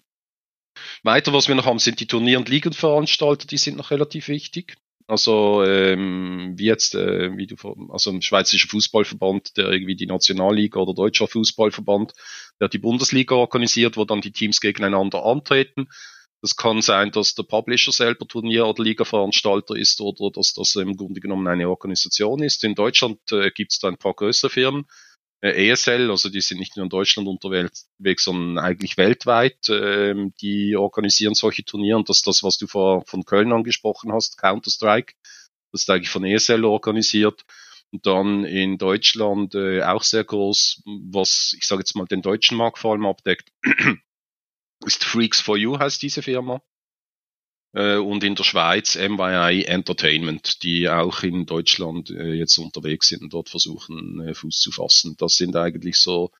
Weiter, 1.03 1.33
was 1.33 1.47
wir 1.47 1.55
noch 1.55 1.67
haben, 1.67 1.79
sind 1.79 1.99
die 1.99 2.07
Turnier- 2.07 2.39
und 2.39 2.49
Ligenveranstalter, 2.49 3.45
die 3.47 3.57
sind 3.57 3.77
noch 3.77 3.91
relativ 3.91 4.27
wichtig. 4.27 4.75
Also 5.07 5.63
ähm, 5.63 6.53
wie 6.57 6.65
jetzt, 6.65 6.95
äh, 6.95 7.37
wie 7.37 7.45
du 7.45 7.55
also 7.89 8.09
im 8.09 8.23
Schweizerischer 8.23 8.69
Fußballverband, 8.69 9.55
der 9.55 9.69
irgendwie 9.69 9.95
die 9.95 10.07
Nationalliga 10.07 10.79
oder 10.79 10.95
Deutscher 10.95 11.27
Fußballverband, 11.27 12.13
der 12.59 12.69
die 12.69 12.79
Bundesliga 12.79 13.35
organisiert, 13.35 13.97
wo 13.97 14.05
dann 14.05 14.21
die 14.21 14.31
Teams 14.31 14.59
gegeneinander 14.61 15.23
antreten. 15.23 15.89
Das 16.45 16.55
kann 16.55 16.83
sein, 16.83 17.09
dass 17.09 17.33
der 17.33 17.41
Publisher 17.41 17.91
selber 17.91 18.27
Turnier- 18.27 18.67
oder 18.67 18.83
Liga-Veranstalter 18.83 19.75
ist 19.75 19.99
oder 19.99 20.29
dass 20.29 20.53
das 20.53 20.75
im 20.75 20.95
Grunde 20.95 21.19
genommen 21.19 21.47
eine 21.47 21.67
Organisation 21.67 22.43
ist. 22.43 22.63
In 22.63 22.75
Deutschland 22.75 23.17
äh, 23.31 23.49
gibt 23.49 23.71
es 23.71 23.79
da 23.79 23.87
ein 23.87 23.97
paar 23.97 24.13
größere 24.13 24.51
Firmen. 24.51 24.85
Äh, 25.41 25.71
ESL, 25.71 26.11
also 26.11 26.29
die 26.29 26.41
sind 26.41 26.59
nicht 26.59 26.77
nur 26.77 26.83
in 26.83 26.91
Deutschland 26.91 27.27
unterwegs, 27.27 27.89
sondern 28.23 28.63
eigentlich 28.63 28.95
weltweit. 28.95 29.67
Äh, 29.69 30.13
die 30.39 30.75
organisieren 30.75 31.33
solche 31.33 31.65
Turniere 31.65 31.97
und 31.97 32.09
das 32.09 32.17
ist 32.17 32.27
das, 32.27 32.43
was 32.43 32.59
du 32.59 32.67
vor, 32.67 33.03
von 33.07 33.25
Köln 33.25 33.51
angesprochen 33.51 34.13
hast, 34.13 34.37
Counter-Strike. 34.37 35.15
Das 35.71 35.81
ist 35.81 35.89
eigentlich 35.89 36.11
von 36.11 36.25
ESL 36.25 36.63
organisiert. 36.63 37.43
Und 37.89 38.05
dann 38.05 38.45
in 38.45 38.77
Deutschland 38.77 39.55
äh, 39.55 39.81
auch 39.81 40.03
sehr 40.03 40.23
groß, 40.23 40.83
was 41.09 41.55
ich 41.57 41.65
sage 41.65 41.79
jetzt 41.79 41.95
mal 41.95 42.05
den 42.05 42.21
deutschen 42.21 42.55
Markt 42.55 42.77
vor 42.77 42.91
allem 42.91 43.07
abdeckt, 43.07 43.49
ist 44.85 45.03
Freaks 45.03 45.41
for 45.41 45.57
You 45.57 45.77
heißt 45.79 46.01
diese 46.01 46.21
Firma. 46.21 46.61
Äh, 47.75 47.97
und 47.97 48.23
in 48.23 48.35
der 48.35 48.43
Schweiz 48.43 48.95
MYI 48.95 49.65
Entertainment, 49.65 50.63
die 50.63 50.89
auch 50.89 51.23
in 51.23 51.45
Deutschland 51.45 52.09
äh, 52.09 52.33
jetzt 52.33 52.57
unterwegs 52.57 53.09
sind 53.09 53.21
und 53.21 53.33
dort 53.33 53.49
versuchen, 53.49 54.21
äh, 54.21 54.33
Fuß 54.33 54.59
zu 54.59 54.71
fassen. 54.71 55.15
Das 55.17 55.35
sind 55.35 55.55
eigentlich 55.57 55.97
so 55.97 56.31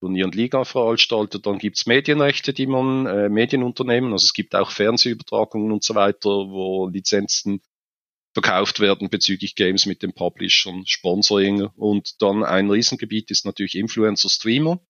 Turnier- 0.00 0.24
und 0.24 0.34
Liga-Veranstalter. 0.34 1.38
Dann 1.38 1.58
gibt's 1.58 1.86
Medienrechte, 1.86 2.52
die 2.52 2.66
man, 2.66 3.32
Medienunternehmen, 3.32 4.12
also 4.12 4.24
es 4.24 4.34
gibt 4.34 4.56
auch 4.56 4.72
Fernsehübertragungen 4.72 5.70
und 5.70 5.84
so 5.84 5.94
weiter, 5.94 6.28
wo 6.28 6.88
Lizenzen 6.88 7.62
verkauft 8.34 8.80
werden 8.80 9.10
bezüglich 9.10 9.54
Games 9.54 9.86
mit 9.86 10.02
den 10.02 10.12
Publishern, 10.12 10.84
Sponsoring. 10.86 11.68
Und 11.76 12.20
dann 12.20 12.42
ein 12.42 12.68
Riesengebiet 12.68 13.30
ist 13.30 13.46
natürlich 13.46 13.76
Influencer-Streamer. 13.76 14.80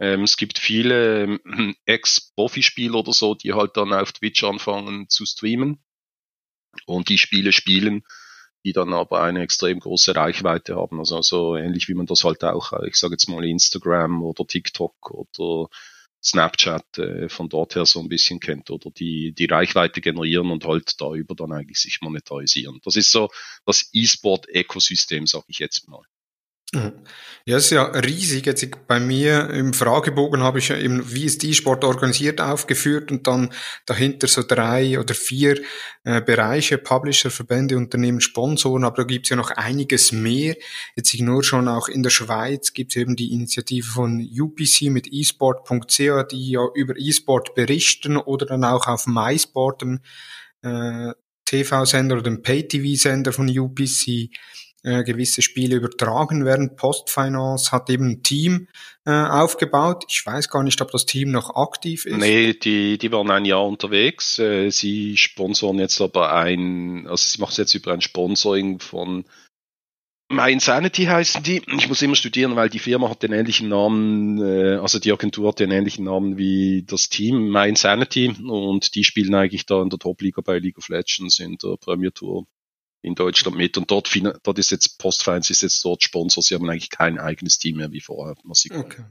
Ähm, 0.00 0.22
es 0.22 0.36
gibt 0.36 0.58
viele 0.58 1.24
ähm, 1.44 1.76
Ex-Profispieler 1.84 2.96
oder 3.00 3.12
so, 3.12 3.34
die 3.34 3.52
halt 3.52 3.76
dann 3.76 3.92
auf 3.92 4.12
Twitch 4.12 4.42
anfangen 4.42 5.08
zu 5.08 5.26
streamen 5.26 5.84
und 6.86 7.08
die 7.08 7.18
Spiele 7.18 7.52
spielen, 7.52 8.02
die 8.64 8.72
dann 8.72 8.92
aber 8.94 9.22
eine 9.22 9.42
extrem 9.42 9.78
große 9.78 10.14
Reichweite 10.16 10.76
haben. 10.76 10.98
Also 10.98 11.20
so 11.22 11.56
ähnlich 11.56 11.88
wie 11.88 11.94
man 11.94 12.06
das 12.06 12.24
halt 12.24 12.42
auch, 12.44 12.72
ich 12.84 12.96
sage 12.96 13.14
jetzt 13.14 13.28
mal 13.28 13.44
Instagram 13.44 14.22
oder 14.22 14.46
TikTok 14.46 15.10
oder 15.10 15.68
Snapchat 16.22 16.98
äh, 16.98 17.28
von 17.28 17.48
dort 17.48 17.74
her 17.74 17.86
so 17.86 18.00
ein 18.00 18.08
bisschen 18.08 18.40
kennt 18.40 18.70
oder 18.70 18.90
die, 18.90 19.32
die 19.32 19.46
Reichweite 19.46 20.00
generieren 20.00 20.50
und 20.50 20.64
halt 20.66 21.00
darüber 21.00 21.34
dann 21.34 21.52
eigentlich 21.52 21.78
sich 21.78 22.00
monetarisieren. 22.02 22.80
Das 22.84 22.96
ist 22.96 23.10
so 23.10 23.30
das 23.64 23.88
E-Sport-Ökosystem, 23.92 25.26
sage 25.26 25.46
ich 25.48 25.58
jetzt 25.58 25.88
mal. 25.88 26.02
Ja, 26.72 27.56
ist 27.56 27.70
ja 27.70 27.84
riesig. 27.84 28.46
Jetzt 28.46 28.86
bei 28.86 29.00
mir 29.00 29.50
im 29.50 29.72
Fragebogen 29.72 30.42
habe 30.42 30.60
ich 30.60 30.68
ja 30.68 30.76
eben, 30.76 31.12
wie 31.12 31.24
ist 31.24 31.42
E-Sport 31.42 31.82
organisiert, 31.84 32.40
aufgeführt 32.40 33.10
und 33.10 33.26
dann 33.26 33.52
dahinter 33.86 34.28
so 34.28 34.42
drei 34.46 35.00
oder 35.00 35.14
vier 35.14 35.60
äh, 36.04 36.20
Bereiche, 36.20 36.78
Publisher, 36.78 37.30
Verbände, 37.30 37.76
Unternehmen, 37.76 38.20
Sponsoren, 38.20 38.84
aber 38.84 38.98
da 38.98 39.02
gibt's 39.02 39.30
ja 39.30 39.36
noch 39.36 39.50
einiges 39.50 40.12
mehr. 40.12 40.54
Jetzt 40.94 41.12
ich 41.12 41.22
nur 41.22 41.42
schon 41.42 41.66
auch 41.66 41.88
in 41.88 42.04
der 42.04 42.10
Schweiz 42.10 42.72
gibt's 42.72 42.94
eben 42.94 43.16
die 43.16 43.32
Initiative 43.32 43.88
von 43.88 44.20
UPC 44.20 44.82
mit 44.82 45.12
esport.ca, 45.12 46.22
die 46.22 46.50
ja 46.50 46.64
über 46.74 46.94
E-Sport 46.96 47.56
berichten 47.56 48.16
oder 48.16 48.46
dann 48.46 48.62
auch 48.62 48.86
auf 48.86 49.08
MySport, 49.08 49.82
dem 49.82 50.00
äh, 50.62 51.14
TV-Sender 51.46 52.14
oder 52.16 52.22
dem 52.22 52.42
Pay-TV-Sender 52.42 53.32
von 53.32 53.48
UPC 53.48 54.30
äh, 54.82 55.04
gewisse 55.04 55.42
Spiele 55.42 55.76
übertragen 55.76 56.44
werden. 56.44 56.76
Postfinance 56.76 57.72
hat 57.72 57.90
eben 57.90 58.10
ein 58.10 58.22
Team 58.22 58.68
äh, 59.04 59.10
aufgebaut. 59.10 60.04
Ich 60.08 60.24
weiß 60.24 60.48
gar 60.48 60.62
nicht, 60.62 60.80
ob 60.80 60.90
das 60.90 61.06
Team 61.06 61.30
noch 61.30 61.54
aktiv 61.54 62.06
ist. 62.06 62.16
Nee, 62.16 62.54
die, 62.54 62.98
die 62.98 63.12
waren 63.12 63.30
ein 63.30 63.44
Jahr 63.44 63.66
unterwegs. 63.66 64.38
Äh, 64.38 64.70
sie 64.70 65.16
sponsoren 65.16 65.78
jetzt 65.78 66.00
aber 66.00 66.32
ein, 66.34 67.06
also 67.06 67.16
sie 67.16 67.40
machen 67.40 67.52
es 67.52 67.56
jetzt 67.58 67.74
über 67.74 67.92
ein 67.92 68.00
Sponsoring 68.00 68.78
von 68.80 69.24
My 70.32 70.52
Insanity 70.52 71.06
heißen 71.06 71.42
die. 71.42 71.60
Ich 71.76 71.88
muss 71.88 72.02
immer 72.02 72.14
studieren, 72.14 72.54
weil 72.54 72.68
die 72.68 72.78
Firma 72.78 73.10
hat 73.10 73.24
den 73.24 73.32
ähnlichen 73.32 73.68
Namen, 73.68 74.40
äh, 74.40 74.76
also 74.76 75.00
die 75.00 75.10
Agentur 75.10 75.48
hat 75.48 75.58
den 75.58 75.72
ähnlichen 75.72 76.04
Namen 76.04 76.38
wie 76.38 76.84
das 76.86 77.08
Team, 77.08 77.50
My 77.50 77.68
Insanity. 77.68 78.32
Und 78.46 78.94
die 78.94 79.02
spielen 79.02 79.34
eigentlich 79.34 79.66
da 79.66 79.82
in 79.82 79.90
der 79.90 79.98
Top-Liga 79.98 80.40
bei 80.40 80.60
League 80.60 80.78
of 80.78 80.88
Legends 80.88 81.40
in 81.40 81.58
der 81.58 81.76
Premier 81.78 82.12
Tour 82.14 82.46
in 83.02 83.14
Deutschland 83.14 83.56
mit. 83.56 83.76
Und 83.78 83.90
dort, 83.90 84.10
dort 84.42 84.58
ist 84.58 84.70
jetzt 84.70 84.98
Postfines 84.98 85.50
ist 85.50 85.62
jetzt 85.62 85.84
dort 85.84 86.02
Sponsor. 86.02 86.42
Sie 86.42 86.54
haben 86.54 86.68
eigentlich 86.68 86.90
kein 86.90 87.18
eigenes 87.18 87.58
Team 87.58 87.78
mehr 87.78 87.92
wie 87.92 88.00
vorher. 88.00 88.36
Okay. 88.44 89.04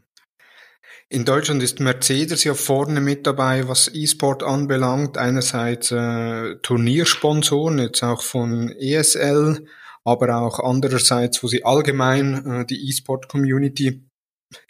In 1.11 1.25
Deutschland 1.25 1.63
ist 1.63 1.79
Mercedes 1.79 2.43
ja 2.43 2.53
vorne 2.53 3.01
mit 3.01 3.25
dabei, 3.25 3.67
was 3.67 3.89
E-Sport 3.93 4.43
anbelangt. 4.43 5.17
Einerseits 5.17 5.91
äh, 5.91 6.57
Turniersponsoren, 6.61 7.79
jetzt 7.79 8.03
auch 8.03 8.21
von 8.21 8.69
ESL, 8.69 9.65
aber 10.03 10.37
auch 10.37 10.59
andererseits, 10.59 11.41
wo 11.41 11.47
sie 11.47 11.65
allgemein 11.65 12.45
äh, 12.45 12.65
die 12.65 12.89
E-Sport-Community 12.89 14.03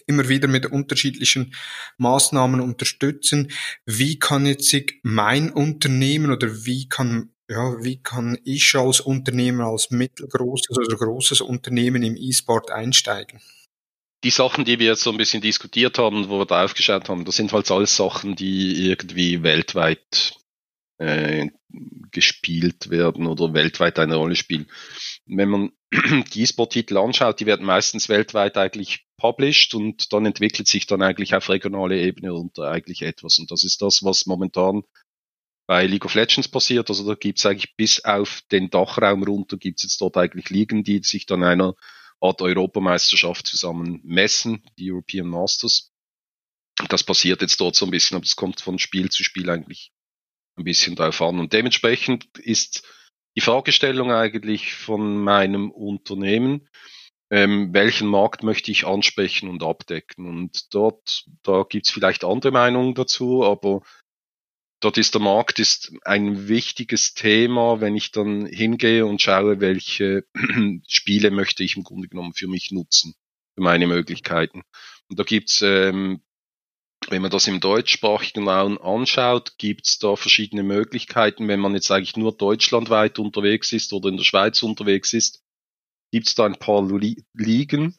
immer 0.07 0.27
wieder 0.29 0.47
mit 0.47 0.65
unterschiedlichen 0.65 1.53
Maßnahmen 1.97 2.61
unterstützen. 2.61 3.51
Wie 3.85 4.17
kann 4.17 4.45
jetzt 4.45 4.69
sich 4.69 4.99
mein 5.03 5.51
Unternehmen 5.51 6.31
oder 6.31 6.65
wie 6.65 6.87
kann 6.87 7.33
ja, 7.49 7.83
wie 7.83 7.97
kann 7.97 8.37
ich 8.43 8.75
als 8.75 8.99
Unternehmer, 8.99 9.65
als 9.65 9.89
mittelgroßes 9.89 10.77
oder 10.77 10.95
großes 10.95 11.41
Unternehmen 11.41 12.03
im 12.03 12.15
E-Sport 12.15 12.69
einsteigen? 12.69 13.41
Die 14.23 14.29
Sachen, 14.29 14.65
die 14.65 14.79
wir 14.79 14.87
jetzt 14.87 15.01
so 15.01 15.11
ein 15.11 15.17
bisschen 15.17 15.41
diskutiert 15.41 15.97
haben, 15.97 16.29
wo 16.29 16.39
wir 16.39 16.45
da 16.45 16.63
aufgeschaut 16.63 17.09
haben, 17.09 17.25
das 17.25 17.37
sind 17.37 17.51
halt 17.51 17.71
alles 17.71 17.95
Sachen, 17.95 18.35
die 18.35 18.87
irgendwie 18.87 19.41
weltweit 19.43 20.35
äh, 20.99 21.47
gespielt 22.11 22.89
werden 22.89 23.25
oder 23.25 23.53
weltweit 23.53 23.97
eine 23.97 24.17
Rolle 24.17 24.35
spielen. 24.35 24.69
Wenn 25.25 25.49
man 25.49 25.71
die 26.33 26.41
E-Sport-Titel 26.41 26.97
anschaut, 26.97 27.39
die 27.39 27.45
werden 27.45 27.65
meistens 27.65 28.09
weltweit 28.09 28.57
eigentlich 28.57 29.05
published 29.17 29.73
und 29.73 30.13
dann 30.13 30.25
entwickelt 30.25 30.67
sich 30.67 30.85
dann 30.85 31.01
eigentlich 31.01 31.33
auf 31.33 31.49
regionale 31.49 31.99
Ebene 31.99 32.33
unter 32.33 32.69
eigentlich 32.69 33.01
etwas. 33.01 33.39
Und 33.39 33.49
das 33.49 33.63
ist 33.63 33.81
das, 33.81 34.03
was 34.03 34.25
momentan 34.25 34.83
bei 35.69 35.85
League 35.85 36.05
of 36.05 36.15
Legends 36.15 36.47
passiert. 36.47 36.89
Also 36.89 37.07
da 37.07 37.13
gibt's 37.13 37.45
eigentlich 37.45 37.75
bis 37.75 38.03
auf 38.03 38.41
den 38.51 38.71
Dachraum 38.71 39.21
runter, 39.21 39.55
gibt's 39.55 39.83
jetzt 39.83 40.01
dort 40.01 40.17
eigentlich 40.17 40.49
Ligen, 40.49 40.83
die 40.83 41.03
sich 41.03 41.27
dann 41.27 41.43
einer 41.43 41.75
Art 42.19 42.41
Europameisterschaft 42.41 43.45
zusammen 43.45 44.01
messen, 44.03 44.63
die 44.79 44.91
European 44.91 45.27
Masters. 45.27 45.91
Das 46.87 47.03
passiert 47.03 47.43
jetzt 47.43 47.61
dort 47.61 47.75
so 47.75 47.85
ein 47.85 47.91
bisschen, 47.91 48.17
aber 48.17 48.25
es 48.25 48.35
kommt 48.35 48.61
von 48.61 48.79
Spiel 48.79 49.11
zu 49.11 49.23
Spiel 49.23 49.47
eigentlich 49.51 49.91
ein 50.57 50.63
bisschen 50.63 50.95
drauf 50.95 51.21
an. 51.21 51.37
Und 51.37 51.53
dementsprechend 51.53 52.25
ist 52.39 52.81
die 53.37 53.41
Fragestellung 53.41 54.11
eigentlich 54.11 54.73
von 54.73 55.19
meinem 55.19 55.69
Unternehmen, 55.69 56.67
ähm, 57.29 57.75
welchen 57.75 58.07
Markt 58.07 58.41
möchte 58.41 58.71
ich 58.71 58.87
ansprechen 58.87 59.47
und 59.47 59.61
abdecken. 59.61 60.25
Und 60.25 60.73
dort, 60.73 61.25
da 61.43 61.61
gibt's 61.61 61.91
vielleicht 61.91 62.23
andere 62.23 62.51
Meinungen 62.51 62.95
dazu, 62.95 63.43
aber 63.45 63.83
dort 64.79 64.97
ist 64.97 65.13
der 65.13 65.21
Markt 65.21 65.59
ist 65.59 65.91
ein 66.03 66.47
wichtiges 66.47 67.13
Thema, 67.13 67.81
wenn 67.81 67.95
ich 67.95 68.11
dann 68.11 68.45
hingehe 68.45 69.05
und 69.05 69.21
schaue, 69.21 69.59
welche 69.59 70.25
Spiele 70.87 71.31
möchte 71.31 71.63
ich 71.63 71.75
im 71.75 71.83
Grunde 71.83 72.07
genommen 72.07 72.33
für 72.33 72.47
mich 72.47 72.71
nutzen, 72.71 73.15
für 73.55 73.61
meine 73.61 73.87
Möglichkeiten. 73.87 74.63
Und 75.09 75.19
da 75.19 75.23
gibt's, 75.23 75.61
ähm, 75.61 76.21
wenn 77.09 77.21
man 77.21 77.31
das 77.31 77.47
im 77.47 77.59
deutschsprachigen 77.59 78.47
Raum 78.47 78.77
anschaut, 78.77 79.57
gibt's 79.57 79.99
da 79.99 80.15
verschiedene 80.15 80.63
Möglichkeiten. 80.63 81.47
Wenn 81.47 81.59
man 81.59 81.73
jetzt 81.73 81.91
eigentlich 81.91 82.17
nur 82.17 82.35
deutschlandweit 82.35 83.19
unterwegs 83.19 83.73
ist 83.73 83.93
oder 83.93 84.09
in 84.09 84.17
der 84.17 84.23
Schweiz 84.23 84.61
unterwegs 84.63 85.13
ist, 85.13 85.41
gibt's 86.11 86.35
da 86.35 86.45
ein 86.45 86.59
paar 86.59 86.87
Ligen, 87.33 87.95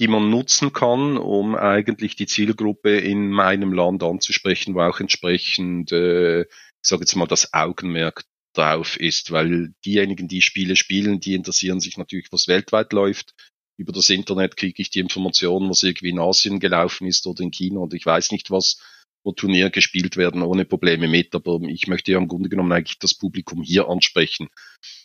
die 0.00 0.08
man 0.08 0.30
nutzen 0.30 0.72
kann, 0.72 1.16
um 1.16 1.54
eigentlich 1.54 2.16
die 2.16 2.26
Zielgruppe 2.26 2.98
in 2.98 3.30
meinem 3.30 3.72
Land 3.72 4.02
anzusprechen, 4.02 4.74
wo 4.74 4.80
auch 4.80 5.00
entsprechend, 5.00 5.90
äh, 5.92 6.42
ich 6.42 6.46
sage 6.82 7.02
jetzt 7.02 7.16
mal, 7.16 7.26
das 7.26 7.52
Augenmerk 7.54 8.24
drauf 8.52 8.98
ist, 8.98 9.30
weil 9.30 9.74
diejenigen, 9.84 10.28
die 10.28 10.42
Spiele 10.42 10.76
spielen, 10.76 11.20
die 11.20 11.34
interessieren 11.34 11.80
sich 11.80 11.96
natürlich, 11.96 12.28
was 12.30 12.48
weltweit 12.48 12.92
läuft. 12.92 13.34
Über 13.78 13.92
das 13.92 14.08
Internet 14.08 14.56
kriege 14.56 14.80
ich 14.80 14.90
die 14.90 15.00
Informationen, 15.00 15.68
was 15.68 15.82
irgendwie 15.82 16.10
in 16.10 16.18
Asien 16.18 16.60
gelaufen 16.60 17.06
ist 17.06 17.26
oder 17.26 17.42
in 17.42 17.50
China 17.50 17.80
und 17.80 17.94
ich 17.94 18.06
weiß 18.06 18.32
nicht 18.32 18.50
was, 18.50 18.80
wo 19.22 19.32
Turniere 19.32 19.70
gespielt 19.70 20.16
werden 20.16 20.42
ohne 20.42 20.64
Probleme 20.64 21.08
mit, 21.08 21.34
aber 21.34 21.60
ich 21.62 21.86
möchte 21.86 22.12
ja 22.12 22.18
im 22.18 22.28
Grunde 22.28 22.48
genommen 22.48 22.72
eigentlich 22.72 22.98
das 22.98 23.14
Publikum 23.14 23.62
hier 23.62 23.88
ansprechen. 23.88 24.48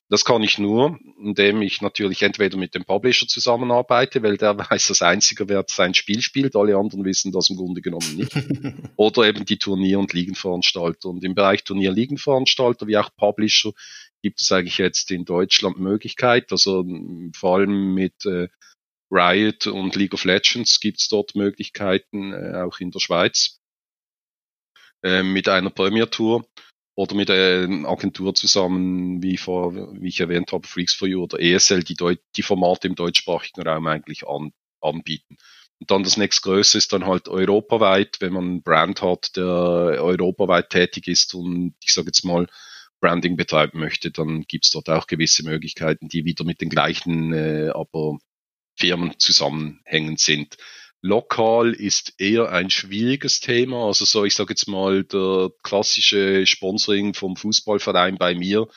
Das 0.10 0.26
kann 0.26 0.44
ich 0.44 0.58
nur, 0.58 1.00
indem 1.24 1.62
ich 1.62 1.82
natürlich 1.82 2.22
entweder 2.22 2.58
mit 2.58 2.76
dem 2.76 2.84
Publisher 2.84 3.28
zusammenarbeite, 3.28 4.22
weil 4.24 4.38
der 4.38 4.58
weiß 4.72 4.88
das 4.88 5.02
Einzige, 5.02 5.48
wer 5.48 5.64
sein 5.68 5.94
Spiel 5.94 6.22
spielt. 6.22 6.56
Alle 6.56 6.76
anderen 6.76 7.06
wissen 7.06 7.32
das 7.32 7.50
im 7.50 7.56
Grunde 7.56 7.82
genommen 7.82 8.18
nicht. 8.18 8.32
Oder 8.98 9.24
eben 9.24 9.46
die 9.46 9.58
Turnier- 9.58 10.00
und 10.00 10.14
Ligenveranstalter. 10.14 11.10
Und 11.10 11.24
im 11.24 11.34
Bereich 11.34 11.64
Turnier-Ligenveranstalter 11.64 12.88
wie 12.88 12.98
auch 12.98 13.10
Publisher 13.16 13.72
gibt 14.22 14.42
es 14.42 14.52
eigentlich 14.52 14.78
jetzt 14.78 15.12
in 15.12 15.26
Deutschland 15.26 15.80
Möglichkeit, 15.80 16.52
also 16.52 16.86
vor 17.36 17.56
allem 17.56 17.94
mit 17.94 18.26
äh, 18.26 18.50
Riot 19.12 19.68
und 19.68 19.96
League 19.96 20.14
of 20.14 20.26
Legends 20.26 20.80
gibt 20.80 21.00
es 21.00 21.10
dort 21.10 21.36
Möglichkeiten, 21.36 22.34
äh, 22.34 22.62
auch 22.62 22.80
in 22.80 22.92
der 22.92 23.00
Schweiz, 23.00 23.60
äh, 25.04 25.24
mit 25.24 25.50
einer 25.50 25.70
Premier 25.70 26.10
Tour 26.10 26.46
oder 27.02 27.16
mit 27.16 27.32
einer 27.32 27.90
Agentur 27.90 28.36
zusammen, 28.36 29.24
wie, 29.24 29.38
vor, 29.38 29.74
wie 30.00 30.08
ich 30.08 30.20
erwähnt 30.20 30.52
habe, 30.52 30.68
Freaks 30.68 30.94
for 30.94 31.08
You 31.08 31.24
oder 31.24 31.40
ESL, 31.40 31.84
die, 31.84 31.96
Deut 31.96 32.20
die 32.36 32.44
Formate 32.44 32.88
im 32.88 32.96
deutschsprachigen 32.96 33.64
Raum 33.64 33.88
eigentlich 33.88 34.28
an 34.28 34.52
anbieten. 34.82 35.38
Und 35.80 35.90
dann 35.90 36.04
das 36.04 36.18
nächstgrößte 36.18 36.78
ist 36.78 36.94
dann 36.94 37.08
halt 37.08 37.28
europaweit, 37.28 38.18
wenn 38.20 38.34
man 38.34 38.44
einen 38.44 38.64
Brand 38.64 39.02
hat, 39.02 39.36
der 39.36 39.46
europaweit 39.46 40.70
tätig 40.70 41.08
ist 41.08 41.34
und 41.34 41.74
ich 41.84 41.94
sage 41.94 42.08
jetzt 42.08 42.24
mal 42.24 42.48
Branding 43.00 43.36
betreiben 43.36 43.80
möchte, 43.80 44.12
dann 44.12 44.44
gibt's 44.44 44.70
dort 44.70 44.90
auch 44.90 45.08
gewisse 45.08 45.44
Möglichkeiten, 45.44 46.08
die 46.08 46.24
wieder 46.24 46.44
mit 46.44 46.62
den 46.62 46.70
gleichen 46.70 47.34
äh, 47.34 47.72
aber 47.74 48.20
Firmen 48.76 49.18
zusammenhängend 49.18 50.20
sind. 50.20 50.58
Lokal 51.02 51.74
ist 51.74 52.14
eher 52.20 52.52
ein 52.52 52.70
schwieriges 52.70 53.40
Thema. 53.40 53.88
Also 53.88 54.06
so, 54.06 54.24
ich 54.24 54.36
sage 54.36 54.54
jetzt 54.54 54.68
mal, 54.68 55.04
der 55.04 55.50
klassische 55.64 56.46
Sponsoring 56.46 57.14
vom 57.14 57.36
Fußballverein 57.36 58.18
bei 58.18 58.36
mir 58.36 58.68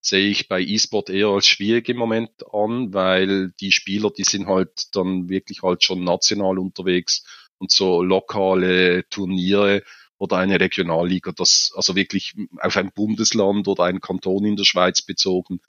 sehe 0.00 0.28
ich 0.28 0.48
bei 0.48 0.60
E-Sport 0.60 1.10
eher 1.10 1.28
als 1.28 1.46
schwierig 1.46 1.88
im 1.88 1.96
Moment 1.96 2.30
an, 2.52 2.92
weil 2.94 3.52
die 3.60 3.72
Spieler, 3.72 4.10
die 4.10 4.24
sind 4.24 4.46
halt 4.46 4.94
dann 4.94 5.28
wirklich 5.28 5.62
halt 5.62 5.84
schon 5.84 6.04
national 6.04 6.58
unterwegs 6.58 7.24
und 7.58 7.70
so 7.70 8.02
lokale 8.02 9.08
Turniere 9.08 9.82
oder 10.16 10.38
eine 10.38 10.60
Regionalliga, 10.60 11.32
das 11.32 11.72
also 11.74 11.94
wirklich 11.94 12.34
auf 12.60 12.76
ein 12.76 12.92
Bundesland 12.92 13.68
oder 13.68 13.84
einen 13.84 14.00
Kanton 14.00 14.44
in 14.44 14.56
der 14.56 14.64
Schweiz 14.64 15.02
bezogen, 15.02 15.60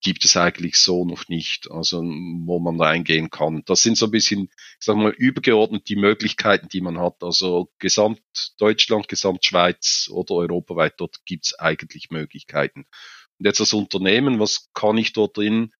gibt 0.00 0.24
es 0.24 0.36
eigentlich 0.36 0.76
so 0.76 1.04
noch 1.04 1.28
nicht, 1.28 1.70
also 1.70 2.02
wo 2.02 2.58
man 2.60 2.80
reingehen 2.80 3.30
kann. 3.30 3.62
Das 3.66 3.82
sind 3.82 3.96
so 3.96 4.06
ein 4.06 4.10
bisschen, 4.10 4.42
ich 4.52 4.76
sag 4.84 4.96
mal, 4.96 5.12
übergeordnet 5.12 5.88
die 5.88 5.96
Möglichkeiten, 5.96 6.68
die 6.68 6.80
man 6.80 6.98
hat. 6.98 7.22
Also 7.22 7.70
Gesamt 7.78 8.20
Deutschland, 8.58 9.08
Gesamt 9.08 9.44
Schweiz 9.44 10.08
oder 10.12 10.34
europaweit, 10.34 10.94
dort 10.98 11.24
gibt 11.24 11.46
es 11.46 11.58
eigentlich 11.58 12.10
Möglichkeiten. 12.10 12.86
Und 13.38 13.46
jetzt 13.46 13.60
als 13.60 13.72
Unternehmen, 13.72 14.38
was 14.38 14.68
kann 14.74 14.98
ich 14.98 15.12
dort 15.12 15.36
drin? 15.36 15.72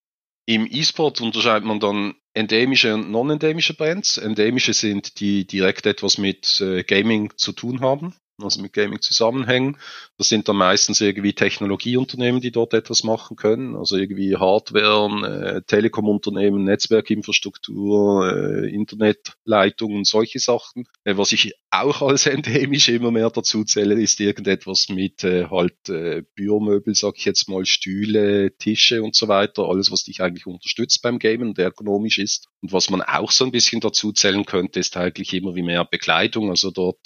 Im 0.46 0.66
E-Sport 0.70 1.20
unterscheidet 1.20 1.66
man 1.66 1.78
dann 1.78 2.14
endemische 2.32 2.94
und 2.94 3.10
non-endemische 3.10 3.74
Brands. 3.74 4.16
Endemische 4.16 4.72
sind 4.72 5.20
die 5.20 5.46
direkt 5.46 5.86
etwas 5.86 6.18
mit 6.18 6.60
äh, 6.60 6.82
Gaming 6.84 7.32
zu 7.36 7.52
tun 7.52 7.80
haben 7.80 8.14
also 8.42 8.60
mit 8.62 8.72
Gaming 8.72 9.00
zusammenhängen. 9.00 9.76
Das 10.16 10.28
sind 10.28 10.48
dann 10.48 10.56
meistens 10.56 11.00
irgendwie 11.00 11.32
Technologieunternehmen, 11.32 12.40
die 12.40 12.50
dort 12.50 12.74
etwas 12.74 13.04
machen 13.04 13.36
können, 13.36 13.76
also 13.76 13.96
irgendwie 13.96 14.36
Hardware, 14.36 15.56
äh, 15.56 15.62
Telekomunternehmen, 15.66 16.64
Netzwerkinfrastruktur, 16.64 18.32
äh, 18.32 18.74
Internetleitungen, 18.74 20.04
solche 20.04 20.38
Sachen. 20.38 20.86
Äh, 21.04 21.16
was 21.16 21.32
ich 21.32 21.54
auch 21.70 22.02
als 22.02 22.26
endemisch 22.26 22.88
immer 22.88 23.10
mehr 23.10 23.30
dazu 23.30 23.64
zähle, 23.64 24.00
ist 24.00 24.20
irgendetwas 24.20 24.88
mit 24.88 25.24
äh, 25.24 25.46
halt 25.46 25.88
äh, 25.88 26.22
Büromöbel, 26.34 26.94
sag 26.94 27.14
ich 27.18 27.24
jetzt 27.24 27.48
mal, 27.48 27.66
Stühle, 27.66 28.56
Tische 28.56 29.02
und 29.02 29.14
so 29.14 29.28
weiter, 29.28 29.64
alles, 29.68 29.90
was 29.90 30.04
dich 30.04 30.22
eigentlich 30.22 30.46
unterstützt 30.46 31.02
beim 31.02 31.18
Gamen 31.18 31.48
und 31.48 31.58
ergonomisch 31.58 32.18
ist. 32.18 32.48
Und 32.62 32.72
was 32.72 32.90
man 32.90 33.02
auch 33.02 33.30
so 33.30 33.44
ein 33.44 33.52
bisschen 33.52 33.80
dazu 33.80 34.12
zählen 34.12 34.44
könnte, 34.44 34.80
ist 34.80 34.96
eigentlich 34.96 35.34
immer 35.34 35.54
wie 35.54 35.62
mehr 35.62 35.84
Bekleidung, 35.84 36.50
also 36.50 36.70
dort 36.70 36.98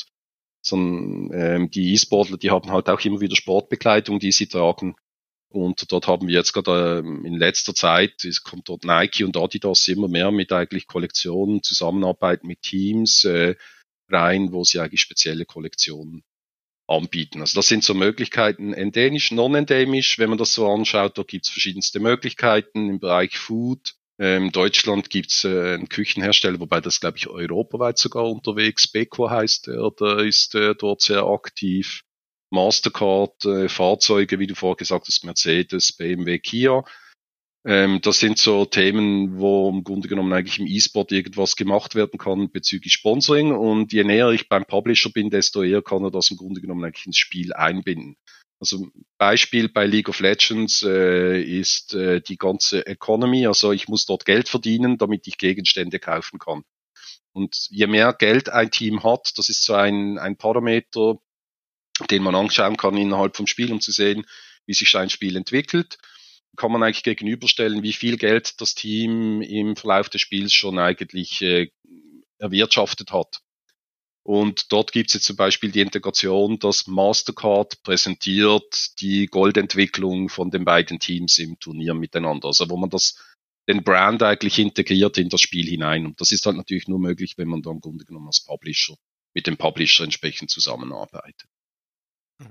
sondern 0.62 1.30
ähm, 1.38 1.70
die 1.70 1.92
E-Sportler, 1.92 2.38
die 2.38 2.50
haben 2.50 2.70
halt 2.70 2.88
auch 2.88 3.00
immer 3.00 3.20
wieder 3.20 3.36
Sportbekleidung, 3.36 4.18
die 4.18 4.32
sie 4.32 4.46
tragen. 4.46 4.94
Und 5.50 5.92
dort 5.92 6.06
haben 6.06 6.28
wir 6.28 6.34
jetzt 6.34 6.52
gerade 6.52 7.00
ähm, 7.00 7.26
in 7.26 7.34
letzter 7.34 7.74
Zeit, 7.74 8.24
es 8.24 8.42
kommt 8.42 8.68
dort 8.68 8.84
Nike 8.84 9.24
und 9.24 9.36
Adidas 9.36 9.86
immer 9.88 10.08
mehr 10.08 10.30
mit 10.30 10.50
eigentlich 10.52 10.86
Kollektionen, 10.86 11.62
Zusammenarbeit 11.62 12.44
mit 12.44 12.62
Teams 12.62 13.24
äh, 13.24 13.56
rein, 14.08 14.52
wo 14.52 14.64
sie 14.64 14.80
eigentlich 14.80 15.02
spezielle 15.02 15.44
Kollektionen 15.44 16.24
anbieten. 16.86 17.40
Also 17.40 17.56
das 17.56 17.66
sind 17.66 17.84
so 17.84 17.94
Möglichkeiten, 17.94 18.72
endemisch, 18.72 19.30
non-endemisch, 19.30 20.18
wenn 20.18 20.30
man 20.30 20.38
das 20.38 20.54
so 20.54 20.70
anschaut, 20.70 21.18
da 21.18 21.22
gibt's 21.22 21.50
verschiedenste 21.50 22.00
Möglichkeiten 22.00 22.88
im 22.88 22.98
Bereich 22.98 23.38
Food. 23.38 23.94
Ähm, 24.22 24.44
in 24.44 24.52
Deutschland 24.52 25.10
gibt's 25.10 25.42
äh, 25.42 25.74
einen 25.74 25.88
Küchenhersteller, 25.88 26.60
wobei 26.60 26.80
das, 26.80 27.00
glaube 27.00 27.18
ich, 27.18 27.26
europaweit 27.26 27.98
sogar 27.98 28.30
unterwegs. 28.30 28.86
Beko 28.86 29.28
heißt 29.28 29.66
er, 29.66 29.90
der 29.90 30.18
ist 30.18 30.54
äh, 30.54 30.76
dort 30.76 31.02
sehr 31.02 31.24
aktiv. 31.24 32.04
Mastercard, 32.50 33.44
äh, 33.46 33.68
Fahrzeuge, 33.68 34.38
wie 34.38 34.46
du 34.46 34.54
vorher 34.54 34.76
gesagt 34.76 35.08
hast, 35.08 35.24
Mercedes, 35.24 35.92
BMW, 35.96 36.38
Kia. 36.38 36.84
Ähm, 37.66 38.00
das 38.00 38.20
sind 38.20 38.38
so 38.38 38.64
Themen, 38.64 39.40
wo 39.40 39.68
im 39.68 39.82
Grunde 39.82 40.06
genommen 40.06 40.32
eigentlich 40.32 40.60
im 40.60 40.68
E-Sport 40.68 41.10
irgendwas 41.10 41.56
gemacht 41.56 41.96
werden 41.96 42.18
kann 42.18 42.52
bezüglich 42.52 42.92
Sponsoring. 42.92 43.50
Und 43.50 43.92
je 43.92 44.04
näher 44.04 44.30
ich 44.30 44.48
beim 44.48 44.64
Publisher 44.64 45.10
bin, 45.10 45.30
desto 45.30 45.64
eher 45.64 45.82
kann 45.82 46.04
er 46.04 46.12
das 46.12 46.30
im 46.30 46.36
Grunde 46.36 46.60
genommen 46.60 46.84
eigentlich 46.84 47.06
ins 47.06 47.18
Spiel 47.18 47.52
einbinden. 47.54 48.16
Also 48.62 48.86
Beispiel 49.18 49.68
bei 49.68 49.86
League 49.86 50.08
of 50.08 50.20
Legends 50.20 50.82
äh, 50.82 51.42
ist 51.42 51.94
äh, 51.94 52.20
die 52.20 52.36
ganze 52.36 52.86
Economy. 52.86 53.48
Also 53.48 53.72
ich 53.72 53.88
muss 53.88 54.06
dort 54.06 54.24
Geld 54.24 54.48
verdienen, 54.48 54.98
damit 54.98 55.26
ich 55.26 55.36
Gegenstände 55.36 55.98
kaufen 55.98 56.38
kann. 56.38 56.62
Und 57.32 57.66
je 57.70 57.88
mehr 57.88 58.12
Geld 58.12 58.50
ein 58.50 58.70
Team 58.70 59.02
hat, 59.02 59.32
das 59.36 59.48
ist 59.48 59.64
so 59.64 59.74
ein, 59.74 60.16
ein 60.16 60.36
Parameter, 60.36 61.16
den 62.08 62.22
man 62.22 62.36
anschauen 62.36 62.76
kann 62.76 62.96
innerhalb 62.96 63.36
vom 63.36 63.48
Spiel, 63.48 63.72
um 63.72 63.80
zu 63.80 63.90
sehen, 63.90 64.24
wie 64.66 64.74
sich 64.74 64.96
ein 64.96 65.10
Spiel 65.10 65.34
entwickelt 65.34 65.98
kann 66.56 66.70
man 66.70 66.82
eigentlich 66.82 67.02
gegenüberstellen, 67.02 67.82
wie 67.82 67.92
viel 67.92 68.18
Geld 68.18 68.60
das 68.60 68.74
Team 68.74 69.40
im 69.40 69.74
Verlauf 69.76 70.08
des 70.10 70.20
Spiels 70.20 70.52
schon 70.52 70.78
eigentlich 70.78 71.40
äh, 71.40 71.70
erwirtschaftet 72.38 73.12
hat. 73.12 73.40
Und 74.24 74.70
dort 74.72 74.92
gibt 74.92 75.10
es 75.10 75.14
jetzt 75.14 75.26
zum 75.26 75.36
Beispiel 75.36 75.72
die 75.72 75.80
Integration, 75.80 76.58
dass 76.58 76.86
Mastercard 76.86 77.82
präsentiert 77.82 79.00
die 79.00 79.26
Goldentwicklung 79.26 80.28
von 80.28 80.50
den 80.50 80.64
beiden 80.64 81.00
Teams 81.00 81.38
im 81.38 81.58
Turnier 81.58 81.94
miteinander. 81.94 82.46
Also 82.48 82.70
wo 82.70 82.76
man 82.76 82.90
das 82.90 83.16
den 83.68 83.84
Brand 83.84 84.22
eigentlich 84.22 84.58
integriert 84.58 85.18
in 85.18 85.28
das 85.28 85.40
Spiel 85.40 85.66
hinein. 85.66 86.06
Und 86.06 86.20
das 86.20 86.32
ist 86.32 86.46
halt 86.46 86.56
natürlich 86.56 86.88
nur 86.88 86.98
möglich, 86.98 87.34
wenn 87.36 87.48
man 87.48 87.62
da 87.62 87.70
im 87.70 87.80
Grunde 87.80 88.04
genommen 88.04 88.26
als 88.26 88.44
Publisher 88.44 88.94
mit 89.34 89.46
dem 89.46 89.56
Publisher 89.56 90.04
entsprechend 90.04 90.50
zusammenarbeitet. 90.50 91.48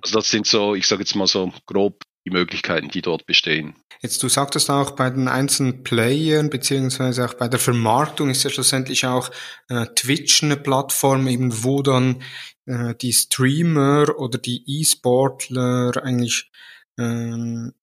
Also 0.01 0.15
das 0.15 0.29
sind 0.29 0.47
so, 0.47 0.73
ich 0.73 0.87
sage 0.87 1.01
jetzt 1.01 1.15
mal 1.15 1.27
so 1.27 1.51
grob 1.65 2.03
die 2.25 2.31
Möglichkeiten, 2.31 2.89
die 2.89 3.01
dort 3.01 3.25
bestehen. 3.25 3.75
Jetzt, 4.01 4.23
du 4.23 4.29
sagtest 4.29 4.69
auch 4.69 4.91
bei 4.91 5.09
den 5.09 5.27
einzelnen 5.27 5.83
Playern, 5.83 6.49
beziehungsweise 6.49 7.25
auch 7.25 7.35
bei 7.35 7.47
der 7.47 7.59
Vermarktung 7.59 8.29
ist 8.29 8.43
ja 8.43 8.49
schlussendlich 8.49 9.05
auch 9.05 9.29
äh, 9.69 9.85
Twitch 9.95 10.43
eine 10.43 10.57
Plattform, 10.57 11.27
eben 11.27 11.63
wo 11.63 11.81
dann 11.81 12.23
äh, 12.65 12.95
die 12.95 13.13
Streamer 13.13 14.17
oder 14.17 14.37
die 14.37 14.63
E-Sportler 14.65 15.93
eigentlich 16.03 16.51
ähm, 16.97 17.73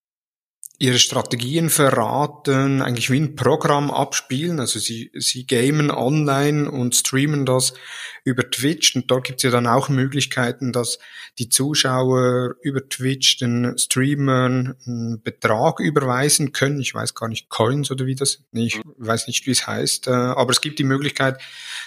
ihre 0.80 1.00
Strategien 1.00 1.70
verraten, 1.70 2.82
eigentlich 2.82 3.10
wie 3.10 3.18
ein 3.18 3.34
Programm 3.34 3.90
abspielen. 3.90 4.60
Also 4.60 4.78
sie, 4.78 5.10
sie 5.14 5.44
gamen 5.44 5.90
online 5.90 6.70
und 6.70 6.94
streamen 6.94 7.44
das 7.44 7.74
über 8.22 8.48
Twitch. 8.48 8.94
Und 8.94 9.10
dort 9.10 9.26
gibt 9.26 9.40
es 9.40 9.42
ja 9.42 9.50
dann 9.50 9.66
auch 9.66 9.88
Möglichkeiten, 9.88 10.72
dass 10.72 11.00
die 11.40 11.48
Zuschauer 11.48 12.54
über 12.62 12.88
Twitch 12.88 13.38
den 13.38 13.76
Streamern 13.76 14.76
einen 14.86 15.20
Betrag 15.20 15.80
überweisen 15.80 16.52
können. 16.52 16.80
Ich 16.80 16.94
weiß 16.94 17.14
gar 17.14 17.28
nicht, 17.28 17.48
Coins 17.48 17.90
oder 17.90 18.06
wie 18.06 18.14
das, 18.14 18.44
nee, 18.52 18.66
ich 18.66 18.80
weiß 18.98 19.26
nicht, 19.26 19.46
wie 19.46 19.52
es 19.52 19.66
heißt. 19.66 20.06
Äh, 20.06 20.10
aber 20.10 20.52
es 20.52 20.60
gibt 20.60 20.78
die 20.78 20.84
Möglichkeit, 20.84 21.40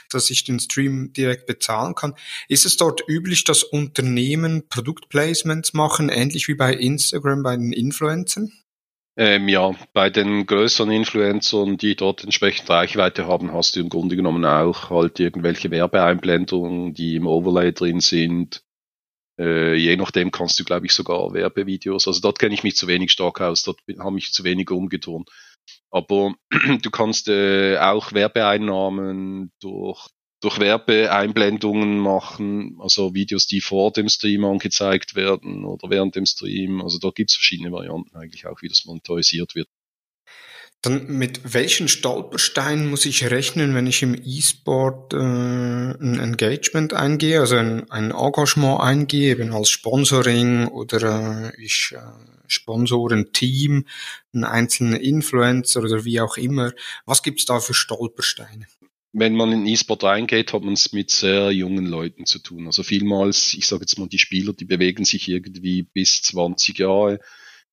dass 0.10 0.30
ich 0.30 0.44
den 0.44 0.60
Stream 0.60 1.14
direkt 1.14 1.46
bezahlen 1.46 1.96
kann. 1.96 2.14
Ist 2.50 2.66
es 2.66 2.76
dort 2.76 3.04
üblich, 3.08 3.46
dass 3.46 3.64
Unternehmen 3.64 4.68
Produktplacements 4.68 5.74
machen, 5.74 6.10
ähnlich 6.10 6.50
wie 6.50 6.56
bei 6.56 6.74
Instagram 6.74 7.42
bei 7.42 7.56
den 7.56 7.72
Influencern? 7.72 8.52
Ähm, 9.18 9.50
ja, 9.50 9.76
bei 9.94 10.10
den 10.10 10.46
größeren 10.46 10.90
Influencern, 10.92 11.78
die 11.78 11.96
dort 11.96 12.24
entsprechend 12.24 12.70
Reichweite 12.70 13.28
haben, 13.28 13.52
hast 13.54 13.76
du 13.76 13.82
im 13.82 13.90
Grunde 13.90 14.16
genommen 14.16 14.46
auch 14.46 14.90
halt 14.90 15.20
irgendwelche 15.20 15.70
Werbeeinblendungen, 15.70 16.94
die 16.94 17.16
im 17.18 17.28
Overlay 17.28 17.74
drin 17.74 18.00
sind. 18.00 18.64
Äh, 19.38 19.76
je 19.76 19.98
nachdem 19.98 20.32
kannst 20.32 20.60
du, 20.60 20.64
glaube 20.64 20.86
ich, 20.86 20.94
sogar 20.94 21.34
Werbevideos. 21.34 22.08
Also 22.08 22.22
dort 22.22 22.40
kenne 22.40 22.54
ich 22.54 22.64
mich 22.64 22.76
zu 22.78 22.88
wenig 22.88 23.12
stark 23.12 23.42
aus, 23.42 23.64
dort 23.64 23.80
habe 24.00 24.18
ich 24.18 24.32
zu 24.32 24.44
wenig 24.46 24.72
umgeturnt. 24.72 25.30
Aber 25.90 26.36
du 26.82 26.90
kannst 26.90 27.28
äh, 27.28 27.78
auch 27.80 28.14
Werbeeinnahmen 28.14 29.52
durch 29.60 30.08
durch 30.42 30.60
Werbeeinblendungen 30.60 32.00
machen, 32.00 32.78
also 32.80 33.14
Videos, 33.14 33.48
die 33.48 33.62
vor 33.62 33.92
dem 33.92 34.10
Stream 34.10 34.44
angezeigt 34.44 35.16
werden 35.16 35.64
oder 35.64 35.90
während 35.90 36.16
dem 36.16 36.26
Stream. 36.26 36.82
Also 36.82 36.98
da 36.98 37.12
gibt's 37.14 37.36
verschiedene 37.36 37.72
Varianten 37.72 38.16
eigentlich 38.18 38.48
auch, 38.48 38.62
wie 38.62 38.68
das 38.68 38.86
monetarisiert 38.86 39.56
wird. 39.56 39.70
Dann 40.82 41.06
mit 41.16 41.54
welchen 41.54 41.88
Stolpersteinen 41.88 42.90
muss 42.90 43.06
ich 43.06 43.30
rechnen, 43.30 43.76
wenn 43.76 43.86
ich 43.86 44.02
im 44.02 44.16
E-Sport 44.16 45.14
äh, 45.14 45.18
ein 45.18 46.20
Engagement 46.20 46.94
eingehe, 46.94 47.40
also 47.40 47.58
ein, 47.58 47.90
ein 47.92 48.10
Engagement 48.10 48.82
eingehe, 48.82 49.34
eben 49.34 49.54
als 49.54 49.70
Sponsoring 49.70 50.70
oder 50.70 51.52
äh, 51.54 51.64
ich 51.64 51.94
äh, 51.96 52.00
sponsor 52.48 53.12
ein 53.12 53.32
Team, 53.32 53.86
einen 54.34 54.44
einzelnen 54.44 55.00
Influencer 55.00 55.82
oder 55.82 56.04
wie 56.04 56.20
auch 56.20 56.38
immer. 56.38 56.74
Was 57.06 57.22
gibt's 57.22 57.46
da 57.46 57.60
für 57.60 57.76
Stolpersteine? 57.76 58.66
Wenn 59.14 59.36
man 59.36 59.52
in 59.52 59.68
E-Sport 59.68 60.04
reingeht, 60.04 60.54
hat 60.54 60.64
man 60.64 60.74
es 60.74 60.94
mit 60.94 61.12
sehr 61.12 61.52
jungen 61.52 61.86
Leuten 61.86 62.26
zu 62.26 62.40
tun. 62.40 62.66
Also 62.68 62.84
vielmals, 62.84 63.54
ich 63.54 63.68
sage 63.68 63.82
jetzt 63.82 64.00
mal, 64.00 64.08
die 64.08 64.20
Spieler, 64.20 64.54
die 64.54 64.66
bewegen 64.66 65.04
sich 65.04 65.28
irgendwie 65.28 65.84
bis 65.84 66.22
20 66.22 66.80
Jahre, 66.80 67.20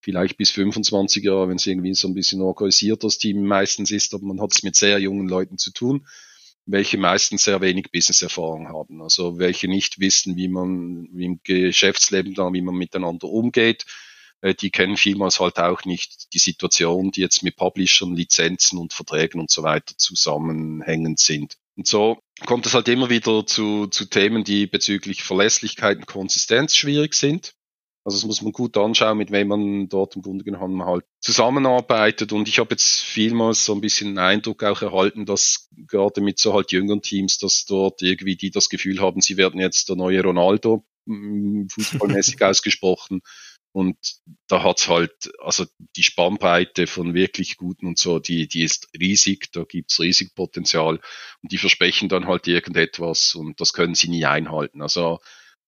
vielleicht 0.00 0.36
bis 0.36 0.50
25 0.50 1.22
Jahre, 1.22 1.48
wenn 1.48 1.56
es 1.56 1.66
irgendwie 1.66 1.94
so 1.94 2.08
ein 2.08 2.14
bisschen 2.14 2.40
organisiert 2.40 3.04
das 3.04 3.18
Team 3.18 3.44
meistens 3.44 3.90
ist, 3.90 4.14
aber 4.14 4.26
man 4.26 4.40
hat 4.40 4.52
es 4.52 4.62
mit 4.62 4.74
sehr 4.74 4.98
jungen 4.98 5.28
Leuten 5.28 5.58
zu 5.58 5.72
tun, 5.72 6.06
welche 6.66 6.98
meistens 6.98 7.44
sehr 7.44 7.60
wenig 7.60 7.92
Business-Erfahrung 7.92 8.68
haben. 8.68 9.00
Also 9.00 9.38
welche 9.38 9.68
nicht 9.68 10.00
wissen, 10.00 10.36
wie 10.36 10.48
man 10.48 11.08
im 11.16 11.40
Geschäftsleben 11.44 12.34
da, 12.34 12.52
wie 12.52 12.62
man 12.62 12.74
miteinander 12.74 13.28
umgeht, 13.28 13.86
die 14.42 14.70
kennen 14.70 14.96
vielmals 14.96 15.40
halt 15.40 15.58
auch 15.58 15.84
nicht 15.84 16.32
die 16.32 16.38
Situation, 16.38 17.10
die 17.10 17.20
jetzt 17.20 17.42
mit 17.42 17.56
Publishern, 17.56 18.14
Lizenzen 18.14 18.78
und 18.78 18.92
Verträgen 18.92 19.40
und 19.40 19.50
so 19.50 19.62
weiter 19.62 19.94
zusammenhängend 19.96 21.18
sind. 21.18 21.56
Und 21.76 21.86
so 21.86 22.18
kommt 22.44 22.66
es 22.66 22.74
halt 22.74 22.88
immer 22.88 23.10
wieder 23.10 23.46
zu, 23.46 23.86
zu 23.86 24.06
Themen, 24.06 24.44
die 24.44 24.66
bezüglich 24.66 25.22
Verlässlichkeit 25.22 25.98
und 25.98 26.06
Konsistenz 26.06 26.76
schwierig 26.76 27.14
sind. 27.14 27.54
Also 28.04 28.16
das 28.18 28.26
muss 28.26 28.42
man 28.42 28.52
gut 28.52 28.76
anschauen, 28.78 29.18
mit 29.18 29.30
wem 29.30 29.48
man 29.48 29.88
dort 29.88 30.16
im 30.16 30.22
Grunde 30.22 30.42
genommen 30.42 30.82
halt 30.84 31.04
zusammenarbeitet. 31.20 32.32
Und 32.32 32.48
ich 32.48 32.58
habe 32.58 32.70
jetzt 32.70 33.00
vielmals 33.00 33.64
so 33.64 33.74
ein 33.74 33.82
bisschen 33.82 34.08
den 34.08 34.18
Eindruck 34.18 34.64
auch 34.64 34.80
erhalten, 34.80 35.26
dass 35.26 35.68
gerade 35.86 36.20
mit 36.20 36.38
so 36.38 36.54
halt 36.54 36.72
jüngeren 36.72 37.02
Teams, 37.02 37.38
dass 37.38 37.66
dort 37.66 38.00
irgendwie 38.00 38.36
die 38.36 38.50
das 38.50 38.70
Gefühl 38.70 39.00
haben, 39.00 39.20
sie 39.20 39.36
werden 39.36 39.60
jetzt 39.60 39.90
der 39.90 39.96
neue 39.96 40.22
Ronaldo, 40.22 40.86
mm, 41.04 41.66
fußballmäßig 41.68 42.40
ausgesprochen. 42.42 43.20
Und 43.72 43.96
da 44.48 44.62
hat's 44.62 44.88
halt, 44.88 45.30
also 45.40 45.66
die 45.96 46.02
Spannbreite 46.02 46.86
von 46.86 47.14
wirklich 47.14 47.56
guten 47.56 47.86
und 47.86 47.98
so, 47.98 48.18
die, 48.18 48.48
die 48.48 48.62
ist 48.62 48.88
riesig, 48.98 49.52
da 49.52 49.64
gibt's 49.64 50.00
riesig 50.00 50.34
Potenzial 50.34 51.00
und 51.42 51.52
die 51.52 51.58
versprechen 51.58 52.08
dann 52.08 52.26
halt 52.26 52.46
irgendetwas 52.48 53.34
und 53.34 53.60
das 53.60 53.72
können 53.72 53.94
sie 53.94 54.08
nie 54.08 54.24
einhalten. 54.24 54.82
Also 54.82 55.18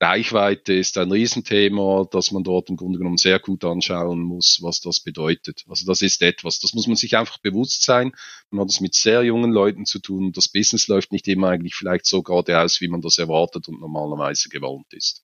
Reichweite 0.03 0.73
ist 0.73 0.97
ein 0.97 1.13
Riesenthema, 1.13 2.07
dass 2.11 2.31
man 2.31 2.43
dort 2.43 2.71
im 2.71 2.77
Grunde 2.79 2.99
genommen 2.99 3.19
sehr 3.19 3.39
gut 3.39 3.65
anschauen 3.65 4.21
muss, 4.23 4.61
was 4.63 4.81
das 4.81 5.01
bedeutet. 5.01 5.65
Also 5.69 5.85
das 5.85 6.01
ist 6.01 6.23
etwas, 6.23 6.59
das 6.59 6.73
muss 6.73 6.87
man 6.87 6.97
sich 6.97 7.19
einfach 7.19 7.37
bewusst 7.39 7.83
sein. 7.83 8.13
Man 8.49 8.63
hat 8.63 8.71
es 8.71 8.81
mit 8.81 8.95
sehr 8.95 9.23
jungen 9.25 9.53
Leuten 9.53 9.85
zu 9.85 9.99
tun. 9.99 10.33
Das 10.33 10.49
Business 10.49 10.89
läuft 10.89 11.13
nicht 11.13 11.29
immer 11.29 11.51
eigentlich 11.51 11.75
vielleicht 11.75 12.07
so 12.07 12.23
geradeaus, 12.23 12.81
wie 12.81 12.89
man 12.89 13.03
das 13.03 13.19
erwartet 13.19 13.69
und 13.69 13.79
normalerweise 13.79 14.49
gewohnt 14.49 14.91
ist 14.95 15.23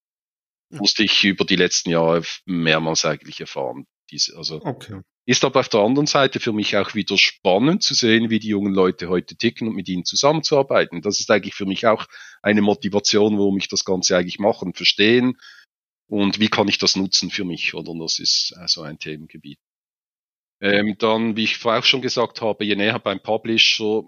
musste 0.71 1.05
ich 1.05 1.25
über 1.25 1.45
die 1.45 1.57
letzten 1.57 1.91
Jahre 1.91 2.23
mehrmals 2.45 3.05
eigentlich 3.05 3.41
erfahren. 3.41 3.87
Diese, 4.11 4.37
also 4.37 4.61
okay. 4.63 5.01
ist 5.27 5.45
aber 5.45 5.61
auf 5.61 5.69
der 5.69 5.81
anderen 5.81 6.07
Seite 6.07 6.39
für 6.39 6.53
mich 6.53 6.77
auch 6.77 6.95
wieder 6.95 7.19
spannend 7.19 7.83
zu 7.83 7.95
sehen, 7.95 8.31
wie 8.31 8.39
die 8.39 8.49
jungen 8.49 8.73
Leute 8.73 9.09
heute 9.09 9.37
ticken 9.37 9.69
und 9.69 9.75
mit 9.75 9.89
ihnen 9.89 10.05
zusammenzuarbeiten. 10.05 11.03
Das 11.03 11.19
ist 11.19 11.31
eigentlich 11.31 11.55
für 11.55 11.67
mich 11.67 11.87
auch 11.87 12.07
eine 12.43 12.63
Motivation, 12.63 13.39
warum 13.39 13.59
ich 13.59 13.69
das 13.69 13.85
Ganze 13.85 14.17
eigentlich 14.17 14.39
mache 14.39 14.65
und 14.65 14.77
verstehen 14.77 15.37
und 16.09 16.39
wie 16.39 16.49
kann 16.49 16.69
ich 16.69 16.79
das 16.79 16.97
nutzen 16.97 17.31
für 17.31 17.45
mich, 17.45 17.75
oder? 17.75 17.93
Das 17.99 18.19
ist 18.19 18.55
also 18.57 18.83
ein 18.83 18.99
Themengebiet. 18.99 19.59
Ähm, 20.61 20.97
dann, 20.99 21.37
wie 21.37 21.45
ich 21.45 21.59
vorher 21.59 21.81
auch 21.81 21.85
schon 21.85 22.01
gesagt 22.01 22.41
habe, 22.41 22.65
je 22.65 22.77
näher 22.77 22.99
beim 22.99 23.21
Publisher, 23.21 24.05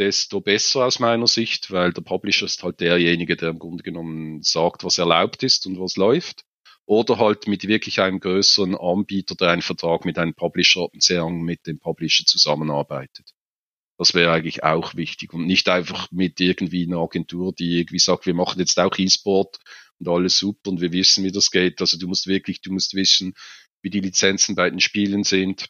desto 0.00 0.40
besser 0.42 0.86
aus 0.86 0.98
meiner 1.00 1.28
Sicht, 1.28 1.70
weil 1.70 1.92
der 1.92 2.02
Publisher 2.02 2.46
ist 2.46 2.64
halt 2.64 2.80
derjenige, 2.80 3.36
der 3.36 3.50
im 3.50 3.60
Grunde 3.60 3.84
genommen 3.84 4.42
sagt, 4.42 4.84
was 4.84 4.98
erlaubt 4.98 5.44
ist 5.44 5.66
und 5.66 5.78
was 5.80 5.96
läuft. 5.96 6.44
oder 6.86 7.18
halt 7.18 7.46
mit 7.46 7.68
wirklich 7.68 8.00
einem 8.00 8.20
größeren 8.20 8.76
Anbieter, 8.76 9.36
der 9.36 9.50
einen 9.50 9.62
Vertrag 9.62 10.04
mit 10.04 10.18
einem 10.18 10.34
Publisher 10.34 10.92
und 10.92 11.02
sehr 11.02 11.22
eng 11.22 11.42
mit 11.42 11.66
dem 11.66 11.78
Publisher 11.78 12.24
zusammenarbeitet. 12.26 13.30
Das 13.98 14.14
wäre 14.14 14.32
eigentlich 14.32 14.64
auch 14.64 14.94
wichtig 14.96 15.32
und 15.34 15.46
nicht 15.46 15.68
einfach 15.68 16.10
mit 16.10 16.40
irgendwie 16.40 16.86
einer 16.86 16.98
Agentur, 17.00 17.52
die 17.54 17.78
irgendwie 17.80 17.98
sagt, 18.00 18.26
wir 18.26 18.34
machen 18.34 18.58
jetzt 18.60 18.78
auch 18.80 18.98
E-Sport 18.98 19.58
und 19.98 20.08
alles 20.08 20.38
super 20.38 20.70
und 20.70 20.80
wir 20.80 20.92
wissen, 20.92 21.24
wie 21.24 21.32
das 21.32 21.50
geht. 21.52 21.80
Also 21.80 21.98
du 21.98 22.08
musst 22.08 22.26
wirklich, 22.26 22.62
du 22.62 22.72
musst 22.72 22.94
wissen, 22.94 23.34
wie 23.82 23.90
die 23.90 24.00
Lizenzen 24.00 24.54
bei 24.56 24.70
den 24.70 24.80
Spielen 24.80 25.24
sind. 25.24 25.68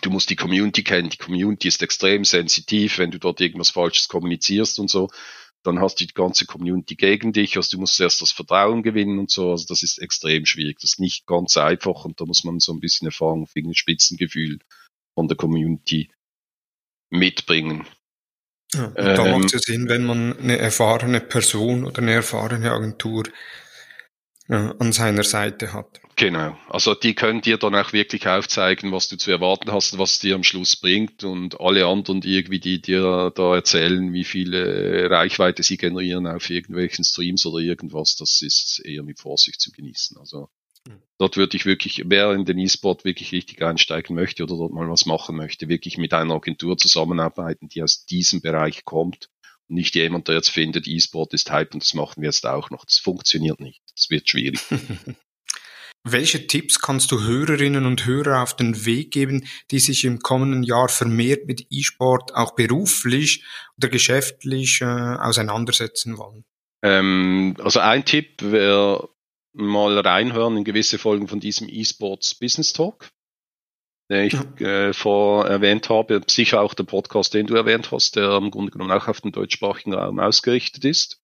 Du 0.00 0.10
musst 0.10 0.30
die 0.30 0.36
Community 0.36 0.82
kennen. 0.82 1.10
Die 1.10 1.16
Community 1.16 1.68
ist 1.68 1.82
extrem 1.82 2.24
sensitiv, 2.24 2.98
wenn 2.98 3.10
du 3.10 3.18
dort 3.18 3.40
irgendwas 3.40 3.70
Falsches 3.70 4.08
kommunizierst 4.08 4.78
und 4.78 4.90
so. 4.90 5.10
Dann 5.64 5.80
hast 5.80 6.00
du 6.00 6.06
die 6.06 6.14
ganze 6.14 6.46
Community 6.46 6.94
gegen 6.94 7.32
dich. 7.32 7.56
Also 7.56 7.76
du 7.76 7.80
musst 7.80 8.00
erst 8.00 8.22
das 8.22 8.30
Vertrauen 8.30 8.82
gewinnen 8.82 9.18
und 9.18 9.30
so. 9.30 9.50
Also 9.50 9.66
das 9.68 9.82
ist 9.82 9.98
extrem 9.98 10.46
schwierig. 10.46 10.78
Das 10.80 10.92
ist 10.92 11.00
nicht 11.00 11.26
ganz 11.26 11.56
einfach 11.56 12.04
und 12.04 12.20
da 12.20 12.24
muss 12.24 12.44
man 12.44 12.60
so 12.60 12.72
ein 12.72 12.80
bisschen 12.80 13.06
Erfahrung, 13.08 13.46
Fingerspitzengefühl 13.46 14.60
von 15.14 15.28
der 15.28 15.36
Community 15.36 16.10
mitbringen. 17.10 17.86
Ja, 18.74 18.88
da 18.88 19.26
ähm, 19.26 19.40
macht 19.40 19.54
es 19.54 19.62
Sinn, 19.62 19.88
wenn 19.88 20.04
man 20.04 20.38
eine 20.38 20.58
erfahrene 20.58 21.20
Person 21.20 21.84
oder 21.84 22.02
eine 22.02 22.12
erfahrene 22.12 22.70
Agentur 22.70 23.24
äh, 24.48 24.72
an 24.78 24.92
seiner 24.92 25.24
Seite 25.24 25.72
hat. 25.72 26.00
Genau. 26.16 26.56
Also 26.68 26.94
die 26.94 27.14
können 27.14 27.42
dir 27.42 27.58
dann 27.58 27.76
auch 27.76 27.92
wirklich 27.92 28.26
aufzeigen, 28.26 28.90
was 28.90 29.08
du 29.08 29.16
zu 29.16 29.30
erwarten 29.30 29.70
hast, 29.70 29.98
was 29.98 30.18
dir 30.18 30.34
am 30.34 30.42
Schluss 30.42 30.74
bringt 30.74 31.22
und 31.22 31.60
alle 31.60 31.86
anderen, 31.86 32.20
die 32.20 32.36
irgendwie 32.36 32.58
die 32.58 32.82
dir 32.82 33.32
da 33.34 33.54
erzählen, 33.54 34.12
wie 34.12 34.24
viele 34.24 35.08
Reichweite 35.08 35.62
sie 35.62 35.76
generieren 35.76 36.26
auf 36.26 36.50
irgendwelchen 36.50 37.04
Streams 37.04 37.46
oder 37.46 37.58
irgendwas, 37.58 38.16
das 38.16 38.42
ist 38.42 38.80
eher 38.84 39.04
mit 39.04 39.20
Vorsicht 39.20 39.60
zu 39.60 39.70
genießen. 39.70 40.16
Also 40.18 40.48
Dort 41.18 41.36
würde 41.36 41.56
ich 41.56 41.66
wirklich, 41.66 42.02
wer 42.06 42.32
in 42.32 42.44
den 42.44 42.58
E-Sport 42.58 43.04
wirklich 43.04 43.32
richtig 43.32 43.62
einsteigen 43.62 44.14
möchte 44.14 44.44
oder 44.44 44.56
dort 44.56 44.72
mal 44.72 44.88
was 44.88 45.04
machen 45.04 45.36
möchte, 45.36 45.68
wirklich 45.68 45.98
mit 45.98 46.14
einer 46.14 46.34
Agentur 46.34 46.78
zusammenarbeiten, 46.78 47.68
die 47.68 47.82
aus 47.82 48.06
diesem 48.06 48.40
Bereich 48.40 48.84
kommt 48.84 49.28
nicht 49.68 49.94
jemand, 49.94 50.28
der 50.28 50.36
jetzt 50.36 50.50
findet, 50.50 50.86
E-Sport 50.86 51.34
ist 51.34 51.50
Hype 51.50 51.74
und 51.74 51.82
das 51.82 51.94
machen 51.94 52.22
wir 52.22 52.28
jetzt 52.28 52.46
auch 52.46 52.70
noch. 52.70 52.84
Das 52.84 52.98
funktioniert 52.98 53.60
nicht. 53.60 53.82
Das 53.94 54.10
wird 54.10 54.28
schwierig. 54.28 54.60
Welche 56.04 56.46
Tipps 56.46 56.80
kannst 56.80 57.10
du 57.12 57.22
Hörerinnen 57.22 57.84
und 57.84 58.06
Hörer 58.06 58.42
auf 58.42 58.56
den 58.56 58.86
Weg 58.86 59.10
geben, 59.10 59.46
die 59.70 59.78
sich 59.78 60.04
im 60.04 60.20
kommenden 60.20 60.62
Jahr 60.62 60.88
vermehrt 60.88 61.46
mit 61.46 61.66
E-Sport 61.70 62.34
auch 62.34 62.54
beruflich 62.54 63.44
oder 63.76 63.88
geschäftlich 63.88 64.80
äh, 64.80 64.84
auseinandersetzen 64.84 66.16
wollen? 66.16 66.44
Ähm, 66.82 67.56
also 67.58 67.80
ein 67.80 68.04
Tipp 68.04 68.40
wäre 68.42 69.08
mal 69.52 69.98
reinhören 69.98 70.56
in 70.56 70.64
gewisse 70.64 70.98
Folgen 70.98 71.28
von 71.28 71.40
diesem 71.40 71.68
eSports 71.68 72.36
Business 72.36 72.72
Talk, 72.72 73.10
den 74.08 74.26
ich 74.26 74.32
ja. 74.60 74.88
äh, 74.88 74.92
vor 74.92 75.46
erwähnt 75.46 75.88
habe. 75.88 76.20
Sicher 76.26 76.60
auch 76.60 76.74
der 76.74 76.84
Podcast, 76.84 77.34
den 77.34 77.46
du 77.46 77.54
erwähnt 77.54 77.90
hast, 77.92 78.16
der 78.16 78.36
im 78.36 78.50
Grunde 78.50 78.72
genommen 78.72 78.92
auch 78.92 79.08
auf 79.08 79.20
den 79.20 79.32
deutschsprachigen 79.32 79.94
Raum 79.94 80.18
ausgerichtet 80.18 80.84
ist. 80.84 81.20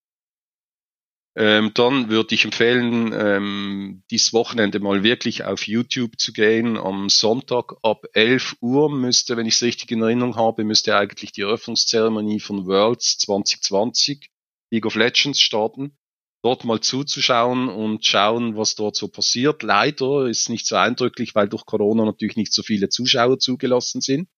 Ähm, 1.36 1.72
dann 1.74 2.10
würde 2.10 2.34
ich 2.34 2.44
empfehlen, 2.44 3.12
ähm, 3.12 4.04
dieses 4.10 4.32
Wochenende 4.32 4.78
mal 4.78 5.02
wirklich 5.02 5.42
auf 5.44 5.66
YouTube 5.66 6.18
zu 6.18 6.32
gehen. 6.32 6.76
Am 6.78 7.08
Sonntag 7.08 7.74
ab 7.82 8.04
11 8.12 8.56
Uhr 8.60 8.88
müsste, 8.88 9.36
wenn 9.36 9.46
ich 9.46 9.54
es 9.54 9.62
richtig 9.62 9.90
in 9.90 10.02
Erinnerung 10.02 10.36
habe, 10.36 10.62
müsste 10.62 10.96
eigentlich 10.96 11.32
die 11.32 11.40
Eröffnungszeremonie 11.40 12.38
von 12.38 12.66
Worlds 12.66 13.18
2020 13.18 14.30
League 14.70 14.86
of 14.86 14.94
Legends 14.94 15.40
starten 15.40 15.96
dort 16.44 16.64
mal 16.64 16.80
zuzuschauen 16.80 17.70
und 17.70 18.04
schauen, 18.04 18.54
was 18.54 18.74
dort 18.74 18.96
so 18.96 19.08
passiert. 19.08 19.62
Leider 19.62 20.26
ist 20.26 20.50
nicht 20.50 20.66
so 20.66 20.76
eindrücklich, 20.76 21.34
weil 21.34 21.48
durch 21.48 21.64
Corona 21.64 22.04
natürlich 22.04 22.36
nicht 22.36 22.52
so 22.52 22.62
viele 22.62 22.90
Zuschauer 22.90 23.38
zugelassen 23.38 24.02
sind. 24.02 24.28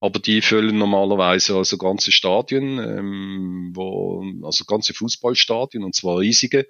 Aber 0.00 0.18
die 0.18 0.42
füllen 0.42 0.76
normalerweise 0.76 1.54
also 1.54 1.78
ganze 1.78 2.10
Stadien, 2.10 2.78
ähm, 2.78 3.70
wo, 3.74 4.24
also 4.44 4.64
ganze 4.64 4.92
Fußballstadien 4.92 5.84
und 5.84 5.94
zwar 5.94 6.18
riesige, 6.18 6.66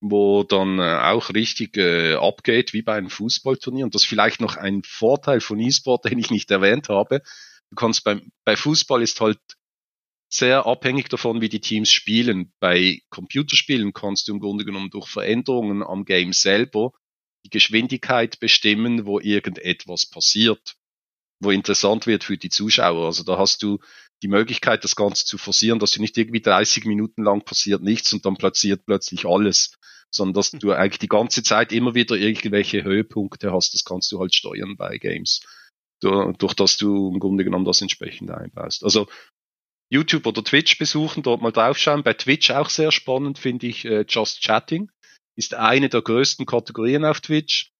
wo 0.00 0.42
dann 0.42 0.80
äh, 0.80 0.98
auch 1.00 1.30
richtig 1.30 1.76
äh, 1.76 2.14
abgeht 2.14 2.72
wie 2.72 2.82
bei 2.82 2.94
einem 2.94 3.08
Fußballturnier. 3.08 3.84
Und 3.84 3.94
das 3.94 4.02
ist 4.02 4.08
vielleicht 4.08 4.40
noch 4.40 4.56
ein 4.56 4.82
Vorteil 4.84 5.40
von 5.40 5.60
E-Sport, 5.60 6.04
den 6.10 6.18
ich 6.18 6.30
nicht 6.32 6.50
erwähnt 6.50 6.88
habe. 6.88 7.22
Du 7.70 7.76
kannst 7.76 8.02
beim, 8.02 8.32
bei 8.44 8.56
Fußball 8.56 9.00
ist 9.00 9.20
halt 9.20 9.38
sehr 10.32 10.66
abhängig 10.66 11.08
davon, 11.08 11.42
wie 11.42 11.50
die 11.50 11.60
Teams 11.60 11.90
spielen. 11.90 12.52
Bei 12.58 13.02
Computerspielen 13.10 13.92
kannst 13.92 14.28
du 14.28 14.32
im 14.32 14.40
Grunde 14.40 14.64
genommen 14.64 14.90
durch 14.90 15.08
Veränderungen 15.08 15.82
am 15.82 16.04
Game 16.04 16.32
selber 16.32 16.92
die 17.44 17.50
Geschwindigkeit 17.50 18.40
bestimmen, 18.40 19.04
wo 19.04 19.20
irgendetwas 19.20 20.06
passiert, 20.06 20.76
wo 21.40 21.50
interessant 21.50 22.06
wird 22.06 22.24
für 22.24 22.38
die 22.38 22.48
Zuschauer. 22.48 23.06
Also 23.06 23.24
da 23.24 23.36
hast 23.36 23.62
du 23.62 23.78
die 24.22 24.28
Möglichkeit, 24.28 24.84
das 24.84 24.96
Ganze 24.96 25.26
zu 25.26 25.36
forcieren, 25.36 25.80
dass 25.80 25.90
du 25.90 26.00
nicht 26.00 26.16
irgendwie 26.16 26.40
30 26.40 26.86
Minuten 26.86 27.24
lang 27.24 27.44
passiert 27.44 27.82
nichts 27.82 28.12
und 28.12 28.24
dann 28.24 28.36
platziert 28.36 28.86
plötzlich 28.86 29.26
alles, 29.26 29.76
sondern 30.10 30.34
dass 30.34 30.52
du 30.52 30.72
eigentlich 30.72 31.00
die 31.00 31.08
ganze 31.08 31.42
Zeit 31.42 31.72
immer 31.72 31.94
wieder 31.94 32.16
irgendwelche 32.16 32.84
Höhepunkte 32.84 33.52
hast. 33.52 33.74
Das 33.74 33.84
kannst 33.84 34.10
du 34.12 34.20
halt 34.20 34.34
steuern 34.34 34.76
bei 34.76 34.96
Games, 34.96 35.42
durch, 36.00 36.36
durch 36.38 36.54
das 36.54 36.78
du 36.78 37.10
im 37.12 37.18
Grunde 37.18 37.44
genommen 37.44 37.64
das 37.66 37.82
entsprechend 37.82 38.30
einbaust. 38.30 38.84
Also 38.84 39.08
YouTube 39.92 40.26
oder 40.26 40.42
Twitch 40.42 40.78
besuchen, 40.78 41.22
dort 41.22 41.42
mal 41.42 41.52
draufschauen. 41.52 42.02
Bei 42.02 42.14
Twitch 42.14 42.50
auch 42.50 42.70
sehr 42.70 42.90
spannend 42.90 43.38
finde 43.38 43.66
ich 43.66 43.84
äh, 43.84 44.06
Just 44.08 44.40
Chatting. 44.40 44.90
Ist 45.36 45.52
eine 45.52 45.90
der 45.90 46.00
größten 46.00 46.46
Kategorien 46.46 47.04
auf 47.04 47.20
Twitch, 47.20 47.72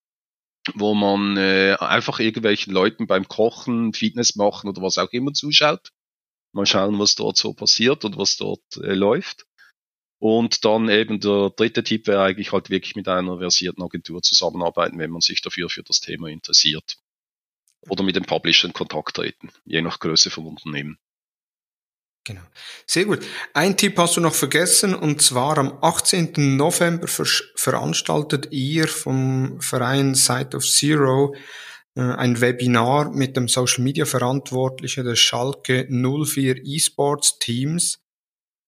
wo 0.75 0.93
man 0.93 1.39
äh, 1.39 1.75
einfach 1.81 2.21
irgendwelchen 2.21 2.75
Leuten 2.75 3.07
beim 3.07 3.27
Kochen, 3.29 3.95
Fitness 3.95 4.37
machen 4.37 4.69
oder 4.69 4.83
was 4.83 4.99
auch 4.99 5.11
immer 5.13 5.33
zuschaut. 5.33 5.91
Mal 6.53 6.67
schauen, 6.67 6.99
was 6.99 7.15
dort 7.15 7.39
so 7.39 7.55
passiert 7.55 8.05
und 8.05 8.19
was 8.19 8.37
dort 8.37 8.77
äh, 8.77 8.93
läuft. 8.93 9.47
Und 10.19 10.67
dann 10.67 10.91
eben 10.91 11.19
der 11.19 11.49
dritte 11.57 11.83
Tipp 11.83 12.07
wäre 12.07 12.25
eigentlich 12.25 12.53
halt 12.53 12.69
wirklich 12.69 12.95
mit 12.95 13.09
einer 13.09 13.39
versierten 13.39 13.83
Agentur 13.83 14.21
zusammenarbeiten, 14.21 14.99
wenn 14.99 15.11
man 15.11 15.23
sich 15.23 15.41
dafür 15.41 15.71
für 15.71 15.83
das 15.83 16.01
Thema 16.01 16.29
interessiert. 16.29 16.99
Oder 17.89 18.05
mit 18.05 18.17
dem 18.17 18.27
Publisher 18.27 18.69
in 18.69 18.75
Kontakt 18.75 19.17
treten, 19.17 19.51
je 19.65 19.81
nach 19.81 19.99
Größe 19.99 20.29
vom 20.29 20.47
Unternehmen. 20.47 20.99
Genau. 22.25 22.43
Sehr 22.87 23.07
gut. 23.07 23.27
Ein 23.53 23.77
Tipp 23.77 23.99
hast 23.99 24.17
du 24.17 24.21
noch 24.21 24.35
vergessen, 24.35 24.95
und 24.95 25.21
zwar 25.23 25.59
am 25.59 25.79
18. 25.81 26.57
November 26.57 27.09
veranstaltet 27.57 28.49
ihr 28.53 28.87
vom 28.87 29.61
Verein 29.61 30.15
Site 30.15 30.57
of 30.57 30.65
Zero 30.65 31.35
äh, 31.97 32.01
ein 32.01 32.41
Webinar 32.41 33.11
mit 33.11 33.37
dem 33.37 33.49
Social 33.49 33.83
Media 33.83 34.05
Verantwortlichen 34.05 35.05
des 35.05 35.19
Schalke 35.19 35.89
04 35.91 36.65
eSports 36.65 37.39
Teams. 37.39 37.99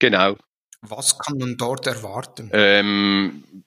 Genau. 0.01 0.37
Was 0.83 1.19
kann 1.19 1.39
man 1.39 1.57
dort 1.57 1.87
erwarten? 1.87 2.51
Ähm, 2.53 3.65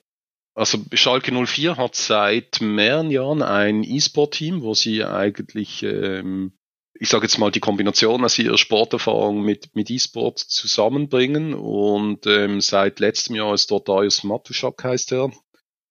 also 0.54 0.78
Schalke 0.92 1.32
04 1.32 1.76
hat 1.76 1.94
seit 1.94 2.60
mehreren 2.60 3.10
Jahren 3.10 3.42
ein 3.42 3.82
E-Sport-Team, 3.82 4.62
wo 4.62 4.74
sie 4.74 5.04
eigentlich 5.04 5.82
ähm, 5.82 6.57
ich 7.00 7.08
sage 7.08 7.24
jetzt 7.24 7.38
mal, 7.38 7.50
die 7.50 7.60
Kombination 7.60 8.24
aus 8.24 8.38
ihrer 8.38 8.58
Sporterfahrung 8.58 9.42
mit, 9.42 9.74
mit 9.74 9.90
E-Sport 9.90 10.38
zusammenbringen. 10.38 11.54
Und 11.54 12.26
ähm, 12.26 12.60
seit 12.60 13.00
letztem 13.00 13.36
Jahr 13.36 13.54
ist 13.54 13.70
dort 13.70 13.88
Darius 13.88 14.24
Matuschak, 14.24 14.82
heißt 14.82 15.12
er. 15.12 15.32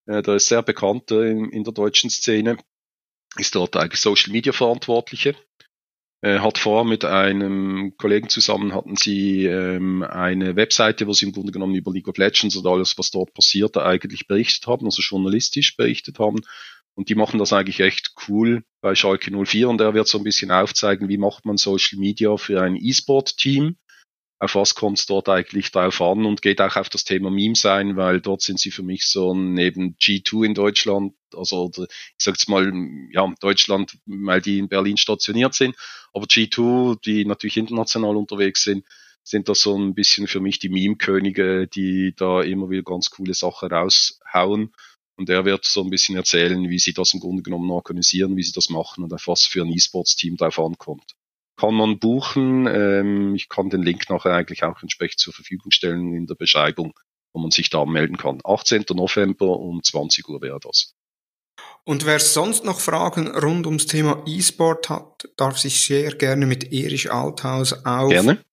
Äh, 0.05 0.21
der 0.21 0.35
ist 0.35 0.47
sehr 0.47 0.63
bekannt 0.63 1.11
äh, 1.11 1.31
in, 1.31 1.49
in 1.51 1.63
der 1.63 1.73
deutschen 1.73 2.09
Szene. 2.09 2.57
Ist 3.37 3.55
dort 3.55 3.77
eigentlich 3.77 4.01
Social 4.01 4.33
Media 4.33 4.51
Verantwortliche. 4.51 5.35
Äh, 6.21 6.39
hat 6.39 6.57
vor 6.57 6.83
mit 6.83 7.05
einem 7.05 7.95
Kollegen 7.97 8.27
zusammen 8.27 8.73
hatten 8.73 8.95
sie 8.95 9.45
ähm, 9.45 10.01
eine 10.01 10.55
Webseite, 10.55 11.05
wo 11.07 11.13
sie 11.13 11.27
im 11.27 11.31
Grunde 11.31 11.51
genommen 11.51 11.75
über 11.75 11.91
League 11.91 12.07
of 12.07 12.17
Legends 12.17 12.55
und 12.55 12.65
alles, 12.65 12.97
was 12.97 13.11
dort 13.11 13.33
passiert, 13.33 13.77
eigentlich 13.77 14.27
berichtet 14.27 14.65
haben, 14.65 14.85
also 14.85 15.03
journalistisch 15.03 15.77
berichtet 15.77 16.17
haben 16.17 16.41
und 16.97 17.09
die 17.09 17.15
machen 17.15 17.37
das 17.37 17.53
eigentlich 17.53 17.79
echt 17.79 18.15
cool 18.27 18.63
bei 18.81 18.95
Schalke 18.95 19.29
04 19.31 19.69
und 19.69 19.79
er 19.79 19.93
wird 19.93 20.07
so 20.07 20.17
ein 20.17 20.23
bisschen 20.23 20.49
aufzeigen, 20.49 21.09
wie 21.09 21.19
macht 21.19 21.45
man 21.45 21.57
Social 21.57 21.99
Media 21.99 22.35
für 22.37 22.59
ein 22.59 22.75
E-Sport-Team. 22.75 23.77
Auf 24.39 24.55
was 24.55 24.73
kommt 24.73 24.97
es 24.97 25.05
dort 25.05 25.29
eigentlich 25.29 25.71
drauf 25.71 26.01
an? 26.01 26.25
Und 26.25 26.41
geht 26.41 26.59
auch 26.59 26.75
auf 26.75 26.89
das 26.89 27.03
Thema 27.03 27.29
Meme 27.29 27.55
sein, 27.55 27.97
weil 27.97 28.19
dort 28.19 28.41
sind 28.41 28.59
sie 28.59 28.71
für 28.71 28.81
mich 28.81 29.05
so 29.05 29.35
neben 29.35 29.95
G2 29.97 30.45
in 30.47 30.53
Deutschland, 30.55 31.13
also 31.35 31.71
ich 31.77 31.87
sag 32.17 32.33
jetzt 32.33 32.49
mal, 32.49 32.71
ja, 33.11 33.31
Deutschland, 33.41 33.99
weil 34.07 34.41
die 34.41 34.57
in 34.57 34.67
Berlin 34.67 34.97
stationiert 34.97 35.53
sind, 35.53 35.75
aber 36.13 36.25
G2, 36.25 36.99
die 37.05 37.25
natürlich 37.25 37.57
international 37.57 38.15
unterwegs 38.15 38.63
sind, 38.63 38.85
sind 39.23 39.49
das 39.49 39.61
so 39.61 39.77
ein 39.77 39.93
bisschen 39.93 40.25
für 40.25 40.39
mich 40.39 40.57
die 40.57 40.69
Meme-Könige, 40.69 41.67
die 41.67 42.15
da 42.15 42.41
immer 42.41 42.71
wieder 42.71 42.83
ganz 42.83 43.11
coole 43.11 43.35
Sachen 43.35 43.69
raushauen 43.69 44.73
und 45.17 45.29
er 45.29 45.45
wird 45.45 45.65
so 45.65 45.83
ein 45.83 45.89
bisschen 45.89 46.15
erzählen, 46.15 46.69
wie 46.69 46.79
sie 46.79 46.93
das 46.93 47.13
im 47.13 47.19
Grunde 47.19 47.43
genommen 47.43 47.69
organisieren, 47.71 48.37
wie 48.37 48.43
sie 48.43 48.53
das 48.53 48.69
machen 48.69 49.03
und 49.03 49.13
auf 49.13 49.27
was 49.27 49.43
für 49.43 49.63
ein 49.63 49.71
E-Sports-Team 49.71 50.37
drauf 50.37 50.59
ankommt. 50.59 51.13
Kann 51.57 51.73
man 51.73 51.99
buchen. 51.99 52.67
Ähm, 52.67 53.35
ich 53.35 53.49
kann 53.49 53.69
den 53.69 53.81
Link 53.81 54.09
nachher 54.09 54.33
eigentlich 54.33 54.63
auch 54.63 54.81
entsprechend 54.81 55.19
zur 55.19 55.33
Verfügung 55.33 55.71
stellen 55.71 56.13
in 56.13 56.27
der 56.27 56.35
Beschreibung 56.35 56.93
wo 57.37 57.41
man 57.41 57.51
sich 57.51 57.69
da 57.69 57.85
melden 57.85 58.17
kann. 58.17 58.39
18. 58.43 58.85
November 58.91 59.59
um 59.59 59.83
20 59.83 60.27
Uhr 60.27 60.41
wäre 60.41 60.59
das. 60.59 60.95
Und 61.83 62.05
wer 62.05 62.19
sonst 62.19 62.65
noch 62.65 62.79
Fragen 62.79 63.27
rund 63.27 63.65
ums 63.65 63.85
Thema 63.85 64.23
E-Sport 64.25 64.89
hat, 64.89 65.29
darf 65.37 65.57
sich 65.57 65.81
sehr 65.81 66.15
gerne 66.15 66.45
mit 66.45 66.73
Erich 66.73 67.11
Althaus 67.11 67.85
auf 67.85 68.09
gerne. 68.09 68.43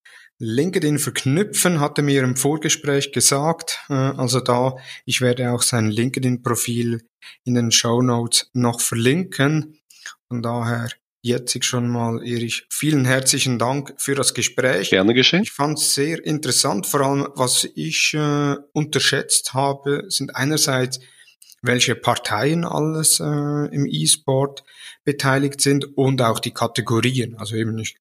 LinkedIn 0.44 0.98
verknüpfen, 0.98 1.80
hat 1.80 1.98
er 1.98 2.04
mir 2.04 2.22
im 2.22 2.36
Vorgespräch 2.36 3.12
gesagt. 3.12 3.80
Äh, 3.88 3.94
also 3.94 4.40
da, 4.40 4.76
ich 5.04 5.20
werde 5.20 5.52
auch 5.52 5.62
sein 5.62 5.90
LinkedIn-Profil 5.90 7.02
in 7.44 7.54
den 7.54 7.72
Show 7.72 8.02
Notes 8.02 8.50
noch 8.52 8.80
verlinken. 8.80 9.78
Von 10.28 10.42
daher 10.42 10.88
jetzt 11.22 11.64
schon 11.64 11.88
mal, 11.88 12.22
Erich, 12.22 12.66
vielen 12.68 13.06
herzlichen 13.06 13.58
Dank 13.58 13.94
für 13.96 14.14
das 14.14 14.34
Gespräch. 14.34 14.90
Gerne 14.90 15.14
geschehen. 15.14 15.42
Ich 15.42 15.52
fand 15.52 15.78
es 15.78 15.94
sehr 15.94 16.24
interessant, 16.24 16.86
vor 16.86 17.00
allem 17.00 17.28
was 17.34 17.66
ich 17.74 18.12
äh, 18.12 18.56
unterschätzt 18.72 19.54
habe, 19.54 20.04
sind 20.08 20.36
einerseits, 20.36 21.00
welche 21.62 21.94
Parteien 21.94 22.66
alles 22.66 23.20
äh, 23.20 23.24
im 23.24 23.86
E-Sport 23.86 24.64
beteiligt 25.04 25.62
sind 25.62 25.96
und 25.96 26.20
auch 26.20 26.40
die 26.40 26.52
Kategorien. 26.52 27.36
Also 27.38 27.56
eben 27.56 27.78
ich, 27.78 27.96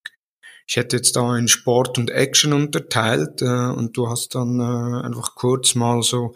ich 0.66 0.76
hätte 0.76 0.96
jetzt 0.96 1.16
da 1.16 1.36
in 1.36 1.48
Sport 1.48 1.98
und 1.98 2.10
Action 2.10 2.52
unterteilt 2.52 3.42
äh, 3.42 3.44
und 3.44 3.96
du 3.96 4.08
hast 4.08 4.34
dann 4.34 4.60
äh, 4.60 5.06
einfach 5.06 5.34
kurz 5.34 5.74
mal 5.74 6.02
so 6.02 6.34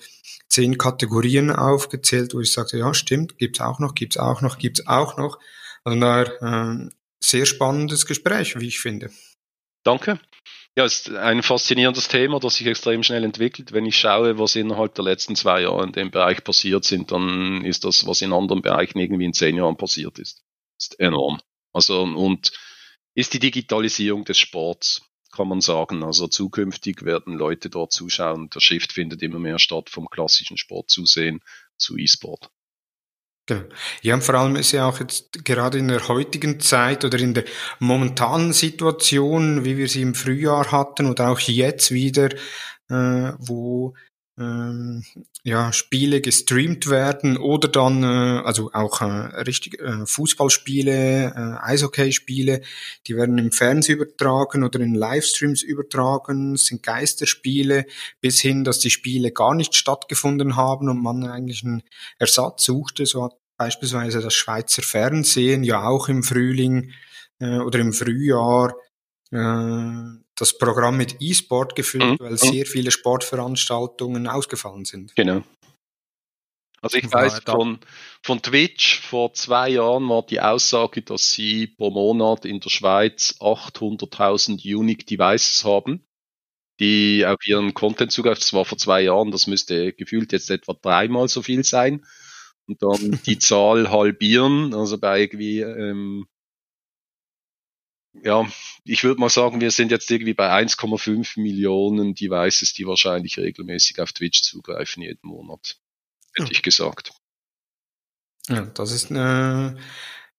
zehn 0.49 0.77
Kategorien 0.77 1.51
aufgezählt, 1.51 2.35
wo 2.35 2.41
ich 2.41 2.53
sagte, 2.53 2.79
ja 2.79 2.93
stimmt, 2.95 3.39
gibt's 3.39 3.61
auch 3.61 3.79
noch, 3.79 3.95
gibt's 3.95 4.17
auch 4.17 4.43
noch, 4.43 4.59
gibt's 4.59 4.87
auch 4.87 5.17
noch. 5.17 5.39
Also 5.85 5.99
daher 5.99 6.43
äh, 6.43 6.89
sehr 7.21 7.47
spannendes 7.47 8.07
Gespräch, 8.07 8.59
wie 8.59 8.69
ich 8.69 8.81
finde. 8.81 9.11
Danke. 9.83 10.21
Ja, 10.77 10.85
ist 10.85 11.11
ein 11.11 11.43
faszinierendes 11.43 12.07
Thema, 12.09 12.39
das 12.39 12.57
sich 12.57 12.67
extrem 12.67 13.03
schnell 13.03 13.25
entwickelt. 13.25 13.73
Wenn 13.73 13.87
ich 13.87 13.97
schaue, 13.97 14.39
was 14.39 14.55
innerhalb 14.55 14.95
der 14.95 15.05
letzten 15.05 15.35
zwei 15.35 15.63
Jahre 15.63 15.85
in 15.85 15.93
dem 15.93 16.11
Bereich 16.11 16.45
passiert 16.45 16.85
sind, 16.85 17.11
dann 17.11 17.65
ist 17.65 17.85
das, 17.85 18.07
was 18.07 18.23
in 18.23 18.33
anderen 18.33 18.63
Bereichen 18.63 18.99
irgendwie 18.99 19.25
in 19.25 19.33
zehn 19.33 19.57
Jahren 19.57 19.77
passiert 19.77 20.19
ist. 20.21 20.45
Ist 20.79 21.01
enorm. 21.01 21.41
Also, 21.73 22.03
und 22.03 22.53
ist 23.19 23.35
die 23.35 23.41
Digitalisierung 23.41 24.25
des 24.25 24.39
Sports, 24.39 25.03
kann 25.33 25.49
man 25.49 25.61
sagen. 25.61 26.05
Also 26.05 26.29
zukünftig 26.29 27.05
werden 27.05 27.35
Leute 27.35 27.69
dort 27.69 27.91
zuschauen. 27.91 28.49
Der 28.51 28.61
Shift 28.61 28.93
findet 28.93 29.23
immer 29.23 29.41
mehr 29.41 29.59
statt 29.59 29.91
vom 29.91 30.09
klassischen 30.09 30.57
Sport 30.57 30.89
zusehen 30.89 31.41
zu 31.77 31.97
E-Sport. 31.97 32.49
Genau. 33.47 33.65
Ja, 34.03 34.15
und 34.15 34.23
vor 34.23 34.37
allem 34.37 34.55
ist 34.55 34.71
ja 34.71 34.89
auch 34.89 35.01
jetzt 35.01 35.45
gerade 35.45 35.79
in 35.79 35.89
der 35.89 36.07
heutigen 36.07 36.61
Zeit 36.61 37.05
oder 37.05 37.19
in 37.19 37.35
der 37.35 37.45
momentanen 37.81 38.53
Situation, 38.53 39.65
wie 39.65 39.77
wir 39.77 39.89
sie 39.89 40.03
im 40.03 40.15
Frühjahr 40.15 40.71
hatten 40.71 41.07
oder 41.07 41.31
auch 41.31 41.41
jetzt 41.41 41.91
wieder, 41.91 42.29
äh, 42.89 43.33
wo 43.39 43.95
ähm, 44.39 45.05
ja, 45.43 45.73
Spiele 45.73 46.21
gestreamt 46.21 46.89
werden 46.89 47.37
oder 47.37 47.69
dann, 47.69 48.03
äh, 48.03 48.43
also 48.45 48.71
auch 48.73 49.01
äh, 49.01 49.05
richtig 49.05 49.81
äh, 49.81 50.07
Fußballspiele, 50.07 51.35
äh, 51.35 51.67
Eishockeyspiele, 51.67 52.61
die 53.07 53.17
werden 53.17 53.39
im 53.39 53.51
Fernsehen 53.51 53.97
übertragen 53.97 54.63
oder 54.63 54.81
in 54.81 54.95
Livestreams 54.95 55.63
übertragen, 55.63 56.57
sind 56.57 56.83
Geisterspiele, 56.83 57.87
bis 58.21 58.41
hin, 58.41 58.65
dass 58.65 58.79
die 58.79 58.91
Spiele 58.91 59.33
gar 59.33 59.55
nicht 59.55 59.75
stattgefunden 59.75 60.57
haben 60.57 60.89
und 60.89 61.03
man 61.03 61.25
eigentlich 61.25 61.65
einen 61.65 61.83
Ersatz 62.19 62.65
suchte. 62.65 63.07
So 63.07 63.25
hat 63.25 63.33
beispielsweise 63.57 64.21
das 64.21 64.35
Schweizer 64.35 64.83
Fernsehen 64.83 65.65
ja 65.65 65.85
auch 65.85 66.09
im 66.09 66.23
Frühling 66.23 66.93
äh, 67.41 67.59
oder 67.59 67.81
im 67.81 67.93
Frühjahr 67.93 68.75
das 69.31 70.57
Programm 70.59 70.97
mit 70.97 71.17
E-Sport 71.21 71.77
gefüllt, 71.77 72.19
mhm. 72.21 72.25
weil 72.25 72.39
sehr 72.39 72.65
viele 72.65 72.91
Sportveranstaltungen 72.91 74.27
ausgefallen 74.27 74.85
sind. 74.85 75.15
Genau. 75.17 75.43
Also 76.81 76.99
ich 76.99 77.13
weiß 77.13 77.41
von, 77.41 77.81
von 78.23 78.41
Twitch, 78.41 79.01
vor 79.01 79.35
zwei 79.35 79.71
Jahren 79.71 80.09
war 80.09 80.25
die 80.25 80.41
Aussage, 80.41 81.03
dass 81.03 81.33
sie 81.33 81.67
pro 81.67 81.91
Monat 81.91 82.45
in 82.45 82.61
der 82.61 82.71
Schweiz 82.71 83.35
800.000 83.41 84.77
Unique 84.77 85.05
Devices 85.05 85.65
haben, 85.65 86.07
die 86.79 87.27
auf 87.27 87.45
ihren 87.47 87.75
Content 87.75 88.13
zugreifen. 88.13 88.41
Das 88.41 88.53
war 88.53 88.65
vor 88.65 88.79
zwei 88.79 89.03
Jahren, 89.03 89.33
das 89.33 89.49
müsste 89.49 89.93
gefühlt 89.93 90.33
jetzt 90.33 90.51
etwa 90.51 90.75
dreimal 90.75 91.27
so 91.29 91.43
viel 91.43 91.65
sein. 91.65 92.07
Und 92.69 92.81
dann 92.83 93.21
die 93.27 93.39
Zahl 93.39 93.91
halbieren, 93.91 94.73
also 94.73 94.99
bei 94.99 95.23
irgendwie 95.23 95.61
ähm, 95.61 96.29
ja, 98.13 98.47
ich 98.85 99.05
würde 99.05 99.21
mal 99.21 99.29
sagen, 99.29 99.61
wir 99.61 99.71
sind 99.71 99.91
jetzt 99.91 100.11
irgendwie 100.11 100.35
bei 100.35 100.51
1,5 100.51 101.41
Millionen 101.41 102.15
Devices, 102.15 102.73
die 102.73 102.87
wahrscheinlich 102.87 103.39
regelmäßig 103.39 104.01
auf 104.01 104.13
Twitch 104.13 104.43
zugreifen 104.43 105.03
jeden 105.03 105.27
Monat, 105.29 105.77
hätte 106.35 106.49
ja. 106.49 106.53
ich 106.53 106.63
gesagt. 106.63 107.13
Ja, 108.49 108.63
das 108.63 108.93
ist 108.93 109.11
eine 109.11 109.77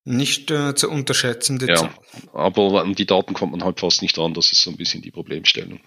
nicht 0.04 0.50
äh, 0.50 0.74
zu 0.74 0.90
unterschätzende 0.90 1.68
ja, 1.68 1.76
Zahl. 1.76 1.94
Aber 2.34 2.82
an 2.82 2.96
die 2.96 3.06
Daten 3.06 3.34
kommt 3.34 3.52
man 3.52 3.64
halt 3.64 3.80
fast 3.80 4.02
nicht 4.02 4.18
ran, 4.18 4.34
das 4.34 4.52
ist 4.52 4.62
so 4.62 4.72
ein 4.72 4.78
bisschen 4.78 5.02
die 5.02 5.12
Problemstellung. 5.12 5.80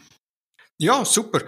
Ja, 0.78 1.04
super. 1.04 1.42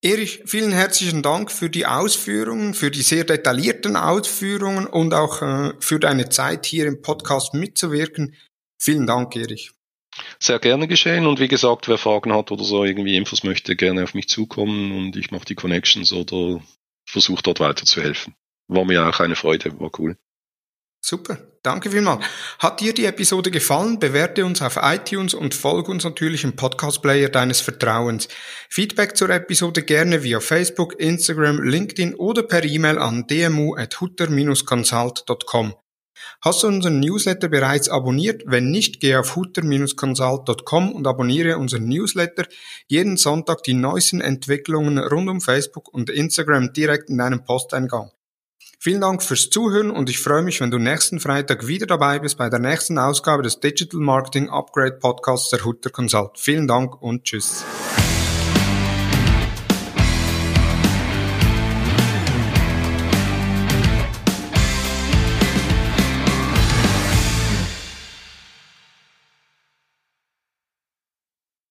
Erich, 0.00 0.42
vielen 0.46 0.72
herzlichen 0.72 1.22
Dank 1.22 1.50
für 1.50 1.68
die 1.68 1.84
Ausführungen, 1.84 2.72
für 2.72 2.90
die 2.90 3.02
sehr 3.02 3.24
detaillierten 3.24 3.96
Ausführungen 3.96 4.86
und 4.86 5.12
auch 5.12 5.42
äh, 5.42 5.72
für 5.80 5.98
deine 5.98 6.28
Zeit 6.28 6.66
hier 6.66 6.86
im 6.86 7.02
Podcast 7.02 7.52
mitzuwirken. 7.52 8.36
Vielen 8.78 9.06
Dank, 9.06 9.36
Erich. 9.36 9.72
Sehr 10.38 10.58
gerne 10.58 10.88
geschehen 10.88 11.26
und 11.26 11.40
wie 11.40 11.48
gesagt, 11.48 11.88
wer 11.88 11.98
Fragen 11.98 12.32
hat 12.32 12.50
oder 12.50 12.64
so 12.64 12.84
irgendwie 12.84 13.16
Infos 13.16 13.44
möchte, 13.44 13.76
gerne 13.76 14.04
auf 14.04 14.14
mich 14.14 14.28
zukommen 14.28 14.96
und 14.96 15.16
ich 15.16 15.30
mache 15.30 15.44
die 15.44 15.54
Connections 15.54 16.12
oder 16.12 16.62
versuche 17.06 17.42
dort 17.42 17.60
weiterzuhelfen. 17.60 18.34
War 18.68 18.84
mir 18.84 19.06
auch 19.06 19.20
eine 19.20 19.36
Freude, 19.36 19.78
war 19.80 19.90
cool. 19.98 20.16
Super, 21.00 21.38
danke 21.62 21.90
vielmals. 21.90 22.24
Hat 22.58 22.80
dir 22.80 22.92
die 22.92 23.04
Episode 23.04 23.52
gefallen? 23.52 24.00
Bewerte 24.00 24.44
uns 24.44 24.60
auf 24.60 24.76
iTunes 24.82 25.32
und 25.32 25.54
folge 25.54 25.92
uns 25.92 26.02
natürlich 26.04 26.44
im 26.44 26.56
Podcast-Player 26.56 27.28
deines 27.28 27.60
Vertrauens. 27.60 28.26
Feedback 28.68 29.16
zur 29.16 29.30
Episode 29.30 29.84
gerne 29.84 30.24
via 30.24 30.40
Facebook, 30.40 30.98
Instagram, 30.98 31.62
LinkedIn 31.62 32.16
oder 32.16 32.42
per 32.42 32.64
E-Mail 32.64 32.98
an 32.98 33.28
dmu.hutter-consult.com. 33.28 35.74
Hast 36.40 36.62
du 36.62 36.68
unseren 36.68 37.00
Newsletter 37.00 37.48
bereits 37.48 37.88
abonniert? 37.88 38.42
Wenn 38.46 38.70
nicht, 38.70 39.00
geh 39.00 39.16
auf 39.16 39.36
hutter-consult.com 39.36 40.92
und 40.92 41.06
abonniere 41.06 41.58
unseren 41.58 41.88
Newsletter. 41.88 42.44
Jeden 42.86 43.16
Sonntag 43.16 43.62
die 43.64 43.74
neuesten 43.74 44.20
Entwicklungen 44.20 44.98
rund 44.98 45.28
um 45.28 45.40
Facebook 45.40 45.92
und 45.92 46.10
Instagram 46.10 46.72
direkt 46.72 47.10
in 47.10 47.18
deinem 47.18 47.44
Posteingang. 47.44 48.10
Vielen 48.80 49.00
Dank 49.00 49.24
fürs 49.24 49.50
Zuhören 49.50 49.90
und 49.90 50.08
ich 50.08 50.20
freue 50.20 50.42
mich, 50.42 50.60
wenn 50.60 50.70
du 50.70 50.78
nächsten 50.78 51.18
Freitag 51.18 51.66
wieder 51.66 51.86
dabei 51.86 52.20
bist 52.20 52.38
bei 52.38 52.48
der 52.48 52.60
nächsten 52.60 52.96
Ausgabe 52.96 53.42
des 53.42 53.58
Digital 53.58 54.00
Marketing 54.00 54.48
Upgrade 54.50 54.98
Podcasts 55.00 55.50
der 55.50 55.64
Hutter 55.64 55.90
Consult. 55.90 56.38
Vielen 56.38 56.68
Dank 56.68 57.02
und 57.02 57.24
tschüss. 57.24 57.64